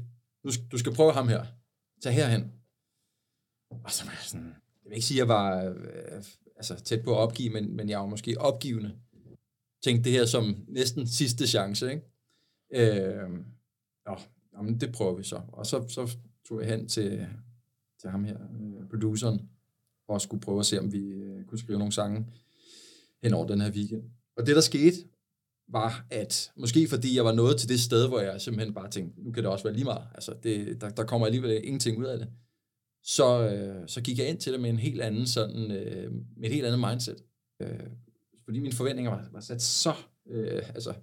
du, 0.45 0.51
du 0.73 0.79
skal 0.79 0.95
prøve 0.95 1.13
ham 1.13 1.29
her. 1.29 1.47
Tag 2.03 2.15
herhen. 2.15 2.53
Og 3.71 3.91
så 3.91 4.05
var 4.05 4.13
jeg 4.13 4.21
sådan, 4.23 4.47
jeg 4.47 4.91
vil 4.91 4.95
ikke 4.95 5.07
sige, 5.07 5.23
at 5.23 5.29
jeg 5.29 5.29
var 5.29 5.65
øh, 5.65 6.23
altså, 6.57 6.75
tæt 6.85 7.05
på 7.05 7.13
at 7.13 7.19
opgive, 7.19 7.51
men, 7.51 7.77
men 7.77 7.89
jeg 7.89 7.99
var 7.99 8.07
måske 8.07 8.41
opgivende. 8.41 8.99
Tænkte 9.85 10.05
det 10.05 10.19
her 10.19 10.27
som 10.27 10.65
næsten 10.69 11.07
sidste 11.07 11.47
chance, 11.47 11.91
ikke? 11.91 12.03
Øh, 12.73 13.31
ja, 14.09 14.15
jamen, 14.57 14.81
det 14.81 14.93
prøver 14.93 15.17
vi 15.17 15.23
så. 15.23 15.41
Og 15.53 15.67
så, 15.67 15.89
så 15.89 16.17
tog 16.49 16.61
jeg 16.61 16.69
hen 16.69 16.89
til, 16.89 17.27
til 18.01 18.11
ham 18.11 18.25
her, 18.25 18.37
øh, 18.41 18.89
produceren, 18.91 19.51
og 20.09 20.21
skulle 20.21 20.41
prøve 20.41 20.59
at 20.61 20.67
se, 20.67 20.79
om 20.81 20.93
vi 20.93 20.99
øh, 20.99 21.45
kunne 21.45 21.59
skrive 21.59 21.79
nogle 21.79 21.93
sange 21.93 22.27
hen 23.23 23.35
over 23.35 23.47
den 23.47 23.61
her 23.61 23.71
weekend. 23.71 24.03
Og 24.37 24.47
det, 24.47 24.57
der 24.57 24.61
skete, 24.61 24.97
var, 25.69 26.07
at 26.11 26.53
måske 26.57 26.89
fordi 26.89 27.17
jeg 27.17 27.25
var 27.25 27.33
nået 27.33 27.57
til 27.57 27.69
det 27.69 27.81
sted, 27.81 28.09
hvor 28.09 28.21
jeg 28.21 28.41
simpelthen 28.41 28.75
bare 28.75 28.91
tænkte, 28.91 29.23
nu 29.23 29.33
kan 29.33 29.43
det 29.43 29.53
også 29.53 29.65
være 29.65 29.75
lige 29.75 29.85
meget, 29.85 30.07
altså 30.15 30.35
det, 30.43 30.81
der, 30.81 30.89
der 30.89 31.05
kommer 31.05 31.27
alligevel 31.27 31.61
ingenting 31.65 31.99
ud 31.99 32.05
af 32.05 32.19
det, 32.19 32.29
så, 33.05 33.49
øh, 33.49 33.89
så 33.89 34.01
gik 34.01 34.19
jeg 34.19 34.29
ind 34.29 34.39
til 34.39 34.53
det 34.53 34.61
med 34.61 34.71
en 34.71 34.79
helt 34.79 35.01
anden 35.01 35.27
sådan, 35.27 35.71
øh, 35.71 36.13
med 36.13 36.49
et 36.49 36.55
helt 36.55 36.67
andet 36.67 36.91
mindset. 36.91 37.25
Øh, 37.63 37.87
fordi 38.45 38.59
mine 38.59 38.75
forventninger 38.75 39.11
var, 39.11 39.29
var 39.33 39.41
sat 39.41 39.63
så, 39.63 39.95
øh, 40.31 40.69
altså 40.69 40.95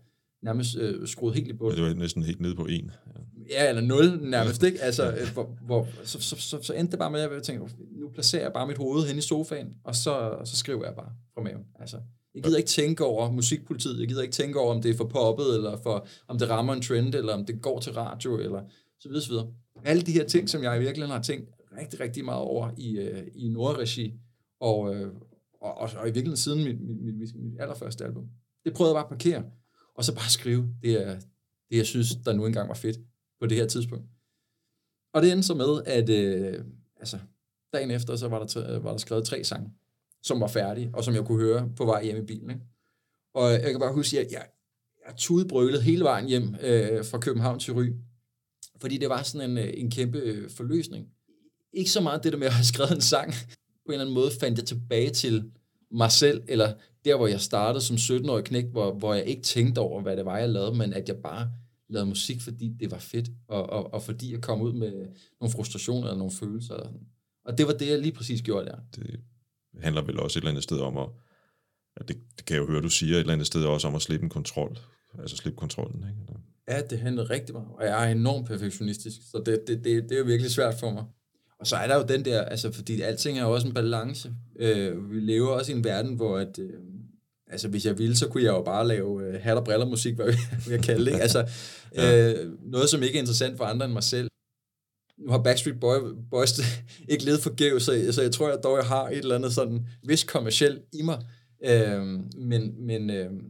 nærmest 0.44 0.78
øh, 0.78 1.08
skruet 1.08 1.36
helt 1.36 1.48
i 1.48 1.54
bund. 1.54 1.76
Ja, 1.76 1.82
det 1.82 1.90
var 1.90 1.96
næsten 1.96 2.24
helt 2.24 2.40
nede 2.42 2.56
på 2.56 2.66
en. 2.66 2.92
Ja, 3.50 3.64
ja 3.64 3.70
eller 3.70 3.82
nul 3.82 4.20
nærmest, 4.22 4.64
ikke? 4.64 4.82
Altså, 4.82 5.12
øh, 5.12 5.34
hvor, 5.34 5.58
hvor, 5.66 5.88
så, 6.04 6.22
så, 6.22 6.36
så, 6.36 6.62
så 6.62 6.74
endte 6.74 6.92
det 6.92 7.00
bare 7.00 7.12
med, 7.12 7.22
at 7.22 7.34
jeg 7.34 7.44
tænkte, 7.44 7.76
nu 7.92 8.10
placerer 8.10 8.42
jeg 8.42 8.54
bare 8.54 8.68
mit 8.68 8.78
hoved 8.78 9.08
hen 9.08 9.18
i 9.18 9.22
sofaen, 9.22 9.74
og 9.84 9.96
så, 9.96 10.42
så 10.46 10.56
skriver 10.56 10.86
jeg 10.86 10.96
bare 10.96 11.12
fra 11.34 11.42
maven. 11.42 11.64
Altså, 11.80 11.98
jeg 12.36 12.44
gider 12.44 12.58
ikke 12.58 12.70
tænke 12.70 13.06
over 13.06 13.32
musikpolitiet, 13.32 14.00
jeg 14.00 14.08
gider 14.08 14.22
ikke 14.22 14.34
tænke 14.34 14.60
over, 14.60 14.76
om 14.76 14.82
det 14.82 14.92
er 14.92 14.98
for 14.98 15.08
poppet, 15.08 15.56
eller 15.56 15.78
for, 15.84 16.08
om 16.28 16.40
det 16.40 16.50
rammer 16.50 16.74
en 16.74 16.82
trend, 16.82 17.16
eller 17.16 17.34
om 17.34 17.46
det 17.46 17.62
går 17.62 17.80
til 17.80 17.94
radio, 17.94 18.38
eller 18.40 18.62
så 19.00 19.10
videre, 19.10 19.24
så 19.24 19.30
videre. 19.30 19.48
Alle 19.86 20.02
de 20.02 20.12
her 20.12 20.26
ting, 20.26 20.50
som 20.50 20.64
jeg 20.64 20.78
i 20.78 20.80
virkeligheden 20.80 21.16
har 21.16 21.22
tænkt 21.22 21.50
rigtig, 21.78 22.00
rigtig 22.00 22.26
meget 22.26 22.42
over 22.42 22.72
i, 22.78 22.98
øh, 22.98 23.28
i 23.36 23.48
Nordregi, 23.50 24.14
og, 24.60 24.96
øh, 24.96 25.08
og, 25.62 25.78
og, 25.78 25.90
og 25.98 26.08
i 26.08 26.12
virkeligheden 26.12 26.38
siden 26.38 26.64
mit, 26.64 26.82
mit, 26.82 27.16
mit, 27.16 27.36
mit 27.36 27.54
allerførste 27.60 28.06
album. 28.06 28.24
Det 28.66 28.74
prøvede 28.74 28.96
jeg 28.96 28.96
bare 28.96 29.14
at 29.14 29.20
parkere, 29.20 29.44
og 29.98 30.06
så 30.06 30.16
bare 30.16 30.30
skrive 30.30 30.74
det, 30.82 31.08
er, 31.08 31.20
det 31.70 31.78
jeg 31.78 31.86
synes, 31.86 32.16
der 32.26 32.34
nu 32.34 32.46
engang 32.46 32.70
var 32.70 32.76
fedt 32.76 32.98
på 33.40 33.48
det 33.48 33.58
her 33.58 33.68
tidspunkt. 33.68 34.06
Og 35.14 35.22
det 35.22 35.32
endte 35.32 35.48
så 35.48 35.54
med, 35.54 35.84
at 35.86 36.10
øh, 36.10 36.66
altså, 37.00 37.20
dagen 37.74 37.92
efter, 37.92 38.16
så 38.16 38.28
var 38.28 38.46
der, 38.46 38.80
var 38.80 38.92
der 38.92 38.98
skrevet 38.98 39.26
tre 39.26 39.44
sange 39.44 39.74
som 40.24 40.42
var 40.42 40.48
færdig, 40.48 40.90
og 40.94 41.04
som 41.04 41.14
jeg 41.14 41.26
kunne 41.26 41.44
høre 41.44 41.70
på 41.76 41.86
vej 41.86 42.04
hjem 42.04 42.18
i 42.18 42.26
bilen. 42.26 42.50
Ikke? 42.50 42.62
Og 43.34 43.52
jeg 43.52 43.72
kan 43.72 43.80
bare 43.80 43.94
huske, 43.94 44.20
at 44.20 44.32
jeg, 44.32 44.46
jeg, 45.08 45.16
jeg 45.74 45.82
hele 45.82 46.04
vejen 46.04 46.28
hjem 46.28 46.56
øh, 46.62 47.06
fra 47.06 47.20
København 47.20 47.60
til 47.60 47.74
Ry, 47.74 47.86
fordi 48.82 48.98
det 48.98 49.10
var 49.10 49.24
sådan 49.24 49.50
en, 49.50 49.58
øh, 49.58 49.74
en 49.74 49.92
kæmpe 49.92 50.18
øh, 50.18 50.50
forløsning. 50.50 51.08
Ikke 51.74 51.92
så 51.92 52.02
meget 52.02 52.24
det 52.24 52.34
der 52.34 52.40
med 52.40 52.48
at 52.48 52.54
have 52.54 52.66
skrevet 52.66 52.92
en 52.92 53.02
sang. 53.02 53.34
På 53.86 53.92
en 53.92 53.94
eller 53.94 54.06
anden 54.06 54.16
måde 54.16 54.32
fandt 54.40 54.58
jeg 54.58 54.68
tilbage 54.68 55.10
til 55.10 55.52
mig 55.92 56.12
selv, 56.12 56.44
eller 56.48 56.74
der, 57.08 57.18
hvor 57.18 57.28
jeg 57.28 57.42
startede 57.42 57.84
som 57.84 57.96
17-årig 57.96 58.44
knæk, 58.44 58.66
hvor, 58.66 58.94
hvor 58.94 59.14
jeg 59.14 59.26
ikke 59.26 59.42
tænkte 59.42 59.80
over, 59.80 60.02
hvad 60.02 60.18
det 60.18 60.26
var, 60.26 60.38
jeg 60.38 60.50
lavede, 60.50 60.78
men 60.78 60.94
at 60.94 61.10
jeg 61.10 61.18
bare 61.18 61.52
lavede 61.90 62.10
musik, 62.10 62.42
fordi 62.42 62.70
det 62.80 62.92
var 62.92 62.98
fedt, 62.98 63.30
og, 63.48 63.70
og, 63.70 63.94
og 63.94 64.04
fordi 64.04 64.32
jeg 64.32 64.42
kom 64.42 64.62
ud 64.62 64.74
med 64.74 64.92
nogle 65.42 65.52
frustrationer 65.52 66.08
eller 66.08 66.18
nogle 66.18 66.34
følelser. 66.34 66.94
Og 67.46 67.58
det 67.58 67.68
var 67.68 67.74
det, 67.74 67.88
jeg 67.88 68.00
lige 68.00 68.12
præcis 68.12 68.42
gjorde 68.42 68.66
der. 68.66 68.78
Det 68.96 69.20
handler 69.82 70.02
vel 70.02 70.20
også 70.20 70.40
et 70.40 70.42
eller 70.42 70.52
andet 70.52 70.64
sted 70.64 70.80
om 70.80 70.98
at, 70.98 71.08
at 71.96 72.08
det, 72.08 72.18
det 72.38 72.46
kan 72.46 72.56
jeg 72.56 72.62
jo 72.62 72.68
høre, 72.68 72.82
du 72.82 72.90
siger, 72.90 73.16
et 73.16 73.20
eller 73.20 73.34
andet 73.34 73.48
sted 73.48 73.64
også 73.64 73.88
om 73.88 73.96
at 73.96 74.02
slippe 74.02 74.24
en 74.24 74.30
kontrol, 74.30 74.80
altså 75.20 75.38
slippe 75.38 75.58
kontrollen, 75.58 76.06
ikke? 76.10 76.40
Ja, 76.70 76.82
det 76.82 77.00
handler 77.00 77.30
rigtig 77.30 77.56
meget, 77.56 77.68
og 77.78 77.86
jeg 77.86 78.08
er 78.08 78.12
enormt 78.12 78.48
perfektionistisk, 78.48 79.18
så 79.32 79.38
det, 79.46 79.64
det, 79.68 79.84
det, 79.84 80.04
det 80.04 80.12
er 80.12 80.20
jo 80.20 80.26
virkelig 80.26 80.52
svært 80.52 80.76
for 80.80 80.92
mig. 80.92 81.04
Og 81.60 81.68
så 81.68 81.76
er 81.76 81.88
der 81.88 81.96
jo 81.96 82.04
den 82.04 82.26
der, 82.26 82.42
altså 82.42 82.72
fordi 82.72 83.02
alting 83.02 83.40
er 83.40 83.44
jo 83.44 83.54
også 83.54 83.68
en 83.68 83.74
balance. 83.74 84.34
Øh, 84.60 85.12
vi 85.12 85.20
lever 85.20 85.48
også 85.48 85.72
i 85.72 85.76
en 85.76 85.84
verden, 85.84 86.16
hvor 86.16 86.38
at, 86.38 86.60
øh, 86.60 86.74
altså 87.52 87.68
hvis 87.68 87.86
jeg 87.86 87.98
ville, 87.98 88.16
så 88.16 88.28
kunne 88.28 88.44
jeg 88.44 88.50
jo 88.50 88.62
bare 88.62 88.88
lave 88.88 89.24
øh, 89.24 89.42
hat 89.42 89.58
og 89.58 89.66
briller 89.66 89.86
musik, 89.86 90.16
hvad 90.16 90.34
jeg 90.70 90.84
kalde 90.84 91.06
det, 91.06 91.12
ikke? 91.12 91.22
Altså 91.22 91.50
ja. 91.96 92.34
øh, 92.34 92.52
noget, 92.72 92.90
som 92.90 93.04
ikke 93.04 93.16
er 93.16 93.22
interessant 93.22 93.58
for 93.58 93.64
andre 93.64 93.86
end 93.86 93.94
mig 93.94 94.04
selv 94.04 94.30
nu 95.18 95.32
har 95.32 95.44
Backstreet 95.44 95.80
Boy, 95.80 95.98
Boys 96.32 96.60
ikke 97.10 97.26
levet 97.26 97.40
forgæves, 97.40 97.84
så, 97.84 98.10
så 98.12 98.22
jeg 98.22 98.32
tror 98.32 98.50
jeg 98.50 98.60
dog, 98.64 98.78
jeg 98.78 98.86
har 98.86 99.10
et 99.10 99.18
eller 99.18 99.36
andet 99.36 99.54
sådan 99.54 99.88
vis 100.04 100.24
kommersiel 100.24 100.82
i 100.94 101.02
mig. 101.02 101.26
Øhm, 101.66 102.30
men, 102.38 102.86
men, 102.86 103.10
øhm, 103.10 103.46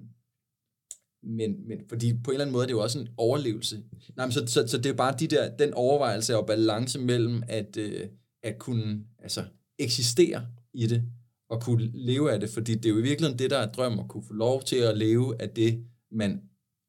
men, 1.24 1.68
men 1.68 1.80
fordi 1.90 2.14
på 2.24 2.32
en 2.32 2.36
eller 2.36 2.46
anden 2.46 2.54
måde 2.54 2.64
er 2.64 2.68
det 2.68 2.74
jo 2.74 2.82
også 2.82 3.00
en 3.00 3.08
overlevelse. 3.18 3.84
Nej, 4.16 4.26
men 4.26 4.32
så, 4.32 4.44
så, 4.48 4.68
så 4.68 4.78
det 4.78 4.86
er 4.90 4.94
bare 4.94 5.16
de 5.20 5.28
der, 5.28 5.56
den 5.58 5.74
overvejelse 5.74 6.38
og 6.38 6.48
balance 6.48 7.00
mellem 7.00 7.44
at, 7.48 7.78
øh, 7.78 8.08
at 8.44 8.60
kunne 8.60 9.04
altså, 9.20 9.44
eksistere 9.80 10.46
i 10.74 10.88
det, 10.88 11.04
og 11.50 11.62
kunne 11.62 11.92
leve 11.94 12.32
af 12.32 12.40
det, 12.40 12.50
fordi 12.50 12.76
det 12.76 12.86
er 12.86 12.90
jo 12.90 12.98
i 12.98 13.02
virkeligheden 13.02 13.40
det, 13.40 13.50
der 13.50 13.58
er 13.58 13.72
drøm, 13.72 14.00
at 14.00 14.08
kunne 14.10 14.24
få 14.28 14.34
lov 14.34 14.64
til 14.64 14.76
at 14.76 14.98
leve 14.98 15.42
af 15.42 15.50
det, 15.50 15.86
man 16.12 16.42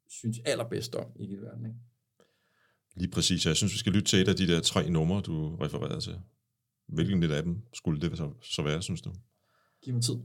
synes 0.09 0.39
allerbedst 0.45 0.95
om 0.95 1.07
i 1.17 1.27
hele 1.27 1.43
verden. 1.43 1.67
Ikke? 1.67 1.79
Lige 2.97 3.11
præcis. 3.11 3.47
Jeg 3.47 3.57
synes, 3.57 3.73
vi 3.73 3.79
skal 3.79 3.93
lytte 3.93 4.09
til 4.09 4.21
et 4.21 4.29
af 4.29 4.37
de 4.37 4.47
der 4.47 4.61
tre 4.61 4.91
numre, 4.91 5.21
du 5.21 5.57
refererede 5.57 6.01
til. 6.01 6.21
Hvilken 6.89 7.21
lidt 7.21 7.33
af 7.33 7.43
dem 7.43 7.63
skulle 7.75 8.01
det 8.01 8.19
så, 8.19 8.33
så 8.43 8.63
være, 8.63 8.83
synes 8.83 9.01
du? 9.03 9.13
Giv 9.85 9.95
mig 9.95 10.03
tid. 10.03 10.17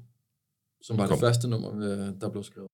Som 0.81 0.97
var 0.97 1.07
Kom. 1.07 1.17
det 1.17 1.21
første 1.21 1.47
nummer, 1.47 1.69
der 2.21 2.29
blev 2.29 2.43
skrevet. 2.43 2.69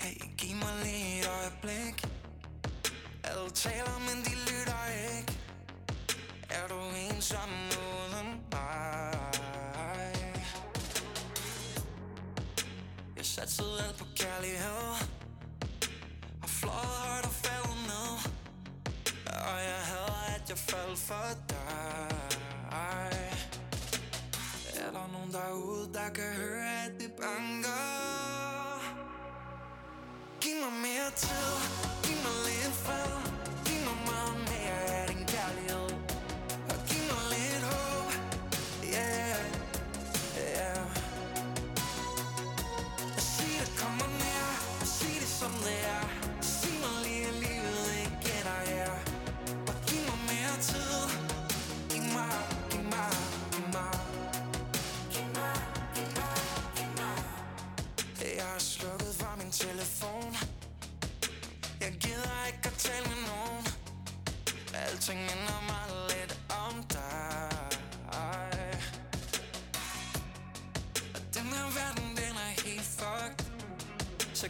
Hey, 0.00 0.16
giv 0.38 0.56
mig 0.62 0.74
lige 0.84 1.20
et 1.20 1.28
øjeblik. 1.38 1.96
Alle 3.24 3.50
taler, 3.64 3.96
men 4.08 4.16
de 4.26 4.34
sammen 7.22 7.70
uden 7.70 8.40
mig? 8.52 10.12
Jeg 13.16 13.26
satte 13.26 13.62
alt 13.62 13.98
på 13.98 14.04
kærlighed. 14.16 15.06
Og 16.42 16.48
fløjet 16.48 16.96
højt 17.04 17.24
og 17.24 17.32
faldet 17.32 17.76
ned. 17.90 18.12
Og 19.26 19.58
jeg 19.70 19.80
havde, 19.90 20.16
at 20.36 20.48
jeg 20.48 20.58
faldt 20.58 20.98
for 20.98 21.28
dig. 21.48 22.12
Er 24.80 24.90
der 24.90 25.06
nogen 25.12 25.32
derude, 25.32 25.94
der 25.94 26.08
kan 26.14 26.32
høre, 26.34 26.84
at 26.84 26.92
det 27.00 27.12
banker? 27.20 27.82
Giv 30.40 30.54
mig 30.64 30.72
mere 30.72 31.10
tid, 31.16 31.52
giv 32.02 32.16
mig 32.16 32.36
lidt 32.46 32.74
fred. 32.74 33.21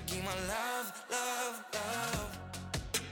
Så 0.03 0.15
giv 0.15 0.23
mig 0.23 0.39
love, 0.53 0.89
love, 1.15 1.57
love 1.77 2.29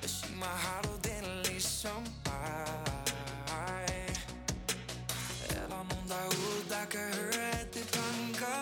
Og 0.02 0.08
sig 0.08 0.36
mig, 0.38 0.54
har 0.66 0.82
du 0.82 0.92
det 1.08 1.20
ligesom 1.46 2.02
mig 2.26 2.66
Er 5.56 5.66
der 5.72 5.80
nogen 5.90 6.08
derude, 6.14 6.60
der 6.68 6.84
kan 6.94 7.06
høre, 7.18 7.50
at 7.60 7.68
det 7.74 7.86
banker 7.96 8.58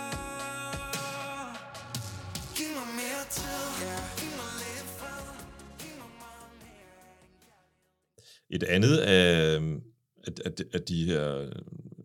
Giv 2.57 2.71
mig 2.79 2.89
mere 3.01 3.25
tid, 3.37 3.65
yeah. 3.85 4.03
giv 4.19 4.33
mig 4.41 4.51
lidt 4.63 4.89
fred 4.99 5.25
Giv 5.81 5.95
mig 6.03 6.11
meget 6.23 6.51
mere 6.63 7.01
Et 8.57 8.63
andet 8.63 8.97
af, 8.99 9.57
af, 10.27 10.33
af, 10.45 10.53
af 10.73 10.83
de 10.83 11.05
her 11.05 11.51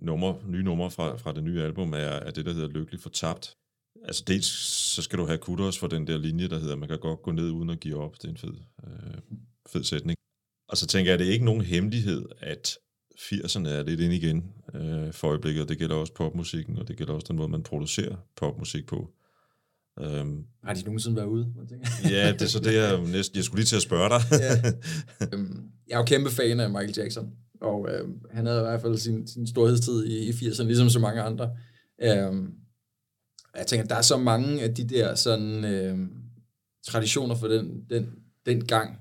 numre, 0.01 0.37
nye 0.47 0.63
numre 0.63 0.91
fra, 0.91 1.17
fra 1.17 1.33
det 1.33 1.43
nye 1.43 1.63
album 1.63 1.93
er, 1.93 1.97
er 2.27 2.31
det, 2.31 2.45
der 2.45 2.53
hedder 2.53 2.67
Lykkelig 2.67 3.01
Fortabt. 3.01 3.57
Altså 4.07 4.23
dels 4.27 4.47
så 4.93 5.01
skal 5.01 5.19
du 5.19 5.25
have 5.25 5.37
kudos 5.37 5.77
for 5.77 5.87
den 5.87 6.07
der 6.07 6.17
linje, 6.17 6.47
der 6.47 6.59
hedder, 6.59 6.75
man 6.75 6.89
kan 6.89 6.99
godt 6.99 7.21
gå 7.21 7.31
ned 7.31 7.49
uden 7.49 7.69
at 7.69 7.79
give 7.79 7.97
op. 8.01 8.15
Det 8.15 8.25
er 8.25 8.29
en 8.29 8.37
fed, 8.37 8.53
øh, 8.87 9.37
fed 9.69 9.83
sætning. 9.83 10.17
Og 10.69 10.77
så 10.77 10.87
tænker 10.87 11.11
jeg, 11.11 11.13
at 11.13 11.19
det 11.19 11.27
er 11.27 11.31
ikke 11.31 11.45
nogen 11.45 11.61
hemmelighed, 11.61 12.25
at 12.39 12.77
80'erne 13.19 13.67
er 13.67 13.83
lidt 13.83 13.99
ind 13.99 14.13
igen 14.13 14.53
øh, 14.75 15.13
for 15.13 15.27
øjeblikket, 15.27 15.63
og 15.63 15.69
det 15.69 15.77
gælder 15.77 15.95
også 15.95 16.13
popmusikken, 16.13 16.77
og 16.77 16.87
det 16.87 16.97
gælder 16.97 17.13
også 17.13 17.27
den 17.27 17.35
måde, 17.35 17.49
man 17.49 17.63
producerer 17.63 18.15
popmusik 18.35 18.85
på. 18.85 19.09
Øhm, 19.99 20.45
Har 20.63 20.73
de 20.73 20.83
nogensinde 20.83 21.15
været 21.15 21.27
ude? 21.27 21.53
Man 21.55 21.67
tænker? 21.67 21.87
ja, 22.03 22.31
det 22.31 22.41
er 22.41 22.45
så 22.45 22.59
det, 22.59 22.73
jeg 22.73 23.01
næsten... 23.01 23.35
Jeg 23.35 23.43
skulle 23.43 23.59
lige 23.59 23.65
til 23.65 23.75
at 23.75 23.81
spørge 23.81 24.09
dig. 24.09 24.21
Ja. 24.39 24.71
Øhm, 25.33 25.69
jeg 25.87 25.93
er 25.93 25.97
jo 25.97 26.05
kæmpe 26.05 26.29
fan 26.29 26.59
af 26.59 26.69
Michael 26.69 26.93
Jackson, 26.97 27.33
og 27.61 27.87
øhm, 27.91 28.21
han 28.31 28.45
havde 28.45 28.59
i 28.59 28.63
hvert 28.63 28.81
fald 28.81 28.97
sin, 28.97 29.27
sin 29.27 29.47
storhedstid 29.47 30.05
i, 30.05 30.29
i 30.29 30.29
80'erne, 30.29 30.63
ligesom 30.63 30.89
så 30.89 30.99
mange 30.99 31.21
andre. 31.21 31.51
Øhm, 32.01 32.53
jeg 33.57 33.67
tænker, 33.67 33.87
der 33.87 33.95
er 33.95 34.01
så 34.01 34.17
mange 34.17 34.61
af 34.63 34.75
de 34.75 34.89
der 34.89 35.15
sådan, 35.15 35.65
øhm, 35.65 36.09
traditioner 36.85 37.35
for 37.35 37.47
den, 37.47 37.85
den, 37.89 38.09
den 38.45 38.65
gang. 38.65 38.99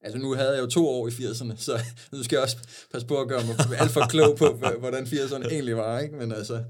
Altså 0.00 0.18
nu 0.18 0.34
havde 0.34 0.52
jeg 0.52 0.60
jo 0.60 0.66
to 0.66 0.88
år 0.88 1.08
i 1.08 1.10
80'erne, 1.10 1.56
så 1.56 1.80
nu 2.12 2.22
skal 2.22 2.36
jeg 2.36 2.42
også 2.42 2.56
passe 2.92 3.06
på 3.06 3.20
at 3.20 3.28
gøre 3.28 3.40
mig 3.46 3.80
alt 3.80 3.90
for 3.90 4.00
klog 4.08 4.36
på, 4.36 4.52
hvordan 4.78 5.04
80'erne 5.04 5.48
egentlig 5.48 5.76
var, 5.76 5.98
ikke? 6.00 6.16
Men 6.16 6.32
altså, 6.32 6.64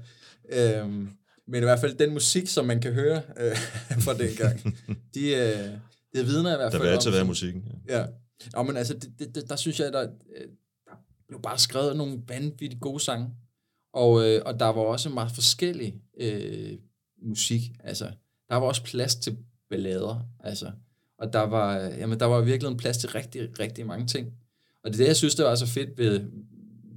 øhm, 0.49 1.09
men 1.47 1.63
i 1.63 1.65
hvert 1.65 1.79
fald 1.79 1.97
den 1.97 2.13
musik, 2.13 2.47
som 2.47 2.65
man 2.65 2.81
kan 2.81 2.93
høre 2.93 3.21
øh, 3.37 3.57
fra 4.05 4.13
den 4.13 4.35
gang, 4.37 4.77
de, 5.13 5.35
øh, 5.35 5.69
det 6.15 6.25
vidner 6.27 6.53
i 6.53 6.57
hvert 6.57 6.71
Der 6.71 6.77
fald 6.77 6.81
vil 6.81 6.95
altid 6.95 7.11
være 7.11 7.25
musikken. 7.25 7.63
Ja. 7.89 7.99
Ja. 7.99 8.05
Nå, 8.53 8.63
men 8.63 8.77
altså, 8.77 8.93
det, 8.93 9.13
det, 9.19 9.35
det, 9.35 9.49
der 9.49 9.55
synes 9.55 9.79
jeg, 9.79 9.93
der, 9.93 10.01
øh, 10.01 10.47
der 10.85 10.95
blev 11.27 11.41
bare 11.41 11.57
skrevet 11.57 11.97
nogle 11.97 12.21
vanvittigt 12.27 12.81
gode 12.81 12.99
sange. 12.99 13.29
Og, 13.93 14.29
øh, 14.29 14.41
og 14.45 14.59
der 14.59 14.65
var 14.65 14.81
også 14.81 15.09
meget 15.09 15.31
forskellig 15.31 16.01
øh, 16.19 16.77
musik. 17.23 17.61
Altså, 17.79 18.05
der 18.49 18.55
var 18.55 18.67
også 18.67 18.83
plads 18.83 19.15
til 19.15 19.37
ballader. 19.69 20.27
Altså, 20.39 20.71
og 21.17 21.33
der 21.33 21.39
var, 21.39 21.77
jamen, 21.77 22.19
der 22.19 22.25
var 22.25 22.41
virkelig 22.41 22.71
en 22.71 22.77
plads 22.77 22.97
til 22.97 23.09
rigtig, 23.09 23.59
rigtig 23.59 23.85
mange 23.85 24.07
ting. 24.07 24.33
Og 24.83 24.91
det 24.91 24.95
er 24.95 25.03
det, 25.03 25.07
jeg 25.07 25.15
synes, 25.15 25.35
der 25.35 25.43
var 25.43 25.55
så 25.55 25.67
fedt 25.67 25.97
ved, 25.97 26.21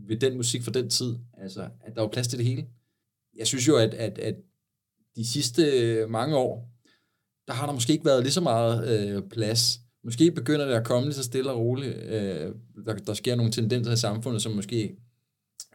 ved 0.08 0.16
den 0.16 0.36
musik 0.36 0.62
fra 0.62 0.70
den 0.70 0.90
tid. 0.90 1.14
Altså, 1.38 1.68
at 1.80 1.94
der 1.94 2.00
var 2.00 2.08
plads 2.08 2.28
til 2.28 2.38
det 2.38 2.46
hele. 2.46 2.66
Jeg 3.36 3.46
synes 3.46 3.68
jo, 3.68 3.76
at, 3.76 3.94
at, 3.94 4.18
at 4.18 4.34
de 5.16 5.26
sidste 5.26 6.06
mange 6.08 6.36
år, 6.36 6.70
der 7.48 7.52
har 7.52 7.66
der 7.66 7.72
måske 7.72 7.92
ikke 7.92 8.04
været 8.04 8.22
lige 8.22 8.32
så 8.32 8.40
meget 8.40 8.88
øh, 8.88 9.22
plads. 9.22 9.80
Måske 10.04 10.30
begynder 10.30 10.66
det 10.66 10.74
at 10.74 10.84
komme 10.84 11.08
lige 11.08 11.14
så 11.14 11.22
stille 11.22 11.50
og 11.50 11.58
roligt. 11.58 11.96
Øh, 11.96 12.54
der, 12.86 12.94
der 12.94 13.14
sker 13.14 13.34
nogle 13.34 13.52
tendenser 13.52 13.92
i 13.92 13.96
samfundet, 13.96 14.42
som 14.42 14.52
måske 14.52 14.96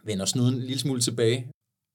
vender 0.04 0.24
snuden 0.24 0.54
en 0.54 0.60
lille 0.60 0.78
smule 0.78 1.00
tilbage. 1.00 1.50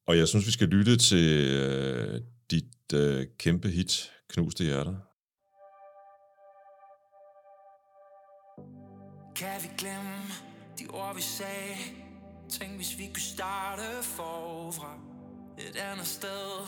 Og 0.07 0.17
jeg 0.17 0.27
synes, 0.27 0.45
vi 0.45 0.51
skal 0.51 0.67
lytte 0.67 0.97
til 0.97 1.51
øh, 1.53 2.21
dit 2.51 2.93
øh, 2.93 3.27
kæmpe 3.39 3.69
hit, 3.69 4.11
Knuste 4.29 4.63
Hjerter. 4.63 4.95
Kan 9.35 9.63
vi 9.63 9.69
glemme 9.77 10.17
de 10.79 10.87
ord, 10.89 11.15
vi 11.15 11.21
sagde? 11.21 11.75
Tænk, 12.49 12.75
hvis 12.75 12.97
vi 12.97 13.07
kunne 13.07 13.21
starte 13.21 14.03
forfra 14.03 14.99
Et 15.57 15.75
andet 15.75 16.07
sted, 16.07 16.67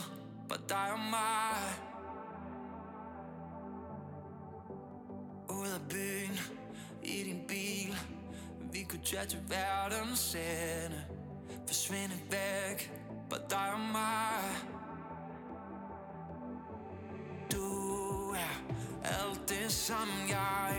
bare 0.50 0.60
dig 0.70 0.92
og 0.92 1.00
mig 1.00 1.74
Ud 5.50 5.68
af 5.68 5.82
byen, 5.90 6.40
i 7.04 7.24
din 7.24 7.48
bil 7.48 7.96
Vi 8.72 8.84
kunne 8.90 9.04
tage 9.06 9.26
til 9.26 9.40
verdens 9.50 10.36
ende 10.36 11.06
Forsvinde 11.68 12.16
væk, 12.32 12.92
bare 13.30 13.42
dig 13.50 13.74
og 13.74 13.80
mig 13.80 14.79
du 17.52 18.32
er 18.32 18.62
alt 19.04 19.50
det, 19.50 19.72
som 19.72 20.08
jeg 20.30 20.78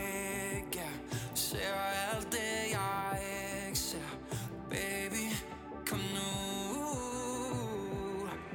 ikke 0.55 0.79
er. 0.79 1.17
Ser 1.35 1.73
alt 2.13 2.31
det, 2.31 2.71
jeg 2.71 3.21
ikke 3.67 3.79
ser. 3.79 4.09
Baby, 4.69 5.35
kom 5.89 5.99
nu. 5.99 6.31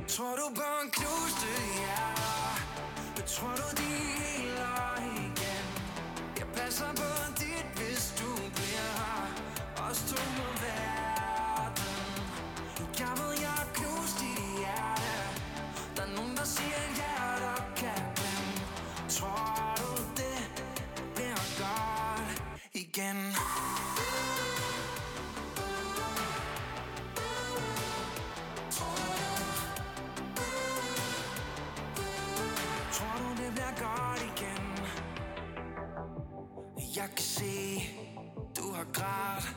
Tror 0.08 0.36
du 0.36 0.54
på 0.54 0.62
en 0.82 0.90
knuste 0.90 1.46
hjerter? 1.76 3.26
Tror 3.26 3.54
du, 3.56 3.76
de 3.76 3.82
heler 3.82 5.00
igen? 5.00 5.66
Jeg 6.38 6.46
passer 6.54 6.92
på 6.96 7.32
dit, 7.38 7.66
hvis 7.76 8.14
du 8.18 8.34
bliver 8.54 8.90
her. 8.98 9.26
Os 9.90 9.98
to 9.98 10.22
må 10.36 10.55
igen? 22.96 23.34
Tror 32.92 33.18
du, 33.18 33.42
det 33.42 33.52
bliver 33.52 33.74
godt 33.78 34.22
igen? 34.22 34.78
Jeg 36.96 37.08
kan 37.16 37.24
se, 37.24 37.82
du 38.56 38.72
har 38.72 38.86
grædt 38.92 39.56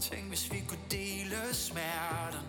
Tænk, 0.00 0.28
hvis 0.28 0.52
vi 0.52 0.62
kunne 0.68 0.84
dele 0.90 1.54
smerten 1.54 2.40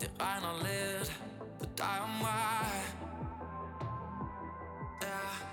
Det 0.00 0.10
regner 0.20 0.62
lidt 0.62 1.22
på 1.58 1.64
dig 1.78 2.00
og 2.02 2.08
mig 2.08 2.82
Ja, 5.02 5.08
yeah. 5.08 5.49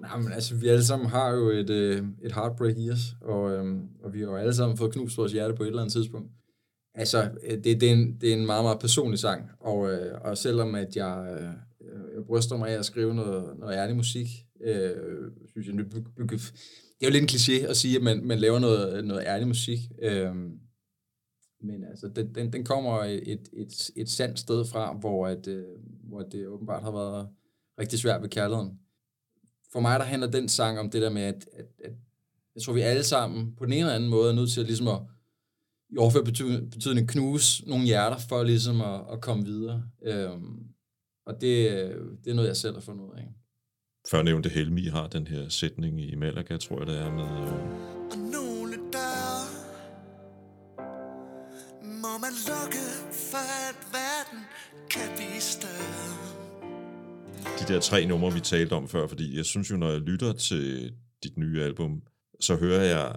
Nej, 0.00 0.18
men 0.18 0.32
altså, 0.32 0.54
vi 0.54 0.68
alle 0.68 0.84
sammen 0.84 1.08
har 1.08 1.30
jo 1.30 1.48
et, 1.48 1.70
øh, 1.70 2.04
et 2.22 2.32
heartbreak 2.32 2.78
i 2.78 2.90
os, 2.90 3.16
og, 3.20 3.52
øhm, 3.52 3.88
og 4.02 4.14
vi 4.14 4.18
har 4.18 4.26
jo 4.26 4.36
alle 4.36 4.54
sammen 4.54 4.78
fået 4.78 4.92
knust 4.92 5.18
vores 5.18 5.32
hjerte 5.32 5.54
på 5.54 5.62
et 5.62 5.66
eller 5.66 5.82
andet 5.82 5.92
tidspunkt. 5.92 6.30
Altså, 6.94 7.30
øh, 7.42 7.64
det, 7.64 7.80
det, 7.80 7.82
er, 7.82 7.92
en, 7.92 8.20
det 8.20 8.28
er 8.28 8.36
en 8.36 8.46
meget, 8.46 8.64
meget 8.64 8.78
personlig 8.78 9.18
sang, 9.18 9.50
og, 9.60 9.92
øh, 9.92 10.20
og 10.20 10.38
selvom 10.38 10.74
at 10.74 10.96
jeg, 10.96 11.38
øh, 11.40 12.14
jeg 12.14 12.24
bryster 12.26 12.56
mig 12.56 12.68
af 12.68 12.78
at 12.78 12.84
skrive 12.84 13.14
noget, 13.14 13.58
noget 13.58 13.76
ærlig 13.76 13.96
musik, 13.96 14.28
øh, 14.64 14.90
synes 15.50 15.66
jeg, 15.66 15.74
det, 15.74 15.92
det 17.00 17.06
er 17.06 17.06
jo 17.06 17.10
lidt 17.10 17.22
en 17.22 17.28
kliché 17.28 17.70
at 17.70 17.76
sige, 17.76 17.96
at 17.96 18.02
man, 18.02 18.26
man 18.26 18.38
laver 18.38 18.58
noget, 18.58 19.04
noget 19.04 19.22
ærlig 19.26 19.48
musik, 19.48 19.78
øh, 20.02 20.34
men 21.60 21.84
altså, 21.90 22.08
den, 22.16 22.34
den, 22.34 22.52
den 22.52 22.64
kommer 22.64 23.04
et, 23.04 23.48
et, 23.52 23.90
et 23.96 24.08
sandt 24.08 24.38
sted 24.38 24.64
fra, 24.64 24.96
hvor, 25.00 25.26
at, 25.26 25.48
øh, 25.48 25.64
hvor 26.08 26.22
det 26.22 26.46
åbenbart 26.46 26.82
har 26.82 26.92
været 26.92 27.28
rigtig 27.80 27.98
svært 27.98 28.22
ved 28.22 28.28
kærligheden 28.28 28.78
for 29.72 29.80
mig 29.80 29.98
der 29.98 30.04
handler 30.04 30.30
den 30.30 30.48
sang 30.48 30.78
om 30.78 30.90
det 30.90 31.02
der 31.02 31.10
med, 31.10 31.22
at, 31.22 31.48
at, 31.52 31.66
at 31.84 31.92
jeg 32.54 32.62
tror, 32.62 32.72
vi 32.72 32.80
alle 32.80 33.04
sammen 33.04 33.54
på 33.56 33.64
den 33.64 33.72
ene 33.72 33.80
eller 33.80 33.94
anden 33.94 34.10
måde 34.10 34.30
er 34.30 34.34
nødt 34.34 34.50
til 34.50 34.60
at, 34.60 34.66
ligesom 34.66 34.88
at 34.88 35.00
i 35.90 35.96
overført 35.96 36.24
betydning 36.24 37.08
knuse 37.08 37.68
nogle 37.68 37.84
hjerter 37.84 38.18
for 38.28 38.42
ligesom 38.42 38.80
at, 38.80 39.00
at 39.12 39.20
komme 39.20 39.44
videre. 39.44 39.82
Øhm, 40.02 40.58
og 41.26 41.34
det, 41.40 41.70
det 42.24 42.30
er 42.30 42.34
noget, 42.34 42.48
jeg 42.48 42.56
selv 42.56 42.74
har 42.74 42.80
fundet 42.80 43.04
ud 43.04 43.14
af. 43.16 43.28
Før 44.10 44.22
nævnte 44.22 44.48
Helmi 44.48 44.84
har 44.84 45.06
den 45.06 45.26
her 45.26 45.48
sætning 45.48 46.00
i 46.00 46.14
Malaga, 46.14 46.56
tror 46.56 46.78
jeg, 46.78 46.86
det 46.86 46.98
er 46.98 47.12
med... 47.12 47.24
Øh 47.24 47.88
og 48.10 48.18
nogle 48.18 48.76
døre 48.92 49.28
må 51.82 52.18
man 52.18 52.32
lukke 52.48 52.84
for 53.30 53.68
at 53.68 53.76
verden 53.92 54.40
kan 54.90 55.08
blive 55.16 55.40
større. 55.40 56.27
De 57.60 57.72
der 57.72 57.80
tre 57.80 58.06
numre, 58.06 58.32
vi 58.32 58.40
talte 58.40 58.72
om 58.72 58.88
før, 58.88 59.06
fordi 59.06 59.36
jeg 59.36 59.44
synes 59.44 59.70
jo, 59.70 59.76
når 59.76 59.90
jeg 59.90 60.00
lytter 60.00 60.32
til 60.32 60.92
dit 61.22 61.36
nye 61.36 61.62
album, 61.62 62.02
så 62.40 62.56
hører 62.56 62.84
jeg 62.84 63.16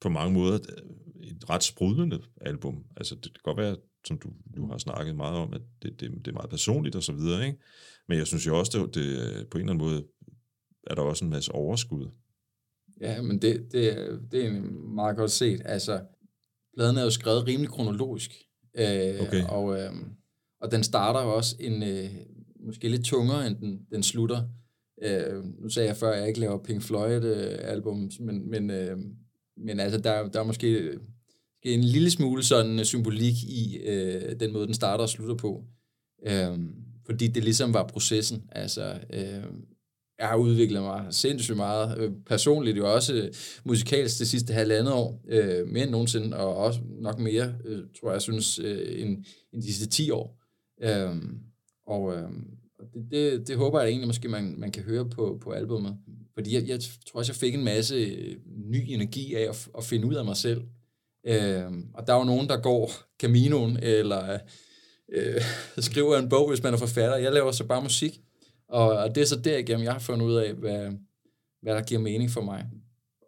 på 0.00 0.08
mange 0.08 0.34
måder 0.34 0.58
et 1.22 1.50
ret 1.50 1.62
sprudlende 1.62 2.20
album. 2.40 2.84
Altså, 2.96 3.14
det 3.14 3.22
kan 3.22 3.40
godt 3.44 3.56
være, 3.56 3.76
som 4.06 4.18
du 4.18 4.28
nu 4.56 4.66
har 4.66 4.78
snakket 4.78 5.16
meget 5.16 5.36
om, 5.36 5.54
at 5.54 5.60
det, 5.82 6.00
det, 6.00 6.10
det 6.24 6.28
er 6.28 6.32
meget 6.32 6.50
personligt 6.50 6.96
og 6.96 7.02
så 7.02 7.12
videre, 7.12 7.46
ikke? 7.46 7.58
Men 8.08 8.18
jeg 8.18 8.26
synes 8.26 8.46
jo 8.46 8.58
også, 8.58 8.78
det, 8.78 8.94
det 8.94 9.48
på 9.48 9.58
en 9.58 9.62
eller 9.62 9.72
anden 9.72 9.86
måde 9.88 10.04
er 10.86 10.94
der 10.94 11.02
også 11.02 11.24
en 11.24 11.30
masse 11.30 11.52
overskud. 11.52 12.08
Ja, 13.00 13.22
men 13.22 13.42
det, 13.42 13.72
det, 13.72 14.20
det 14.32 14.46
er 14.46 14.50
meget 14.94 15.16
godt 15.16 15.30
set. 15.30 15.62
Altså, 15.64 16.00
pladen 16.74 16.96
er 16.96 17.02
jo 17.02 17.10
skrevet 17.10 17.46
rimelig 17.46 17.70
kronologisk. 17.70 18.30
Øh, 18.74 19.20
okay. 19.20 19.44
og, 19.48 19.80
øh, 19.80 19.92
og 20.60 20.70
den 20.70 20.82
starter 20.82 21.22
jo 21.22 21.36
også 21.36 21.56
en, 21.60 21.82
øh, 21.82 22.10
måske 22.66 22.88
lidt 22.88 23.04
tungere, 23.04 23.46
end 23.46 23.56
den, 23.56 23.80
den 23.92 24.02
slutter. 24.02 24.42
Øh, 25.02 25.44
nu 25.62 25.68
sagde 25.68 25.88
jeg 25.88 25.96
før, 25.96 26.10
at 26.10 26.18
jeg 26.18 26.28
ikke 26.28 26.40
laver 26.40 26.58
Pink 26.58 26.82
Floyd-album, 26.82 28.04
øh, 28.04 28.26
men, 28.26 28.50
men, 28.50 28.70
øh, 28.70 28.98
men 29.56 29.80
altså, 29.80 29.98
der, 29.98 30.28
der 30.28 30.40
er 30.40 30.44
måske 30.44 30.98
en 31.62 31.84
lille 31.84 32.10
smule 32.10 32.42
sådan 32.42 32.78
øh, 32.78 32.84
symbolik 32.84 33.34
i 33.42 33.78
øh, 33.78 34.40
den 34.40 34.52
måde, 34.52 34.66
den 34.66 34.74
starter 34.74 35.02
og 35.02 35.08
slutter 35.08 35.34
på. 35.36 35.64
Øh, 36.26 36.58
fordi 37.06 37.26
det 37.26 37.44
ligesom 37.44 37.74
var 37.74 37.86
processen. 37.86 38.42
Altså, 38.52 38.98
øh, 39.12 39.44
jeg 40.18 40.28
har 40.28 40.36
udviklet 40.36 40.82
mig 40.82 41.06
sindssygt 41.10 41.56
meget, 41.56 41.98
øh, 41.98 42.12
personligt 42.26 42.76
jo 42.76 42.94
også 42.94 43.14
øh, 43.14 43.32
musikalsk 43.64 44.18
det 44.18 44.28
sidste 44.28 44.52
halvandet 44.52 44.92
år, 44.92 45.20
øh, 45.28 45.66
mere 45.66 45.82
end 45.82 45.90
nogensinde, 45.90 46.36
og 46.36 46.56
også 46.56 46.80
nok 47.00 47.18
mere, 47.18 47.54
øh, 47.64 47.82
tror 48.00 48.12
jeg, 48.12 48.22
synes, 48.22 48.58
øh, 48.58 49.02
end, 49.02 49.24
end 49.52 49.62
de 49.62 49.66
sidste 49.66 49.86
10 49.86 50.10
år. 50.10 50.42
Øh, 50.82 51.16
og 51.86 52.14
øh, 52.14 52.30
det, 52.94 53.10
det, 53.10 53.48
det 53.48 53.56
håber 53.56 53.80
jeg 53.80 53.88
egentlig 53.88 54.06
måske, 54.06 54.28
man, 54.28 54.54
man 54.58 54.72
kan 54.72 54.82
høre 54.82 55.08
på, 55.08 55.38
på 55.42 55.50
albumet. 55.50 55.96
Fordi 56.34 56.54
jeg, 56.54 56.68
jeg 56.68 56.80
tror 57.06 57.18
også, 57.18 57.32
jeg 57.32 57.36
fik 57.36 57.54
en 57.54 57.64
masse 57.64 57.94
øh, 57.94 58.36
ny 58.46 58.84
energi 58.88 59.34
af 59.34 59.48
at, 59.48 59.68
at 59.78 59.84
finde 59.84 60.06
ud 60.06 60.14
af 60.14 60.24
mig 60.24 60.36
selv. 60.36 60.62
Øh, 61.26 61.72
og 61.94 62.06
der 62.06 62.14
er 62.14 62.18
jo 62.18 62.24
nogen, 62.24 62.48
der 62.48 62.60
går 62.60 62.90
Caminoen, 63.20 63.78
eller 63.82 64.38
øh, 65.12 65.42
skriver 65.78 66.18
en 66.18 66.28
bog, 66.28 66.48
hvis 66.48 66.62
man 66.62 66.74
er 66.74 66.78
forfatter. 66.78 67.16
Jeg 67.16 67.32
laver 67.32 67.52
så 67.52 67.66
bare 67.66 67.82
musik. 67.82 68.20
Og, 68.68 68.90
og 68.90 69.14
det 69.14 69.20
er 69.20 69.26
så 69.26 69.40
derigennem, 69.40 69.84
jeg 69.84 69.92
har 69.92 70.00
fundet 70.00 70.26
ud 70.26 70.34
af, 70.34 70.54
hvad, 70.54 70.90
hvad 71.62 71.74
der 71.74 71.82
giver 71.82 72.00
mening 72.00 72.30
for 72.30 72.42
mig. 72.42 72.66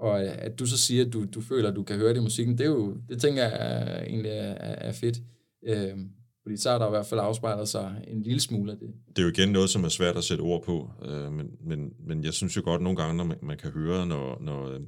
Og 0.01 0.25
øh, 0.25 0.35
at 0.39 0.59
du 0.59 0.67
så 0.67 0.79
siger, 0.79 1.07
at 1.07 1.13
du, 1.13 1.25
du 1.25 1.41
føler, 1.41 1.69
at 1.69 1.77
du 1.77 1.83
kan 1.83 1.97
høre 1.97 2.09
det 2.09 2.21
i 2.21 2.23
musikken, 2.23 2.59
det, 2.59 2.65
er 2.65 2.71
jo, 2.71 2.97
det 3.09 3.21
tænker 3.21 3.43
jeg 3.43 3.53
er, 3.55 4.03
egentlig 4.05 4.31
er, 4.31 4.55
er 4.61 4.93
fedt. 4.93 5.19
Øh, 5.67 5.99
fordi 6.49 6.57
så 6.57 6.71
er 6.71 6.79
der 6.79 6.87
i 6.87 6.91
hvert 6.91 7.07
fald 7.07 7.21
afspejlet 7.21 7.69
sig 7.69 8.05
en 8.09 8.23
lille 8.23 8.41
smule 8.41 8.73
af 8.73 8.79
det. 8.79 8.95
Det 9.09 9.19
er 9.19 9.23
jo 9.23 9.29
igen 9.29 9.49
noget, 9.49 9.71
som 9.71 9.85
er 9.85 9.89
svært 9.89 10.17
at 10.17 10.25
sætte 10.25 10.43
ord 10.43 10.63
på, 10.63 10.91
øh, 11.03 11.33
men, 11.33 11.51
men, 11.61 11.93
men 11.99 12.25
jeg 12.25 12.35
synes 12.35 12.57
jo 12.57 12.63
godt 12.65 12.83
nogle 12.83 12.97
gange, 12.97 13.17
når 13.17 13.25
man, 13.25 13.39
man 13.43 13.59
kan 13.59 13.71
høre, 13.71 14.07
når, 14.07 14.39
når, 14.41 14.69
øh, 14.69 14.81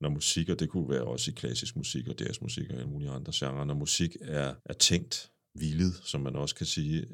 når 0.00 0.08
musik, 0.08 0.48
og 0.48 0.60
det 0.60 0.68
kunne 0.68 0.88
være 0.88 1.04
også 1.04 1.30
i 1.30 1.34
klassisk 1.34 1.76
musik 1.76 2.08
og 2.08 2.14
jazzmusik 2.20 2.70
og 2.70 2.76
alle 2.76 2.90
mulige 2.90 3.10
andre 3.10 3.32
genrer, 3.34 3.64
når 3.64 3.74
musik 3.74 4.16
er, 4.20 4.54
er 4.64 4.72
tænkt, 4.72 5.30
vildt, 5.54 6.08
som 6.08 6.20
man 6.20 6.36
også 6.36 6.54
kan 6.54 6.66
sige, 6.66 7.06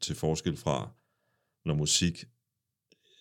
til 0.00 0.14
forskel 0.14 0.56
fra, 0.56 0.90
når 1.64 1.74
musik, 1.74 2.24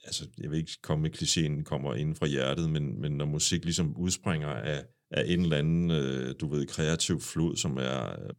altså 0.04 0.28
jeg 0.38 0.52
vil 0.52 0.60
ikke 0.60 0.82
komme 0.82 1.02
med 1.02 1.16
klichéen, 1.16 1.64
kommer 1.64 1.96
inden 1.96 2.16
fra 2.16 2.28
hjertet, 2.28 2.70
men, 2.70 3.02
men 3.02 3.12
når 3.12 3.26
musik 3.26 3.64
ligesom 3.64 3.98
udspringer 3.98 4.50
af, 4.50 4.84
af 5.12 5.24
en 5.28 5.42
eller 5.42 5.58
anden, 5.58 5.92
øh, 5.92 6.36
du 6.40 6.48
ved, 6.48 6.68
kreativ 6.68 7.22
flod, 7.22 7.56
som 7.56 7.78
er, 7.78 8.24
øh, 8.24 8.30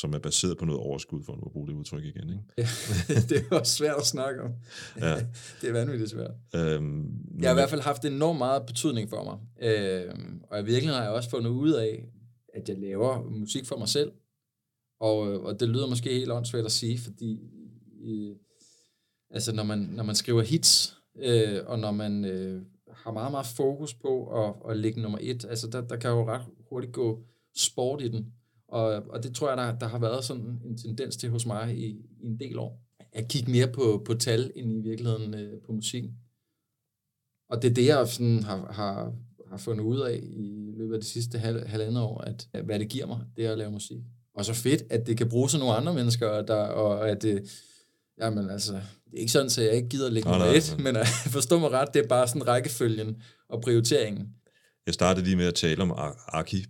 som 0.00 0.14
er 0.14 0.18
baseret 0.18 0.58
på 0.58 0.64
noget 0.64 0.80
overskud, 0.80 1.22
for 1.22 1.32
at 1.32 1.52
bruge 1.52 1.66
det 1.68 1.74
udtryk 1.74 2.04
igen. 2.04 2.28
Ikke? 2.28 2.42
Ja, 2.58 2.68
det 3.28 3.46
er 3.50 3.58
også 3.58 3.72
svært 3.72 3.96
at 3.98 4.06
snakke 4.06 4.42
om. 4.42 4.50
Ja. 5.00 5.14
det 5.60 5.68
er 5.68 5.72
vanvittigt 5.72 6.10
svært. 6.10 6.30
Øhm, 6.54 7.06
jeg 7.40 7.48
har 7.48 7.54
i 7.54 7.60
hvert 7.60 7.70
fald 7.70 7.80
haft 7.80 8.04
enormt 8.04 8.38
meget 8.38 8.66
betydning 8.66 9.10
for 9.10 9.24
mig. 9.24 9.68
Øhm, 9.70 10.42
og 10.50 10.60
i 10.60 10.64
virkeligheden 10.64 10.98
har 10.98 11.02
jeg 11.02 11.12
også 11.12 11.30
fundet 11.30 11.50
ud 11.50 11.72
af, 11.72 12.04
at 12.54 12.68
jeg 12.68 12.78
laver 12.78 13.30
musik 13.30 13.66
for 13.66 13.76
mig 13.76 13.88
selv. 13.88 14.12
Og, 15.00 15.18
og 15.18 15.60
det 15.60 15.68
lyder 15.68 15.86
måske 15.86 16.10
helt 16.10 16.30
åndssvagt 16.30 16.66
at 16.66 16.72
sige, 16.72 16.98
fordi 16.98 17.40
i, 18.00 18.34
altså 19.30 19.52
når 19.52 19.62
man, 19.62 19.78
når 19.78 20.04
man 20.04 20.14
skriver 20.14 20.42
hits, 20.42 20.96
øh, 21.18 21.60
og 21.66 21.78
når 21.78 21.90
man 21.90 22.24
øh, 22.24 22.62
har 22.92 23.12
meget, 23.12 23.30
meget 23.30 23.46
fokus 23.46 23.94
på 23.94 24.26
at, 24.44 24.70
at 24.70 24.76
ligge 24.76 25.00
nummer 25.00 25.18
et, 25.20 25.44
altså 25.44 25.66
der, 25.66 25.80
der 25.80 25.96
kan 25.96 26.10
jo 26.10 26.28
ret 26.28 26.46
hurtigt 26.68 26.92
gå 26.92 27.22
sport 27.56 28.02
i 28.02 28.08
den. 28.08 28.32
Og, 28.68 29.02
og 29.10 29.22
det 29.22 29.34
tror 29.34 29.48
jeg, 29.48 29.56
der, 29.56 29.78
der 29.78 29.88
har 29.88 29.98
været 29.98 30.24
sådan 30.24 30.60
en 30.64 30.78
tendens 30.78 31.16
til 31.16 31.30
hos 31.30 31.46
mig 31.46 31.78
i, 31.78 31.86
i 32.20 32.26
en 32.26 32.40
del 32.40 32.58
år. 32.58 32.82
At 33.12 33.28
kigge 33.28 33.50
mere 33.50 33.68
på, 33.72 34.02
på 34.06 34.14
tal, 34.14 34.50
end 34.54 34.72
i 34.72 34.88
virkeligheden 34.88 35.34
øh, 35.34 35.60
på 35.66 35.72
musikken. 35.72 36.14
Og 37.50 37.62
det 37.62 37.70
er 37.70 37.74
det, 37.74 37.86
jeg 37.86 38.08
sådan 38.08 38.42
har, 38.42 38.72
har, 38.72 39.12
har 39.50 39.56
fundet 39.56 39.84
ud 39.84 40.00
af 40.00 40.20
i 40.22 40.72
løbet 40.76 40.94
af 40.94 41.00
det 41.00 41.08
sidste 41.08 41.38
halv, 41.38 41.66
halvandet 41.66 42.02
år, 42.02 42.20
at, 42.20 42.48
at 42.52 42.64
hvad 42.64 42.78
det 42.78 42.88
giver 42.88 43.06
mig, 43.06 43.20
det 43.36 43.46
er 43.46 43.52
at 43.52 43.58
lave 43.58 43.70
musik. 43.70 43.98
Og 44.34 44.44
så 44.44 44.54
fedt, 44.54 44.82
at 44.90 45.06
det 45.06 45.16
kan 45.16 45.28
bruges 45.28 45.54
af 45.54 45.60
nogle 45.60 45.74
andre 45.74 45.94
mennesker, 45.94 46.42
der, 46.42 46.54
og 46.54 47.08
at 47.10 47.22
det, 47.22 47.50
jamen 48.20 48.50
altså, 48.50 48.72
det 48.72 49.14
er 49.14 49.18
ikke 49.18 49.32
sådan, 49.32 49.46
at 49.46 49.58
jeg 49.58 49.72
ikke 49.72 49.88
gider 49.88 50.06
at 50.06 50.12
lægge 50.12 50.30
nummer 50.30 50.46
et, 50.46 50.76
men 50.78 50.96
at 50.96 51.06
forstå 51.36 51.58
mig 51.58 51.70
ret, 51.70 51.94
det 51.94 52.04
er 52.04 52.08
bare 52.08 52.28
sådan 52.28 52.48
rækkefølgen 52.48 53.22
og 53.48 53.60
prioriteringen. 53.60 54.28
Jeg 54.86 54.94
startede 54.94 55.24
lige 55.24 55.36
med 55.36 55.46
at 55.46 55.54
tale 55.54 55.82
om 55.82 55.94
Aki, 56.28 56.64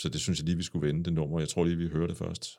så 0.00 0.08
det 0.08 0.20
synes 0.20 0.38
jeg 0.38 0.46
lige, 0.46 0.56
vi 0.56 0.62
skulle 0.62 0.86
vende 0.86 1.04
det 1.04 1.12
nummer. 1.12 1.38
Jeg 1.38 1.48
tror 1.48 1.64
lige, 1.64 1.76
vi 1.76 1.88
hører 1.88 2.06
det 2.06 2.16
først. 2.16 2.58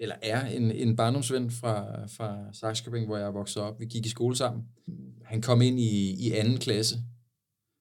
eller 0.00 0.14
er 0.22 0.46
en, 0.46 0.70
en 0.70 0.96
barndomsven 0.96 1.50
fra, 1.50 2.06
fra 2.06 2.52
Saxkøbing, 2.52 3.06
hvor 3.06 3.16
jeg 3.16 3.34
voksede 3.34 3.64
op. 3.64 3.80
Vi 3.80 3.84
gik 3.84 4.06
i 4.06 4.08
skole 4.08 4.36
sammen. 4.36 4.64
Han 5.24 5.42
kom 5.42 5.62
ind 5.62 5.80
i, 5.80 6.26
i 6.26 6.32
anden 6.32 6.58
klasse, 6.58 6.96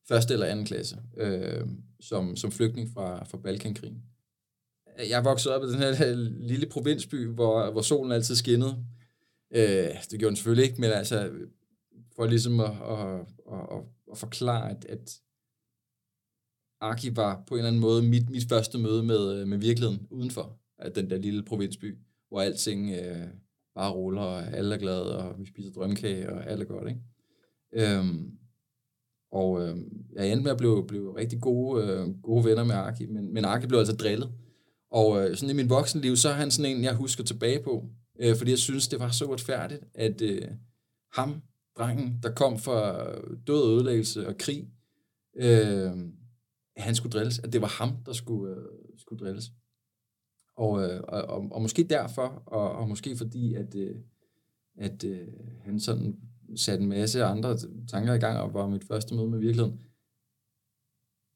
første 0.08 0.34
eller 0.34 0.46
anden 0.46 0.66
klasse, 0.66 0.98
øh, 1.18 1.68
som, 2.00 2.36
som 2.36 2.52
flygtning 2.52 2.90
fra, 2.94 3.24
fra 3.24 3.38
Balkankrigen. 3.38 4.04
Jeg 5.10 5.26
voksede 5.26 5.56
op 5.56 5.64
i 5.64 5.68
den 5.68 5.76
her 5.76 6.16
lille 6.48 6.66
provinsby, 6.66 7.28
hvor, 7.28 7.72
hvor 7.72 7.82
solen 7.82 8.12
altid 8.12 8.36
skinnede. 8.36 8.86
Øh, 9.52 9.90
det 10.12 10.20
gjorde 10.20 10.30
den 10.30 10.36
selvfølgelig 10.36 10.66
ikke, 10.66 10.82
men 10.82 10.92
altså, 10.92 11.32
for 12.16 12.26
ligesom 12.26 12.60
at, 12.60 12.72
at, 12.72 13.20
at, 13.52 13.84
at 14.12 14.18
forklare, 14.18 14.70
at, 14.70 14.86
at 14.86 15.22
Aki 16.82 17.16
var 17.16 17.44
på 17.48 17.56
en 17.56 17.60
eller 17.60 17.68
anden 17.68 17.82
måde 17.82 18.04
mit, 18.04 18.30
mit 18.30 18.50
første 18.50 18.78
møde 18.78 19.04
med, 19.04 19.42
øh, 19.42 19.48
med 19.48 19.58
virkeligheden 19.58 20.08
udenfor 20.10 20.60
den 20.96 21.10
der 21.10 21.18
lille 21.18 21.44
provinsby, 21.44 21.98
hvor 22.30 22.42
alting 22.42 22.92
øh, 22.92 23.28
bare 23.76 23.92
ruller, 23.92 24.22
og 24.22 24.48
alle 24.48 24.76
er 24.76 24.80
glade, 24.80 25.18
og 25.18 25.40
vi 25.40 25.46
spiser 25.46 25.72
drømkage, 25.72 26.34
og 26.34 26.48
alt 26.48 26.62
er 26.62 26.66
godt, 26.66 26.90
ikke? 26.90 27.02
Øhm, 27.74 28.32
og 29.32 29.62
øh, 29.62 29.78
jeg 30.14 30.32
endte 30.32 30.44
med 30.44 30.52
at 30.52 30.58
blive, 30.58 30.88
blive 30.88 31.18
rigtig 31.18 31.42
gode, 31.42 31.84
øh, 31.84 32.22
gode 32.24 32.46
venner 32.46 32.64
med 32.64 32.76
Aki, 32.76 33.06
men, 33.06 33.34
men 33.34 33.46
Aki 33.46 33.68
blev 33.68 33.80
altså 33.80 33.96
drillet. 33.96 34.32
Og 34.92 35.22
øh, 35.22 35.38
sådan 35.38 35.56
i 35.56 35.58
min 35.58 35.70
voksenliv, 35.70 36.16
så 36.16 36.30
er 36.30 36.34
han 36.34 36.52
sådan 36.52 36.72
en, 36.72 36.84
jeg 36.84 36.96
husker 36.96 37.24
tilbage 37.24 37.64
på, 37.64 37.86
øh, 38.22 38.36
fordi 38.38 38.52
jeg 38.52 38.60
synes, 38.60 38.88
det 38.88 39.00
var 39.00 39.10
så 39.10 39.26
uretfærdigt, 39.26 39.84
at 39.96 40.22
øh, 40.22 40.48
ham, 41.14 41.42
drengen, 41.78 42.20
der 42.24 42.32
kom 42.32 42.60
fra 42.60 43.06
død 43.48 43.62
og 43.62 43.76
ødelæggelse 43.76 44.28
og 44.28 44.38
krig, 44.38 44.68
øh, 45.38 45.92
han 46.78 46.96
skulle 46.96 47.12
drilles, 47.12 47.40
at 47.40 47.54
det 47.54 47.62
var 47.62 47.68
ham, 47.68 47.90
der 48.06 48.14
skulle, 48.14 48.56
øh, 48.56 48.64
skulle 48.98 49.26
drilles. 49.26 49.46
Og, 50.60 50.84
øh, 50.84 51.00
og, 51.08 51.22
og, 51.22 51.48
og 51.52 51.62
måske 51.62 51.84
derfor, 51.84 52.44
og, 52.46 52.72
og 52.72 52.90
måske 52.90 53.18
fordi, 53.18 53.54
at, 53.54 53.76
øh, 53.76 53.96
at 54.78 55.04
øh, 55.04 55.28
han 55.66 55.80
sådan 55.80 56.16
satte 56.56 56.84
en 56.84 56.90
masse 56.90 57.24
andre 57.24 57.58
tanker 57.88 58.14
i 58.14 58.18
gang, 58.18 58.40
og 58.40 58.54
var 58.54 58.68
mit 58.68 58.84
første 58.84 59.16
møde 59.16 59.28
med 59.28 59.40
virkeligheden, 59.40 59.80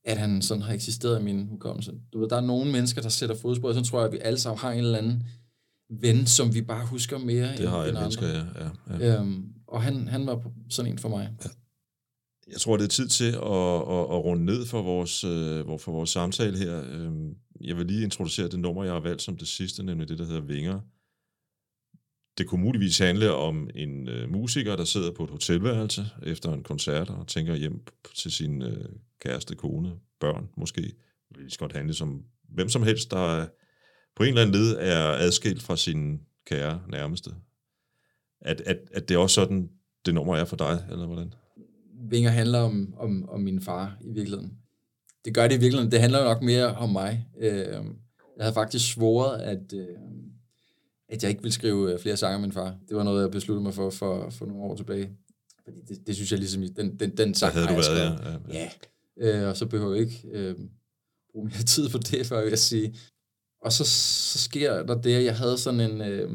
at 0.03 0.17
han 0.17 0.41
sådan 0.41 0.63
har 0.63 0.73
eksisteret 0.73 1.19
i 1.19 1.23
min 1.23 1.47
hukommelse. 1.47 1.93
Du 2.13 2.19
ved, 2.19 2.29
der 2.29 2.35
er 2.35 2.41
nogle 2.41 2.71
mennesker, 2.71 3.01
der 3.01 3.09
sætter 3.09 3.35
fodspor, 3.35 3.73
så 3.73 3.83
tror 3.83 3.99
jeg, 3.99 4.07
at 4.07 4.13
vi 4.13 4.19
alle 4.21 4.39
sammen 4.39 4.59
har 4.59 4.71
en 4.71 4.79
eller 4.79 4.97
anden 4.97 5.23
ven, 5.89 6.25
som 6.25 6.53
vi 6.53 6.61
bare 6.61 6.85
husker 6.85 7.17
mere 7.17 7.57
Det 7.57 7.69
har 7.69 7.77
alle 7.77 7.99
mennesker, 7.99 8.27
ja. 8.27 8.43
ja, 8.89 8.97
ja. 8.99 9.19
Øhm, 9.19 9.53
og 9.67 9.81
han, 9.81 10.07
han 10.07 10.25
var 10.27 10.41
sådan 10.69 10.91
en 10.91 10.99
for 10.99 11.09
mig. 11.09 11.29
Ja. 11.43 11.49
Jeg 12.47 12.61
tror, 12.61 12.77
det 12.77 12.83
er 12.83 12.87
tid 12.87 13.07
til 13.07 13.31
at, 13.31 13.31
at, 13.31 14.03
at 14.13 14.23
runde 14.25 14.45
ned 14.45 14.65
for 14.65 14.81
vores, 14.81 15.23
uh, 15.23 15.79
for 15.79 15.91
vores 15.91 16.09
samtale 16.09 16.57
her. 16.57 16.83
Jeg 17.63 17.77
vil 17.77 17.85
lige 17.85 18.03
introducere 18.03 18.47
det 18.47 18.59
nummer, 18.59 18.83
jeg 18.83 18.93
har 18.93 18.99
valgt 18.99 19.21
som 19.21 19.37
det 19.37 19.47
sidste, 19.47 19.83
nemlig 19.83 20.09
det, 20.09 20.17
der 20.17 20.25
hedder 20.25 20.41
Vinger. 20.41 20.79
Det 22.37 22.47
kunne 22.47 22.61
muligvis 22.61 22.97
handle 22.97 23.33
om 23.33 23.69
en 23.75 24.09
øh, 24.09 24.29
musiker, 24.29 24.75
der 24.75 24.83
sidder 24.83 25.11
på 25.11 25.23
et 25.23 25.29
hotelværelse 25.29 26.05
efter 26.23 26.53
en 26.53 26.63
koncert 26.63 27.09
og 27.09 27.27
tænker 27.27 27.55
hjem 27.55 27.83
til 28.15 28.31
sin 28.31 28.61
øh, 28.61 28.89
kæreste, 29.19 29.55
kone, 29.55 29.91
børn 30.19 30.49
måske. 30.57 30.81
Det 31.29 31.37
vil 31.37 31.57
godt 31.59 31.73
handle 31.73 31.93
som 31.93 32.23
hvem 32.49 32.69
som 32.69 32.83
helst, 32.83 33.11
der 33.11 33.41
øh, 33.41 33.47
på 34.15 34.23
en 34.23 34.29
eller 34.29 34.41
anden 34.41 34.55
led 34.55 34.75
er 34.79 35.03
adskilt 35.07 35.63
fra 35.63 35.77
sin 35.77 36.21
kære 36.45 36.81
nærmeste. 36.89 37.31
At, 38.41 38.61
at, 38.61 38.77
at 38.91 39.09
det 39.09 39.15
er 39.15 39.19
også 39.19 39.33
sådan, 39.33 39.69
det 40.05 40.13
nummer 40.13 40.35
er 40.35 40.45
for 40.45 40.55
dig, 40.55 40.85
eller 40.91 41.05
hvordan? 41.05 41.33
Vinger 42.09 42.29
handler 42.29 42.59
om, 42.59 42.93
om, 42.97 43.29
om 43.29 43.41
min 43.41 43.61
far 43.61 43.97
i 44.01 44.11
virkeligheden. 44.11 44.62
Det 45.25 45.33
gør 45.33 45.47
det 45.47 45.55
i 45.55 45.59
virkeligheden. 45.59 45.91
Det 45.91 45.99
handler 45.99 46.23
nok 46.23 46.41
mere 46.41 46.75
om 46.75 46.89
mig. 46.89 47.27
Øh, 47.39 47.67
jeg 48.37 48.45
havde 48.45 48.53
faktisk 48.53 48.93
svoret, 48.93 49.41
at, 49.41 49.73
øh, 49.73 49.87
at 51.09 51.23
jeg 51.23 51.29
ikke 51.29 51.41
ville 51.41 51.53
skrive 51.53 51.99
flere 51.99 52.17
sange 52.17 52.35
om 52.35 52.41
min 52.41 52.51
far. 52.51 52.75
Det 52.89 52.97
var 52.97 53.03
noget, 53.03 53.21
jeg 53.21 53.31
besluttede 53.31 53.63
mig 53.63 53.73
for 53.73 53.89
for, 53.89 54.29
for 54.29 54.45
nogle 54.45 54.63
år 54.63 54.75
tilbage. 54.75 55.09
Fordi 55.63 55.81
det, 55.81 56.07
det 56.07 56.15
synes 56.15 56.31
jeg 56.31 56.39
ligesom, 56.39 56.63
den, 56.75 56.99
den, 56.99 57.17
den 57.17 57.33
sang 57.33 57.53
havde 57.53 57.67
du 57.67 57.73
været, 57.73 58.19
ja. 58.25 58.59
ja. 58.59 58.69
ja. 59.17 59.41
Øh, 59.41 59.49
og 59.49 59.57
så 59.57 59.65
behøver 59.65 59.93
jeg 59.93 60.01
ikke 60.01 60.27
øh, 60.31 60.55
bruge 61.31 61.45
mere 61.45 61.63
tid 61.73 61.89
på 61.89 61.97
det, 61.97 62.25
for 62.25 62.39
jeg 62.39 62.59
sige. 62.59 62.95
Og 63.61 63.73
så, 63.73 63.83
så 64.31 64.39
sker 64.39 64.83
der 64.83 65.01
det, 65.01 65.15
at 65.15 65.25
jeg 65.25 65.37
havde 65.37 65.57
sådan 65.57 65.79
en 65.79 66.01
øh, 66.01 66.31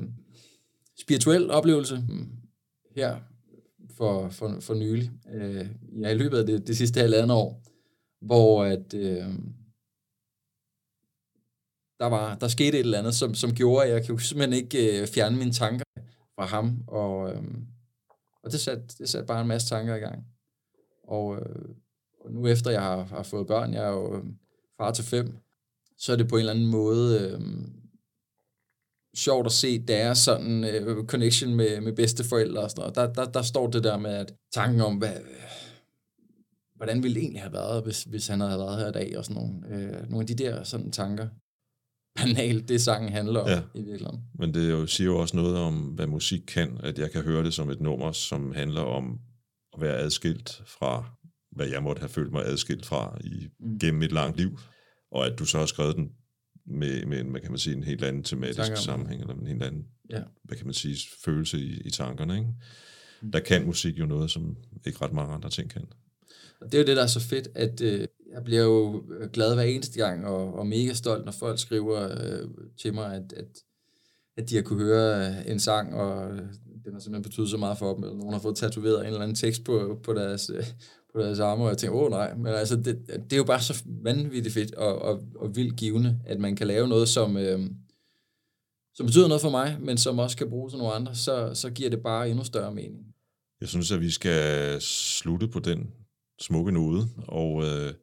spirituel 1.01 1.51
oplevelse 1.51 2.03
her 2.97 3.16
for, 3.97 4.28
for, 4.28 4.57
for 4.61 4.74
nylig. 4.74 5.11
Øh, 5.34 5.66
ja, 6.01 6.09
i 6.09 6.14
løbet 6.14 6.39
af 6.39 6.47
det, 6.47 6.66
det 6.66 6.76
sidste 6.76 7.01
halvandet 7.01 7.36
år, 7.36 7.62
hvor 8.20 8.64
at, 8.64 8.94
øh, 8.94 9.28
der, 12.00 12.06
var, 12.06 12.34
der 12.34 12.48
skete 12.48 12.78
et 12.78 12.84
eller 12.84 12.98
andet, 12.98 13.14
som, 13.14 13.34
som 13.34 13.54
gjorde, 13.54 13.86
at 13.86 13.92
jeg 13.92 14.06
kunne 14.06 14.20
simpelthen 14.20 14.64
ikke 14.64 15.00
øh, 15.00 15.08
fjerne 15.08 15.36
mine 15.36 15.52
tanker 15.52 15.84
fra 16.34 16.44
ham. 16.46 16.84
Og, 16.86 17.32
øh, 17.32 17.42
og 18.42 18.52
det 18.52 18.60
satte, 18.60 18.84
det 18.98 19.08
satte 19.08 19.26
bare 19.26 19.40
en 19.40 19.48
masse 19.48 19.68
tanker 19.68 19.94
i 19.94 19.98
gang. 19.98 20.24
Og, 21.08 21.36
øh, 21.36 21.68
og 22.20 22.32
nu 22.32 22.46
efter 22.46 22.70
jeg 22.70 22.82
har, 22.82 23.04
har 23.04 23.22
fået 23.22 23.46
børn, 23.46 23.74
jeg 23.74 23.84
er 23.84 23.90
jo 23.90 24.16
øh, 24.16 24.24
far 24.76 24.92
til 24.92 25.04
fem, 25.04 25.36
så 25.96 26.12
er 26.12 26.16
det 26.16 26.28
på 26.28 26.36
en 26.36 26.40
eller 26.40 26.52
anden 26.52 26.70
måde 26.70 27.20
øh, 27.20 27.40
sjovt 29.16 29.46
at 29.46 29.52
se 29.52 29.78
deres 29.78 30.18
sådan 30.18 30.64
øh, 30.64 31.06
connection 31.06 31.54
med, 31.54 31.80
med 31.80 31.92
bedsteforældre 31.92 32.62
og 32.62 32.70
sådan 32.70 32.80
noget. 32.80 32.94
Der, 32.94 33.12
der, 33.12 33.30
der 33.30 33.42
står 33.42 33.66
det 33.66 33.84
der 33.84 33.98
med 33.98 34.10
at 34.10 34.34
tanken 34.52 34.80
om, 34.80 34.96
hvad, 34.96 35.12
hvordan 36.78 37.02
ville 37.02 37.14
det 37.14 37.22
egentlig 37.22 37.42
have 37.42 37.52
været, 37.52 37.84
hvis, 37.84 38.02
hvis 38.02 38.26
han 38.26 38.40
havde 38.40 38.58
været 38.58 38.78
her 38.78 38.88
i 38.88 38.92
dag, 38.92 39.18
og 39.18 39.24
sådan 39.24 39.42
nogle, 39.42 39.68
øh, 39.68 40.10
nogle 40.10 40.20
af 40.20 40.26
de 40.26 40.34
der 40.34 40.62
sådan 40.62 40.90
tanker. 40.90 41.28
Banalt, 42.18 42.68
det 42.68 42.80
sangen 42.80 43.12
handler 43.12 43.40
om 43.40 43.48
ja. 43.48 43.60
i 43.74 43.82
virkeligheden. 43.82 44.20
Men 44.38 44.54
det 44.54 44.70
jo, 44.70 44.86
siger 44.86 45.06
jo 45.06 45.18
også 45.18 45.36
noget 45.36 45.56
om, 45.56 45.74
hvad 45.74 46.06
musik 46.06 46.40
kan, 46.46 46.78
at 46.82 46.98
jeg 46.98 47.10
kan 47.10 47.22
høre 47.22 47.44
det 47.44 47.54
som 47.54 47.70
et 47.70 47.80
nummer, 47.80 48.12
som 48.12 48.52
handler 48.52 48.80
om 48.80 49.18
at 49.74 49.80
være 49.80 49.96
adskilt 49.96 50.62
fra, 50.66 51.04
hvad 51.52 51.66
jeg 51.66 51.82
måtte 51.82 52.00
have 52.00 52.08
følt 52.08 52.32
mig 52.32 52.44
adskilt 52.46 52.86
fra 52.86 53.18
i, 53.24 53.48
mm. 53.60 53.78
gennem 53.78 54.02
et 54.02 54.12
langt 54.12 54.36
liv 54.36 54.58
og 55.10 55.26
at 55.26 55.38
du 55.38 55.44
så 55.44 55.58
har 55.58 55.66
skrevet 55.66 55.96
den 55.96 56.12
med, 56.66 57.06
med 57.06 57.20
en, 57.20 57.30
hvad 57.30 57.40
kan 57.40 57.50
man 57.50 57.58
sige, 57.58 57.76
en 57.76 57.84
helt 57.84 58.04
anden 58.04 58.22
tematisk 58.22 58.58
Tanker, 58.58 58.76
sammenhæng, 58.76 59.20
eller 59.20 59.34
en 59.34 59.46
helt 59.46 59.62
anden, 59.62 59.86
ja. 60.10 60.22
hvad 60.44 60.56
kan 60.56 60.66
man 60.66 60.74
sige, 60.74 60.96
følelse 61.24 61.58
i, 61.58 61.80
i 61.80 61.90
tankerne, 61.90 62.34
ikke? 62.34 62.50
Mm. 63.22 63.32
Der 63.32 63.40
kan 63.40 63.66
musik 63.66 63.98
jo 63.98 64.06
noget, 64.06 64.30
som 64.30 64.56
ikke 64.86 65.04
ret 65.04 65.12
mange 65.12 65.34
andre 65.34 65.50
ting 65.50 65.70
kan. 65.70 65.84
Og 66.61 66.72
det 66.72 66.74
er 66.74 66.82
jo 66.82 66.86
det, 66.86 66.96
der 66.96 67.02
er 67.02 67.06
så 67.06 67.20
fedt, 67.20 67.48
at 67.54 67.80
øh, 67.80 68.06
jeg 68.32 68.44
bliver 68.44 68.62
jo 68.62 69.04
øh, 69.18 69.30
glad 69.30 69.54
hver 69.54 69.62
eneste 69.62 69.98
gang, 69.98 70.26
og, 70.26 70.54
og 70.54 70.66
mega 70.66 70.92
stolt, 70.92 71.24
når 71.24 71.32
folk 71.32 71.59
skriver 71.59 72.09
øh, 72.11 72.48
til 72.76 72.94
mig, 72.94 73.14
at, 73.14 73.32
at, 73.32 73.46
at 74.36 74.50
de 74.50 74.54
har 74.54 74.62
kunne 74.62 74.84
høre 74.84 75.28
øh, 75.28 75.50
en 75.50 75.61
sang, 75.61 75.94
og 75.94 76.30
øh, 76.30 76.38
den 76.84 76.92
har 76.92 77.00
simpelthen 77.00 77.22
betydet 77.22 77.50
så 77.50 77.56
meget 77.56 77.78
for 77.78 77.94
dem, 77.94 78.02
eller 78.02 78.16
nogen 78.16 78.32
har 78.32 78.40
fået 78.40 78.56
tatoveret 78.56 79.00
en 79.00 79.06
eller 79.06 79.20
anden 79.20 79.34
tekst 79.34 79.64
på, 79.64 80.00
på 80.02 80.12
deres, 80.12 80.50
øh, 80.50 80.64
på 81.12 81.20
deres 81.20 81.38
arme, 81.38 81.62
og 81.62 81.68
jeg 81.68 81.78
tænkte, 81.78 81.96
åh 81.96 82.02
oh, 82.02 82.11
nej, 82.11 82.34
men 82.34 82.46
altså, 82.46 82.76
det, 82.76 83.06
det 83.06 83.32
er 83.32 83.36
jo 83.36 83.44
bare 83.44 83.61
så 83.61 83.82
vanvittigt 83.86 84.54
fedt 84.54 84.74
og, 84.74 85.02
og, 85.02 85.22
og 85.36 85.56
vildt 85.56 85.76
givende, 85.76 86.20
at 86.26 86.40
man 86.40 86.56
kan 86.56 86.66
lave 86.66 86.88
noget, 86.88 87.09
som, 87.09 87.36
øh, 87.36 87.61
som 88.94 89.06
betyder 89.06 89.28
noget 89.28 89.40
for 89.40 89.50
mig, 89.50 89.76
men 89.80 89.98
som 89.98 90.18
også 90.18 90.36
kan 90.36 90.50
bruges 90.50 90.74
af 90.74 90.78
nogle 90.78 90.94
andre, 90.94 91.14
så, 91.14 91.50
så 91.54 91.70
giver 91.70 91.90
det 91.90 92.02
bare 92.02 92.30
endnu 92.30 92.44
større 92.44 92.74
mening. 92.74 93.06
Jeg 93.61 93.68
synes, 93.68 93.92
at 93.92 94.00
vi 94.00 94.11
skal 94.11 94.80
slutte 94.80 95.48
på 95.48 95.59
den 95.59 95.90
smukke 96.41 96.72
node, 96.72 97.09
og 97.28 97.64
øh, 97.64 97.95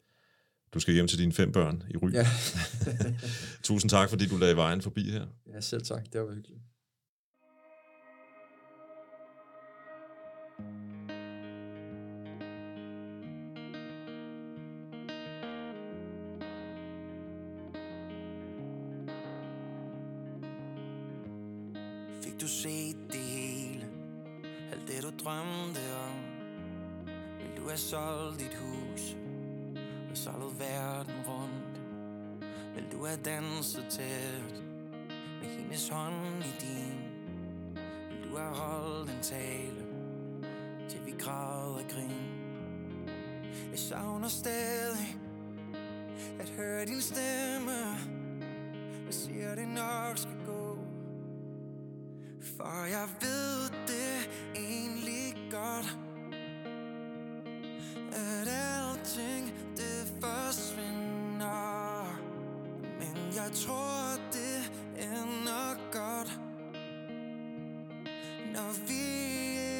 du 0.73 0.79
skal 0.79 0.93
hjem 0.93 1.07
til 1.07 1.19
dine 1.19 1.33
fem 1.33 1.51
børn 1.51 1.83
i 1.89 1.97
Ry. 1.97 2.11
Ja. 2.11 2.27
Tusind 3.63 3.89
tak, 3.89 4.09
fordi 4.09 4.27
du 4.27 4.37
lagde 4.37 4.55
vejen 4.55 4.81
forbi 4.81 5.11
her. 5.11 5.25
Ja, 5.53 5.61
selv 5.61 5.81
tak. 5.81 6.13
Det 6.13 6.21
var 6.21 6.33
hyggeligt. 6.33 6.61
du 22.45 22.49
set 22.49 22.97
det 23.11 23.19
hele 23.19 23.85
Alt 24.71 24.87
det 24.87 25.03
du 25.03 25.23
drømte 25.23 25.94
du 27.65 27.69
have 27.69 27.79
solgt 27.79 28.39
dit 28.39 28.53
hus 28.55 29.15
Og 30.11 30.17
solgt 30.17 30.59
verden 30.59 31.13
rundt. 31.27 31.81
Vil 32.75 32.91
du 32.91 33.05
have 33.05 33.19
danset 33.25 33.85
tæt 33.89 34.63
Med 35.41 35.49
hendes 35.49 35.89
hånd 35.89 36.43
i 36.43 36.53
din. 36.61 36.99
Vil 38.09 38.29
du 38.29 38.37
have 38.37 38.55
holdt 38.55 39.11
en 39.11 39.21
tale 39.21 39.85
Til 40.89 41.05
vi 41.05 41.11
græd 41.19 41.73
og 41.73 41.85
grin 41.89 42.39
Jeg 43.71 43.79
savner 43.79 44.27
stadig 44.27 45.17
At 46.39 46.49
høre 46.49 46.85
din 46.85 47.01
stemme. 47.01 47.79
Hvad 49.03 49.13
siger 49.13 49.55
det 49.55 49.67
nok 49.67 50.17
skal 50.17 50.45
gå? 50.45 50.77
For 52.57 52.85
jeg 52.85 53.07
ved 53.21 53.34
jeg 63.55 63.63
tror, 63.63 64.19
det 64.31 64.71
ender 64.97 65.75
godt. 65.91 66.39
Når 68.53 68.71
vi 68.87 69.03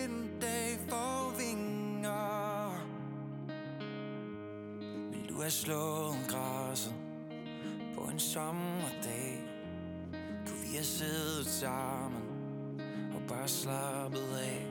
en 0.04 0.30
dag 0.42 0.80
får 0.90 1.34
vinger. 1.38 2.86
Vil 5.12 5.30
du 5.30 5.42
have 5.42 5.52
slået 5.52 6.16
græsset 6.28 6.94
På 7.96 8.02
en 8.02 8.20
sommerdag? 8.20 9.44
Kunne 10.48 10.62
vi 10.62 10.74
have 10.74 10.84
siddet 10.84 11.48
sammen 11.48 12.22
Og 13.16 13.22
bare 13.28 13.48
slappet 13.48 14.38
af. 14.38 14.68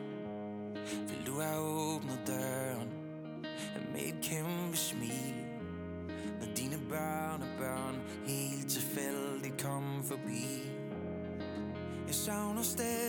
Vil 1.09 1.26
du 1.26 1.40
have 1.40 1.61
åbnet 1.61 2.20
døren? 2.26 2.88
Med 3.92 4.00
et 4.00 4.18
kæmpe 4.22 4.63
Jeg 12.64 13.03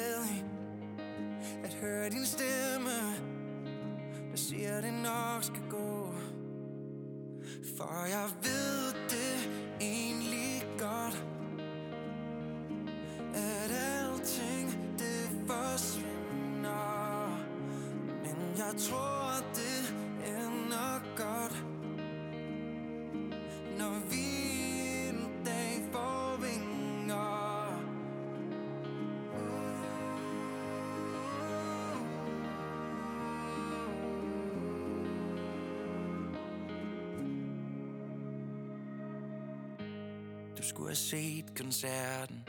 skulle 40.66 40.90
have 40.90 40.96
set 40.96 41.46
koncerten. 41.58 42.44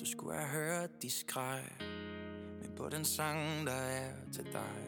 Du 0.00 0.06
skulle 0.06 0.34
have 0.34 0.48
hørt 0.48 1.02
de 1.02 1.10
skreg 1.10 1.64
Men 2.62 2.70
på 2.76 2.88
den 2.88 3.04
sang, 3.04 3.66
der 3.66 3.72
er 3.72 4.12
til 4.32 4.44
dig. 4.44 4.80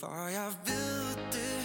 For 0.00 0.28
jeg 0.28 0.52
ved 0.66 1.16
det 1.32 1.61